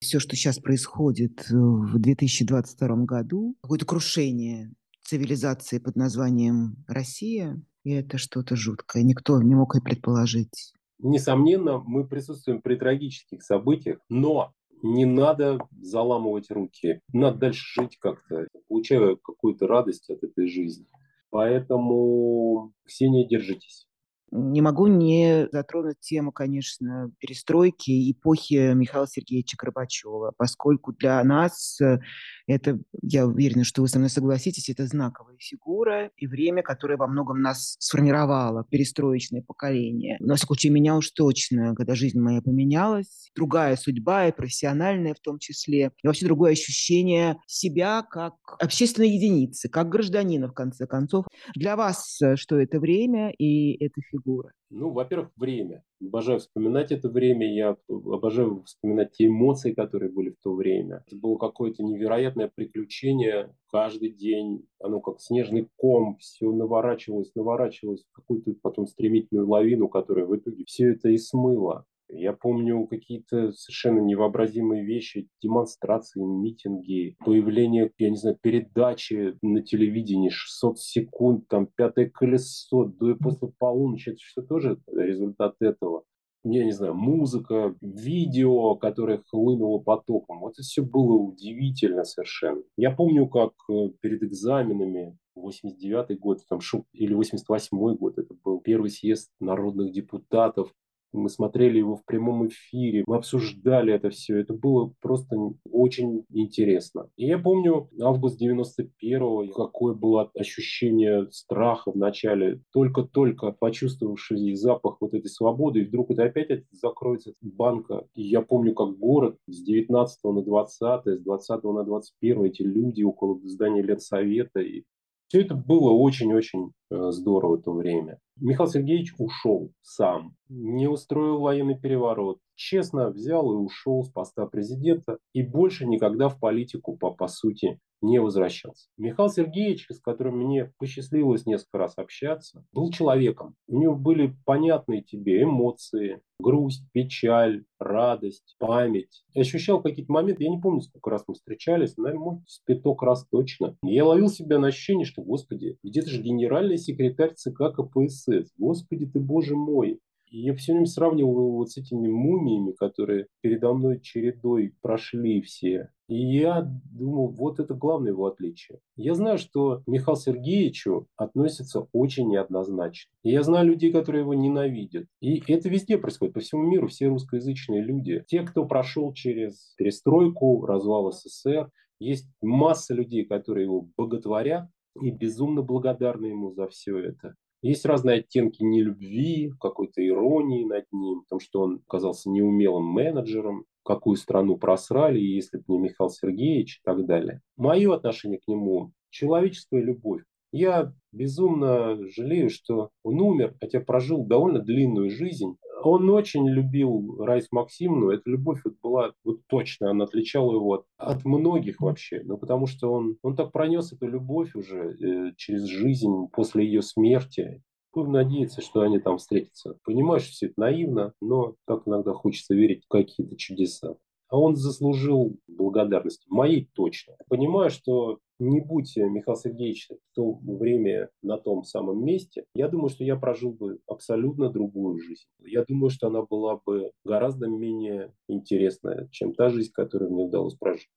все, 0.01 0.19
что 0.19 0.35
сейчас 0.35 0.57
происходит 0.57 1.47
в 1.49 1.99
2022 1.99 2.87
году, 3.05 3.55
какое-то 3.61 3.85
крушение 3.85 4.71
цивилизации 5.11 5.77
под 5.77 5.97
названием 5.97 6.77
Россия, 6.87 7.61
и 7.83 7.91
это 7.91 8.17
что-то 8.17 8.55
жуткое. 8.55 9.03
Никто 9.03 9.41
не 9.41 9.55
мог 9.55 9.75
и 9.75 9.81
предположить. 9.81 10.73
Несомненно, 10.99 11.79
мы 11.79 12.07
присутствуем 12.07 12.61
при 12.61 12.75
трагических 12.77 13.43
событиях, 13.43 13.99
но 14.07 14.53
не 14.81 15.03
надо 15.03 15.59
заламывать 15.81 16.49
руки. 16.49 17.01
Надо 17.11 17.39
дальше 17.39 17.81
жить 17.81 17.97
как-то, 17.99 18.47
получая 18.69 19.17
какую-то 19.17 19.67
радость 19.67 20.09
от 20.09 20.23
этой 20.23 20.47
жизни. 20.47 20.87
Поэтому, 21.29 22.71
Ксения, 22.85 23.27
держитесь. 23.27 23.89
Не 24.31 24.61
могу 24.61 24.87
не 24.87 25.49
затронуть 25.51 25.99
тему, 25.99 26.31
конечно, 26.31 27.11
перестройки 27.19 28.11
эпохи 28.11 28.73
Михаила 28.73 29.05
Сергеевича 29.05 29.57
Горбачева, 29.59 30.31
поскольку 30.37 30.93
для 30.93 31.21
нас 31.25 31.81
э, 31.81 31.99
это, 32.47 32.79
я 33.01 33.27
уверена, 33.27 33.65
что 33.65 33.81
вы 33.81 33.89
со 33.89 33.97
мной 33.97 34.09
согласитесь, 34.09 34.69
это 34.69 34.87
знаковая 34.87 35.35
фигура 35.37 36.11
и 36.15 36.27
время, 36.27 36.63
которое 36.63 36.95
во 36.95 37.07
многом 37.07 37.41
нас 37.41 37.75
сформировало, 37.79 38.63
перестроечное 38.69 39.41
поколение. 39.41 40.15
На 40.21 40.37
случае, 40.37 40.71
меня 40.71 40.95
уж 40.95 41.11
точно, 41.11 41.75
когда 41.75 41.93
жизнь 41.93 42.19
моя 42.19 42.41
поменялась, 42.41 43.31
другая 43.35 43.75
судьба 43.75 44.27
и 44.27 44.31
профессиональная 44.31 45.13
в 45.13 45.19
том 45.19 45.39
числе, 45.39 45.91
и 46.01 46.07
вообще 46.07 46.25
другое 46.25 46.53
ощущение 46.53 47.35
себя 47.47 48.01
как 48.01 48.35
общественной 48.59 49.09
единицы, 49.09 49.67
как 49.67 49.89
гражданина, 49.89 50.47
в 50.47 50.53
конце 50.53 50.87
концов. 50.87 51.25
Для 51.53 51.75
вас 51.75 52.21
э, 52.21 52.37
что 52.37 52.57
это 52.57 52.79
время 52.79 53.31
и 53.31 53.73
эта 53.83 53.99
фигура? 54.09 54.20
Фигуры? 54.21 54.51
Ну, 54.69 54.91
во-первых, 54.91 55.31
время. 55.35 55.83
Обожаю 56.01 56.39
вспоминать 56.39 56.91
это 56.91 57.09
время, 57.09 57.53
я 57.53 57.77
обожаю 57.87 58.63
вспоминать 58.63 59.11
те 59.13 59.27
эмоции, 59.27 59.73
которые 59.73 60.11
были 60.11 60.29
в 60.29 60.37
то 60.41 60.53
время. 60.53 61.03
Это 61.07 61.15
было 61.15 61.37
какое-то 61.37 61.83
невероятное 61.83 62.51
приключение 62.53 63.53
каждый 63.71 64.11
день. 64.11 64.65
Оно 64.79 64.99
как 65.01 65.19
снежный 65.19 65.69
ком, 65.75 66.17
все 66.17 66.51
наворачивалось, 66.51 67.33
наворачивалось 67.35 68.03
в 68.03 68.11
какую-то 68.15 68.53
потом 68.61 68.87
стремительную 68.87 69.47
лавину, 69.47 69.89
которая 69.89 70.25
в 70.25 70.35
итоге 70.35 70.63
все 70.65 70.93
это 70.93 71.09
и 71.09 71.17
смыло. 71.17 71.85
Я 72.13 72.33
помню 72.33 72.85
какие-то 72.87 73.51
совершенно 73.53 73.99
невообразимые 73.99 74.83
вещи, 74.83 75.29
демонстрации, 75.41 76.21
митинги, 76.21 77.15
появление, 77.23 77.91
я 77.97 78.09
не 78.09 78.17
знаю, 78.17 78.37
передачи 78.41 79.37
на 79.41 79.61
телевидении 79.61 80.29
600 80.29 80.79
секунд, 80.79 81.47
там 81.47 81.67
пятое 81.67 82.09
колесо, 82.09 82.85
до 82.85 83.11
и 83.11 83.15
после 83.15 83.47
полуночи. 83.57 84.09
Это 84.09 84.19
что 84.19 84.41
тоже 84.41 84.77
результат 84.87 85.55
этого 85.61 86.03
я 86.43 86.65
не 86.65 86.71
знаю, 86.71 86.95
музыка, 86.95 87.75
видео, 87.81 88.75
которое 88.75 89.21
хлынуло 89.29 89.79
потоком. 89.79 90.39
Вот 90.39 90.53
это 90.53 90.63
все 90.63 90.81
было 90.81 91.13
удивительно 91.13 92.03
совершенно. 92.03 92.63
Я 92.77 92.91
помню, 92.91 93.27
как 93.27 93.53
э, 93.69 93.89
перед 94.01 94.23
экзаменами 94.23 95.17
89 95.35 96.19
год, 96.19 96.39
там, 96.49 96.59
или 96.93 97.13
88 97.13 97.95
год, 97.95 98.17
это 98.17 98.33
был 98.43 98.59
первый 98.59 98.89
съезд 98.89 99.29
народных 99.39 99.91
депутатов, 99.91 100.73
мы 101.13 101.29
смотрели 101.29 101.77
его 101.77 101.95
в 101.95 102.05
прямом 102.05 102.47
эфире, 102.47 103.03
мы 103.07 103.17
обсуждали 103.17 103.93
это 103.93 104.09
все. 104.09 104.37
Это 104.37 104.53
было 104.53 104.93
просто 105.01 105.35
очень 105.71 106.25
интересно. 106.29 107.09
И 107.17 107.27
я 107.27 107.37
помню 107.37 107.89
август 107.99 108.41
91-го, 108.41 109.47
какое 109.53 109.93
было 109.93 110.31
ощущение 110.35 111.27
страха 111.31 111.91
в 111.91 111.95
начале. 111.95 112.61
Только-только 112.73 113.51
почувствовавший 113.51 114.53
запах 114.55 114.97
вот 114.99 115.13
этой 115.13 115.29
свободы, 115.29 115.81
и 115.81 115.85
вдруг 115.85 116.11
это 116.11 116.23
опять 116.23 116.63
закроется 116.71 117.33
банка. 117.41 118.05
И 118.15 118.23
я 118.23 118.41
помню, 118.41 118.73
как 118.73 118.97
город 118.97 119.37
с 119.47 119.61
19 119.63 120.23
на 120.23 120.41
20, 120.41 121.05
с 121.05 121.23
20 121.23 121.63
на 121.63 121.83
21 121.83 122.43
эти 122.45 122.61
люди 122.61 123.03
около 123.03 123.39
здания 123.43 123.81
Ленсовета. 123.81 124.59
И 124.59 124.83
все 125.27 125.41
это 125.41 125.55
было 125.55 125.91
очень-очень 125.91 126.71
здорово 126.91 127.57
в 127.57 127.63
то 127.63 127.73
время. 127.73 128.19
Михаил 128.39 128.69
Сергеевич 128.69 129.13
ушел 129.17 129.71
сам, 129.81 130.35
не 130.49 130.87
устроил 130.87 131.39
военный 131.39 131.79
переворот, 131.79 132.39
честно 132.55 133.09
взял 133.09 133.51
и 133.51 133.55
ушел 133.55 134.03
с 134.03 134.09
поста 134.09 134.45
президента 134.45 135.17
и 135.33 135.41
больше 135.41 135.85
никогда 135.85 136.27
в 136.29 136.39
политику, 136.39 136.97
по, 136.97 137.11
по 137.11 137.27
сути, 137.27 137.79
не 138.01 138.19
возвращался. 138.19 138.87
Михаил 138.97 139.29
Сергеевич, 139.29 139.85
с 139.89 139.99
которым 139.99 140.39
мне 140.39 140.73
посчастливилось 140.79 141.45
несколько 141.45 141.77
раз 141.77 141.93
общаться, 141.97 142.65
был 142.73 142.91
человеком. 142.91 143.55
У 143.67 143.79
него 143.79 143.95
были 143.95 144.35
понятные 144.45 145.03
тебе 145.03 145.43
эмоции, 145.43 146.21
грусть, 146.39 146.83
печаль, 146.93 147.63
радость, 147.79 148.55
память. 148.57 149.23
Я 149.33 149.41
ощущал 149.41 149.81
какие-то 149.81 150.11
моменты, 150.11 150.43
я 150.43 150.49
не 150.49 150.59
помню, 150.59 150.81
сколько 150.81 151.11
раз 151.11 151.23
мы 151.27 151.35
встречались, 151.35 151.95
наверное, 151.97 152.23
может, 152.23 152.49
с 152.49 152.59
пяток 152.65 153.03
раз 153.03 153.27
точно. 153.29 153.77
Я 153.83 154.05
ловил 154.05 154.29
себя 154.29 154.57
на 154.57 154.67
ощущение, 154.67 155.05
что, 155.05 155.21
господи, 155.21 155.77
где-то 155.83 156.09
же 156.09 156.21
генеральный 156.21 156.77
секретарь 156.81 157.33
ЦК 157.35 157.73
КПСС. 157.75 158.51
Господи 158.57 159.05
ты, 159.05 159.19
боже 159.19 159.55
мой. 159.55 159.99
И 160.31 160.39
я 160.39 160.55
все 160.55 160.71
время 160.71 160.85
сравнивал 160.85 161.51
вот 161.51 161.71
с 161.71 161.77
этими 161.77 162.07
мумиями, 162.07 162.71
которые 162.71 163.27
передо 163.41 163.73
мной 163.73 163.99
чередой 163.99 164.73
прошли 164.81 165.41
все. 165.41 165.89
И 166.07 166.15
я 166.15 166.61
думал, 166.89 167.27
вот 167.29 167.59
это 167.59 167.73
главное 167.73 168.11
его 168.11 168.27
отличие. 168.27 168.79
Я 168.95 169.13
знаю, 169.13 169.37
что 169.37 169.83
Михаил 169.87 170.15
Сергеевичу 170.15 171.07
относятся 171.17 171.87
очень 171.91 172.29
неоднозначно. 172.29 173.11
И 173.23 173.31
я 173.31 173.43
знаю 173.43 173.67
людей, 173.67 173.91
которые 173.91 174.21
его 174.21 174.33
ненавидят. 174.33 175.05
И 175.19 175.41
это 175.51 175.67
везде 175.67 175.97
происходит, 175.97 176.33
по 176.33 176.39
всему 176.39 176.63
миру, 176.63 176.87
все 176.87 177.07
русскоязычные 177.07 177.81
люди. 177.81 178.23
Те, 178.27 178.43
кто 178.43 178.65
прошел 178.65 179.13
через 179.13 179.73
перестройку, 179.77 180.65
развал 180.65 181.11
СССР, 181.11 181.69
есть 181.99 182.27
масса 182.41 182.93
людей, 182.93 183.25
которые 183.25 183.65
его 183.65 183.87
боготворят 183.97 184.69
и 184.99 185.11
безумно 185.11 185.61
благодарны 185.61 186.27
ему 186.27 186.51
за 186.51 186.67
все 186.67 186.97
это. 186.97 187.35
Есть 187.61 187.85
разные 187.85 188.19
оттенки 188.19 188.63
нелюбви, 188.63 189.53
какой-то 189.59 190.05
иронии 190.05 190.65
над 190.65 190.85
ним, 190.91 191.21
потому 191.21 191.39
что 191.39 191.61
он 191.61 191.81
оказался 191.87 192.29
неумелым 192.29 192.85
менеджером, 192.85 193.65
какую 193.83 194.15
страну 194.17 194.57
просрали, 194.57 195.19
если 195.19 195.57
бы 195.57 195.63
не 195.67 195.77
Михаил 195.77 196.09
Сергеевич 196.09 196.77
и 196.77 196.81
так 196.83 197.05
далее. 197.05 197.41
Мое 197.57 197.93
отношение 197.93 198.39
к 198.39 198.47
нему– 198.47 198.91
человеческая 199.11 199.81
любовь. 199.81 200.23
Я 200.51 200.93
безумно 201.11 201.97
жалею, 202.09 202.49
что 202.49 202.89
он 203.03 203.21
умер, 203.21 203.55
хотя 203.61 203.79
прожил 203.79 204.25
довольно 204.25 204.59
длинную 204.59 205.09
жизнь. 205.09 205.55
Он 205.83 206.09
очень 206.09 206.47
любил 206.47 207.17
Райс 207.23 207.47
Максимовну. 207.51 208.09
Эта 208.11 208.29
любовь 208.29 208.61
вот 208.63 208.75
была 208.81 209.13
вот 209.23 209.41
точно, 209.47 209.91
она 209.91 210.05
отличала 210.05 210.53
его 210.53 210.73
от, 210.73 210.85
от 210.97 211.25
многих 211.25 211.81
вообще. 211.81 212.21
Ну, 212.23 212.37
потому 212.37 212.67
что 212.67 212.91
он, 212.91 213.17
он 213.23 213.35
так 213.35 213.51
пронес 213.51 213.91
эту 213.91 214.07
любовь 214.07 214.55
уже 214.55 214.95
э, 214.95 215.33
через 215.37 215.65
жизнь 215.65 216.27
после 216.31 216.65
ее 216.65 216.81
смерти. 216.81 217.63
Будем 217.93 218.13
надеяться, 218.13 218.61
что 218.61 218.81
они 218.81 218.99
там 218.99 219.17
встретятся. 219.17 219.77
Понимаешь, 219.83 220.23
все 220.23 220.47
это 220.47 220.55
наивно, 220.57 221.13
но 221.19 221.55
так 221.65 221.81
иногда 221.85 222.13
хочется 222.13 222.55
верить 222.55 222.85
в 222.85 222.87
какие-то 222.87 223.35
чудеса. 223.35 223.95
А 224.31 224.39
он 224.39 224.55
заслужил 224.55 225.37
благодарности. 225.47 226.25
Моей 226.29 226.69
точно. 226.73 227.15
Понимаю, 227.27 227.69
что 227.69 228.19
не 228.39 228.61
будь 228.61 228.95
Михаил 228.95 229.35
Сергеевич 229.35 229.89
в 229.89 230.15
то 230.15 230.39
время 230.41 231.09
на 231.21 231.37
том 231.37 231.63
самом 231.63 232.03
месте, 232.03 232.45
я 232.55 232.69
думаю, 232.69 232.89
что 232.89 233.03
я 233.03 233.17
прожил 233.17 233.51
бы 233.51 233.79
абсолютно 233.87 234.49
другую 234.49 234.99
жизнь. 234.99 235.25
Я 235.45 235.65
думаю, 235.65 235.89
что 235.89 236.07
она 236.07 236.23
была 236.23 236.59
бы 236.65 236.91
гораздо 237.03 237.47
менее 237.47 238.13
интересная, 238.29 239.09
чем 239.11 239.35
та 239.35 239.49
жизнь, 239.49 239.71
которую 239.73 240.11
мне 240.11 240.23
удалось 240.23 240.55
прожить. 240.55 240.89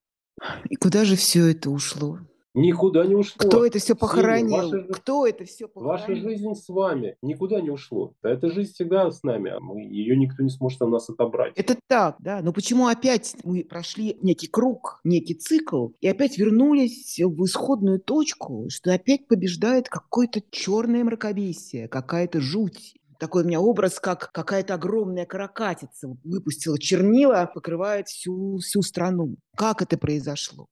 И 0.70 0.76
куда 0.76 1.04
же 1.04 1.16
все 1.16 1.50
это 1.50 1.70
ушло? 1.70 2.20
Никуда 2.54 3.04
не 3.04 3.16
ушло. 3.16 3.36
Кто 3.48 3.66
это 3.66 3.80
все 3.80 3.96
похоронил? 3.96 4.70
Ваша, 4.70 4.82
Кто 4.92 5.26
это 5.26 5.44
все 5.44 5.66
похоронил? 5.66 5.98
Ваша 5.98 6.14
жизнь 6.14 6.54
с 6.54 6.68
вами 6.68 7.16
никуда 7.20 7.60
не 7.60 7.70
ушло. 7.70 8.14
Эта 8.22 8.48
жизнь 8.50 8.72
всегда 8.72 9.10
с 9.10 9.24
нами, 9.24 9.50
а 9.50 9.58
мы, 9.58 9.82
ее 9.82 10.16
никто 10.16 10.42
не 10.42 10.50
сможет 10.50 10.80
у 10.82 10.88
нас 10.88 11.10
отобрать. 11.10 11.52
Это 11.56 11.76
так, 11.88 12.16
да. 12.20 12.42
Но 12.42 12.52
почему 12.52 12.86
опять 12.86 13.34
мы 13.42 13.64
прошли 13.64 14.16
некий 14.22 14.46
круг, 14.46 15.00
некий 15.02 15.34
цикл, 15.34 15.88
и 16.00 16.06
опять 16.06 16.38
вернулись 16.38 17.18
в 17.18 17.44
исходную 17.44 17.98
точку, 17.98 18.66
что 18.68 18.94
опять 18.94 19.26
побеждает 19.26 19.88
какое-то 19.88 20.40
черное 20.50 21.02
мракобесие, 21.02 21.88
какая-то 21.88 22.40
жуть 22.40 22.94
такой 23.18 23.44
у 23.44 23.46
меня 23.46 23.60
образ, 23.60 24.00
как 24.00 24.30
какая-то 24.32 24.74
огромная 24.74 25.24
каракатица 25.24 26.08
выпустила 26.24 26.78
чернила, 26.78 27.50
покрывает 27.52 28.08
всю, 28.08 28.58
всю 28.58 28.82
страну. 28.82 29.36
Как 29.56 29.82
это 29.82 29.96
произошло? 29.96 30.66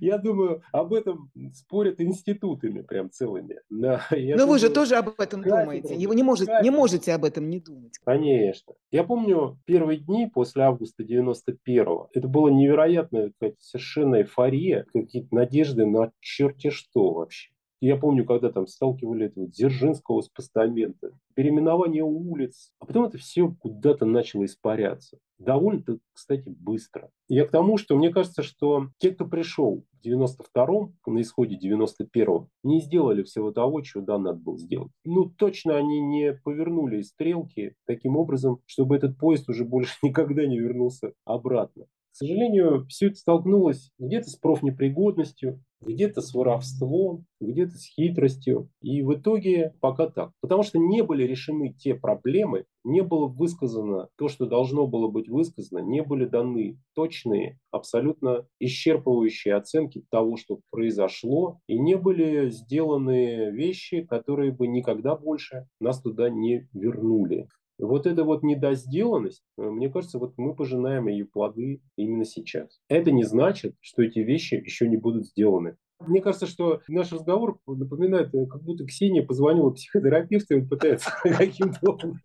Я 0.00 0.18
думаю, 0.18 0.62
об 0.72 0.92
этом 0.92 1.30
спорят 1.54 2.00
институтами 2.00 2.82
прям 2.82 3.10
целыми. 3.10 3.60
Но 3.70 4.00
думаю, 4.10 4.46
вы 4.46 4.58
же 4.58 4.70
тоже 4.70 4.96
об 4.96 5.18
этом 5.18 5.42
думаете. 5.42 5.94
Вы 6.06 6.14
не, 6.14 6.22
может, 6.22 6.48
не 6.62 6.70
можете 6.70 7.12
об 7.12 7.24
этом 7.24 7.48
не 7.48 7.60
думать. 7.60 7.98
Конечно. 8.04 8.74
Я 8.90 9.04
помню 9.04 9.58
первые 9.64 9.98
дни 9.98 10.30
после 10.32 10.62
августа 10.62 11.02
91-го. 11.02 12.10
Это 12.12 12.28
была 12.28 12.50
невероятная 12.50 13.32
совершенно 13.58 14.16
эйфория, 14.16 14.86
какие-то 14.92 15.34
надежды 15.34 15.86
на 15.86 16.12
черти 16.20 16.70
что 16.70 17.12
вообще. 17.12 17.53
Я 17.86 17.98
помню, 17.98 18.24
когда 18.24 18.50
там 18.50 18.66
сталкивали 18.66 19.26
этого 19.26 19.46
Дзержинского 19.46 20.22
с 20.22 20.30
постамента, 20.30 21.10
переименование 21.34 22.02
улиц, 22.02 22.72
а 22.78 22.86
потом 22.86 23.04
это 23.04 23.18
все 23.18 23.54
куда-то 23.60 24.06
начало 24.06 24.46
испаряться. 24.46 25.18
Довольно-то, 25.36 25.98
кстати, 26.14 26.48
быстро. 26.48 27.10
Я 27.28 27.44
к 27.44 27.50
тому, 27.50 27.76
что 27.76 27.94
мне 27.94 28.10
кажется, 28.10 28.42
что 28.42 28.88
те, 28.96 29.10
кто 29.10 29.26
пришел 29.26 29.84
в 30.00 30.06
92-м, 30.06 30.96
на 31.04 31.20
исходе 31.20 31.58
91-го, 31.58 32.48
не 32.62 32.80
сделали 32.80 33.22
всего 33.22 33.52
того, 33.52 33.82
чего 33.82 34.02
да, 34.02 34.16
надо 34.16 34.38
было 34.38 34.56
сделать. 34.56 34.92
Ну, 35.04 35.26
точно 35.26 35.76
они 35.76 36.00
не 36.00 36.32
повернули 36.42 37.02
стрелки 37.02 37.74
таким 37.86 38.16
образом, 38.16 38.62
чтобы 38.64 38.96
этот 38.96 39.18
поезд 39.18 39.50
уже 39.50 39.66
больше 39.66 39.94
никогда 40.02 40.46
не 40.46 40.58
вернулся 40.58 41.12
обратно. 41.26 41.84
К 42.14 42.18
сожалению, 42.18 42.86
все 42.86 43.08
это 43.08 43.16
столкнулось 43.16 43.90
где-то 43.98 44.30
с 44.30 44.36
профнепригодностью, 44.36 45.60
где-то 45.80 46.20
с 46.20 46.32
воровством, 46.32 47.26
где-то 47.40 47.72
с 47.72 47.84
хитростью. 47.86 48.70
И 48.80 49.02
в 49.02 49.14
итоге 49.14 49.74
пока 49.80 50.06
так. 50.08 50.30
Потому 50.40 50.62
что 50.62 50.78
не 50.78 51.02
были 51.02 51.24
решены 51.24 51.74
те 51.76 51.96
проблемы, 51.96 52.66
не 52.84 53.02
было 53.02 53.26
высказано 53.26 54.10
то, 54.16 54.28
что 54.28 54.46
должно 54.46 54.86
было 54.86 55.08
быть 55.08 55.28
высказано, 55.28 55.80
не 55.80 56.02
были 56.04 56.24
даны 56.24 56.78
точные, 56.94 57.58
абсолютно 57.72 58.46
исчерпывающие 58.60 59.52
оценки 59.52 60.04
того, 60.08 60.36
что 60.36 60.60
произошло, 60.70 61.58
и 61.66 61.76
не 61.76 61.96
были 61.96 62.48
сделаны 62.50 63.50
вещи, 63.50 64.02
которые 64.02 64.52
бы 64.52 64.68
никогда 64.68 65.16
больше 65.16 65.66
нас 65.80 66.00
туда 66.00 66.30
не 66.30 66.68
вернули. 66.72 67.48
Вот 67.78 68.06
эта 68.06 68.24
вот 68.24 68.42
недосделанность, 68.42 69.42
э, 69.58 69.62
мне 69.62 69.90
кажется, 69.90 70.18
вот 70.18 70.34
мы 70.36 70.54
пожинаем 70.54 71.08
ее 71.08 71.24
плоды 71.24 71.80
именно 71.96 72.24
сейчас. 72.24 72.80
Это 72.88 73.10
не 73.10 73.24
значит, 73.24 73.74
что 73.80 74.02
эти 74.02 74.20
вещи 74.20 74.54
еще 74.54 74.88
не 74.88 74.96
будут 74.96 75.26
сделаны. 75.26 75.76
Мне 76.00 76.20
кажется, 76.20 76.46
что 76.46 76.80
наш 76.88 77.12
разговор 77.12 77.58
напоминает, 77.66 78.34
э, 78.34 78.46
как 78.46 78.62
будто 78.62 78.84
Ксения 78.84 79.24
позвонила 79.24 79.70
психотерапевту 79.70 80.58
и 80.58 80.64
пытается 80.64 81.10
каким-то 81.22 81.90
образом 81.90 82.20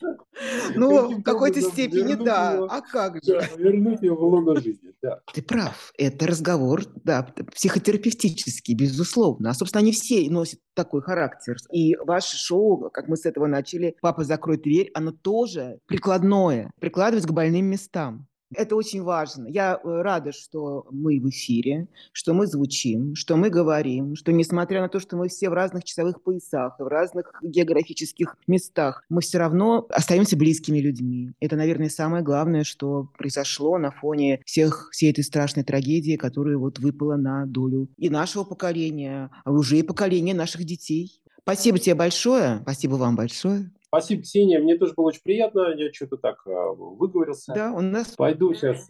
ну, 0.74 1.18
в 1.18 1.22
какой-то 1.22 1.60
степени, 1.60 2.14
да. 2.14 2.64
А 2.68 2.80
как 2.80 3.22
же? 3.22 3.40
вернуть 3.56 4.02
ее 4.02 4.14
в 4.14 4.20
лоно 4.20 4.60
жизни, 4.60 4.92
да. 5.02 5.20
Ты 5.32 5.42
прав. 5.42 5.92
Это 5.98 6.26
разговор, 6.26 6.82
да, 7.04 7.22
психотерапевтический, 7.54 8.74
безусловно. 8.74 9.50
А, 9.50 9.54
собственно, 9.54 9.82
они 9.82 9.92
все 9.92 10.28
носят 10.30 10.60
такой 10.74 11.02
характер. 11.02 11.56
И 11.72 11.96
ваше 11.96 12.36
шоу, 12.36 12.90
как 12.90 13.08
мы 13.08 13.16
с 13.16 13.26
этого 13.26 13.46
начали, 13.46 13.96
«Папа, 14.00 14.24
закрой 14.24 14.58
дверь», 14.58 14.90
оно 14.94 15.12
тоже 15.12 15.78
прикладное, 15.86 16.70
прикладывать 16.80 17.26
к 17.26 17.32
больным 17.32 17.66
местам. 17.66 18.26
Это 18.56 18.76
очень 18.76 19.02
важно. 19.02 19.46
Я 19.48 19.80
э, 19.82 20.02
рада, 20.02 20.32
что 20.32 20.86
мы 20.90 21.20
в 21.20 21.28
эфире, 21.28 21.88
что 22.12 22.34
мы 22.34 22.46
звучим, 22.46 23.14
что 23.14 23.36
мы 23.36 23.50
говорим, 23.50 24.16
что 24.16 24.32
несмотря 24.32 24.80
на 24.80 24.88
то, 24.88 25.00
что 25.00 25.16
мы 25.16 25.28
все 25.28 25.48
в 25.50 25.52
разных 25.52 25.84
часовых 25.84 26.22
поясах, 26.22 26.78
в 26.78 26.86
разных 26.86 27.32
географических 27.42 28.36
местах, 28.46 29.04
мы 29.08 29.20
все 29.20 29.38
равно 29.38 29.86
остаемся 29.90 30.36
близкими 30.36 30.78
людьми. 30.78 31.32
Это, 31.40 31.56
наверное, 31.56 31.88
самое 31.88 32.22
главное, 32.22 32.64
что 32.64 33.08
произошло 33.18 33.78
на 33.78 33.90
фоне 33.90 34.40
всех, 34.44 34.88
всей 34.92 35.10
этой 35.10 35.24
страшной 35.24 35.64
трагедии, 35.64 36.16
которая 36.16 36.56
вот 36.56 36.78
выпала 36.78 37.16
на 37.16 37.46
долю 37.46 37.88
и 37.96 38.10
нашего 38.10 38.44
поколения, 38.44 39.30
а 39.44 39.52
уже 39.52 39.78
и 39.78 39.82
поколения 39.82 40.34
наших 40.34 40.64
детей. 40.64 41.20
Спасибо 41.42 41.78
тебе 41.78 41.94
большое. 41.94 42.60
Спасибо 42.62 42.94
вам 42.94 43.16
большое. 43.16 43.70
Спасибо, 43.94 44.22
Ксения. 44.22 44.60
Мне 44.60 44.76
тоже 44.76 44.92
было 44.96 45.06
очень 45.06 45.22
приятно. 45.22 45.72
Я 45.76 45.92
что-то 45.92 46.16
так 46.16 46.44
а, 46.46 46.72
выговорился. 46.72 47.52
Да, 47.54 47.72
у 47.72 47.80
нас... 47.80 48.16
Пойду 48.16 48.52
сейчас, 48.52 48.88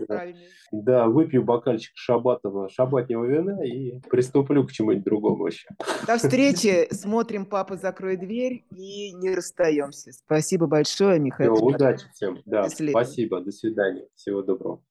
да, 0.72 1.08
выпью 1.08 1.44
бокальчик 1.44 1.92
шабатного, 1.94 2.70
шабатнего 2.70 3.26
вина 3.26 3.62
и 3.62 4.00
приступлю 4.08 4.66
к 4.66 4.72
чему-нибудь 4.72 5.04
другому 5.04 5.36
вообще. 5.36 5.68
До 6.06 6.16
встречи. 6.16 6.88
Смотрим 6.90 7.44
«Папа, 7.44 7.76
закрой 7.76 8.16
дверь» 8.16 8.64
и 8.74 9.12
не 9.12 9.34
расстаемся. 9.34 10.12
Спасибо 10.12 10.66
большое, 10.66 11.20
Михаил. 11.20 11.54
Все, 11.54 11.64
удачи 11.64 12.06
всем. 12.14 12.38
Да, 12.46 12.68
спасибо. 12.70 13.40
До 13.40 13.50
свидания. 13.50 14.06
Всего 14.14 14.42
доброго. 14.42 14.82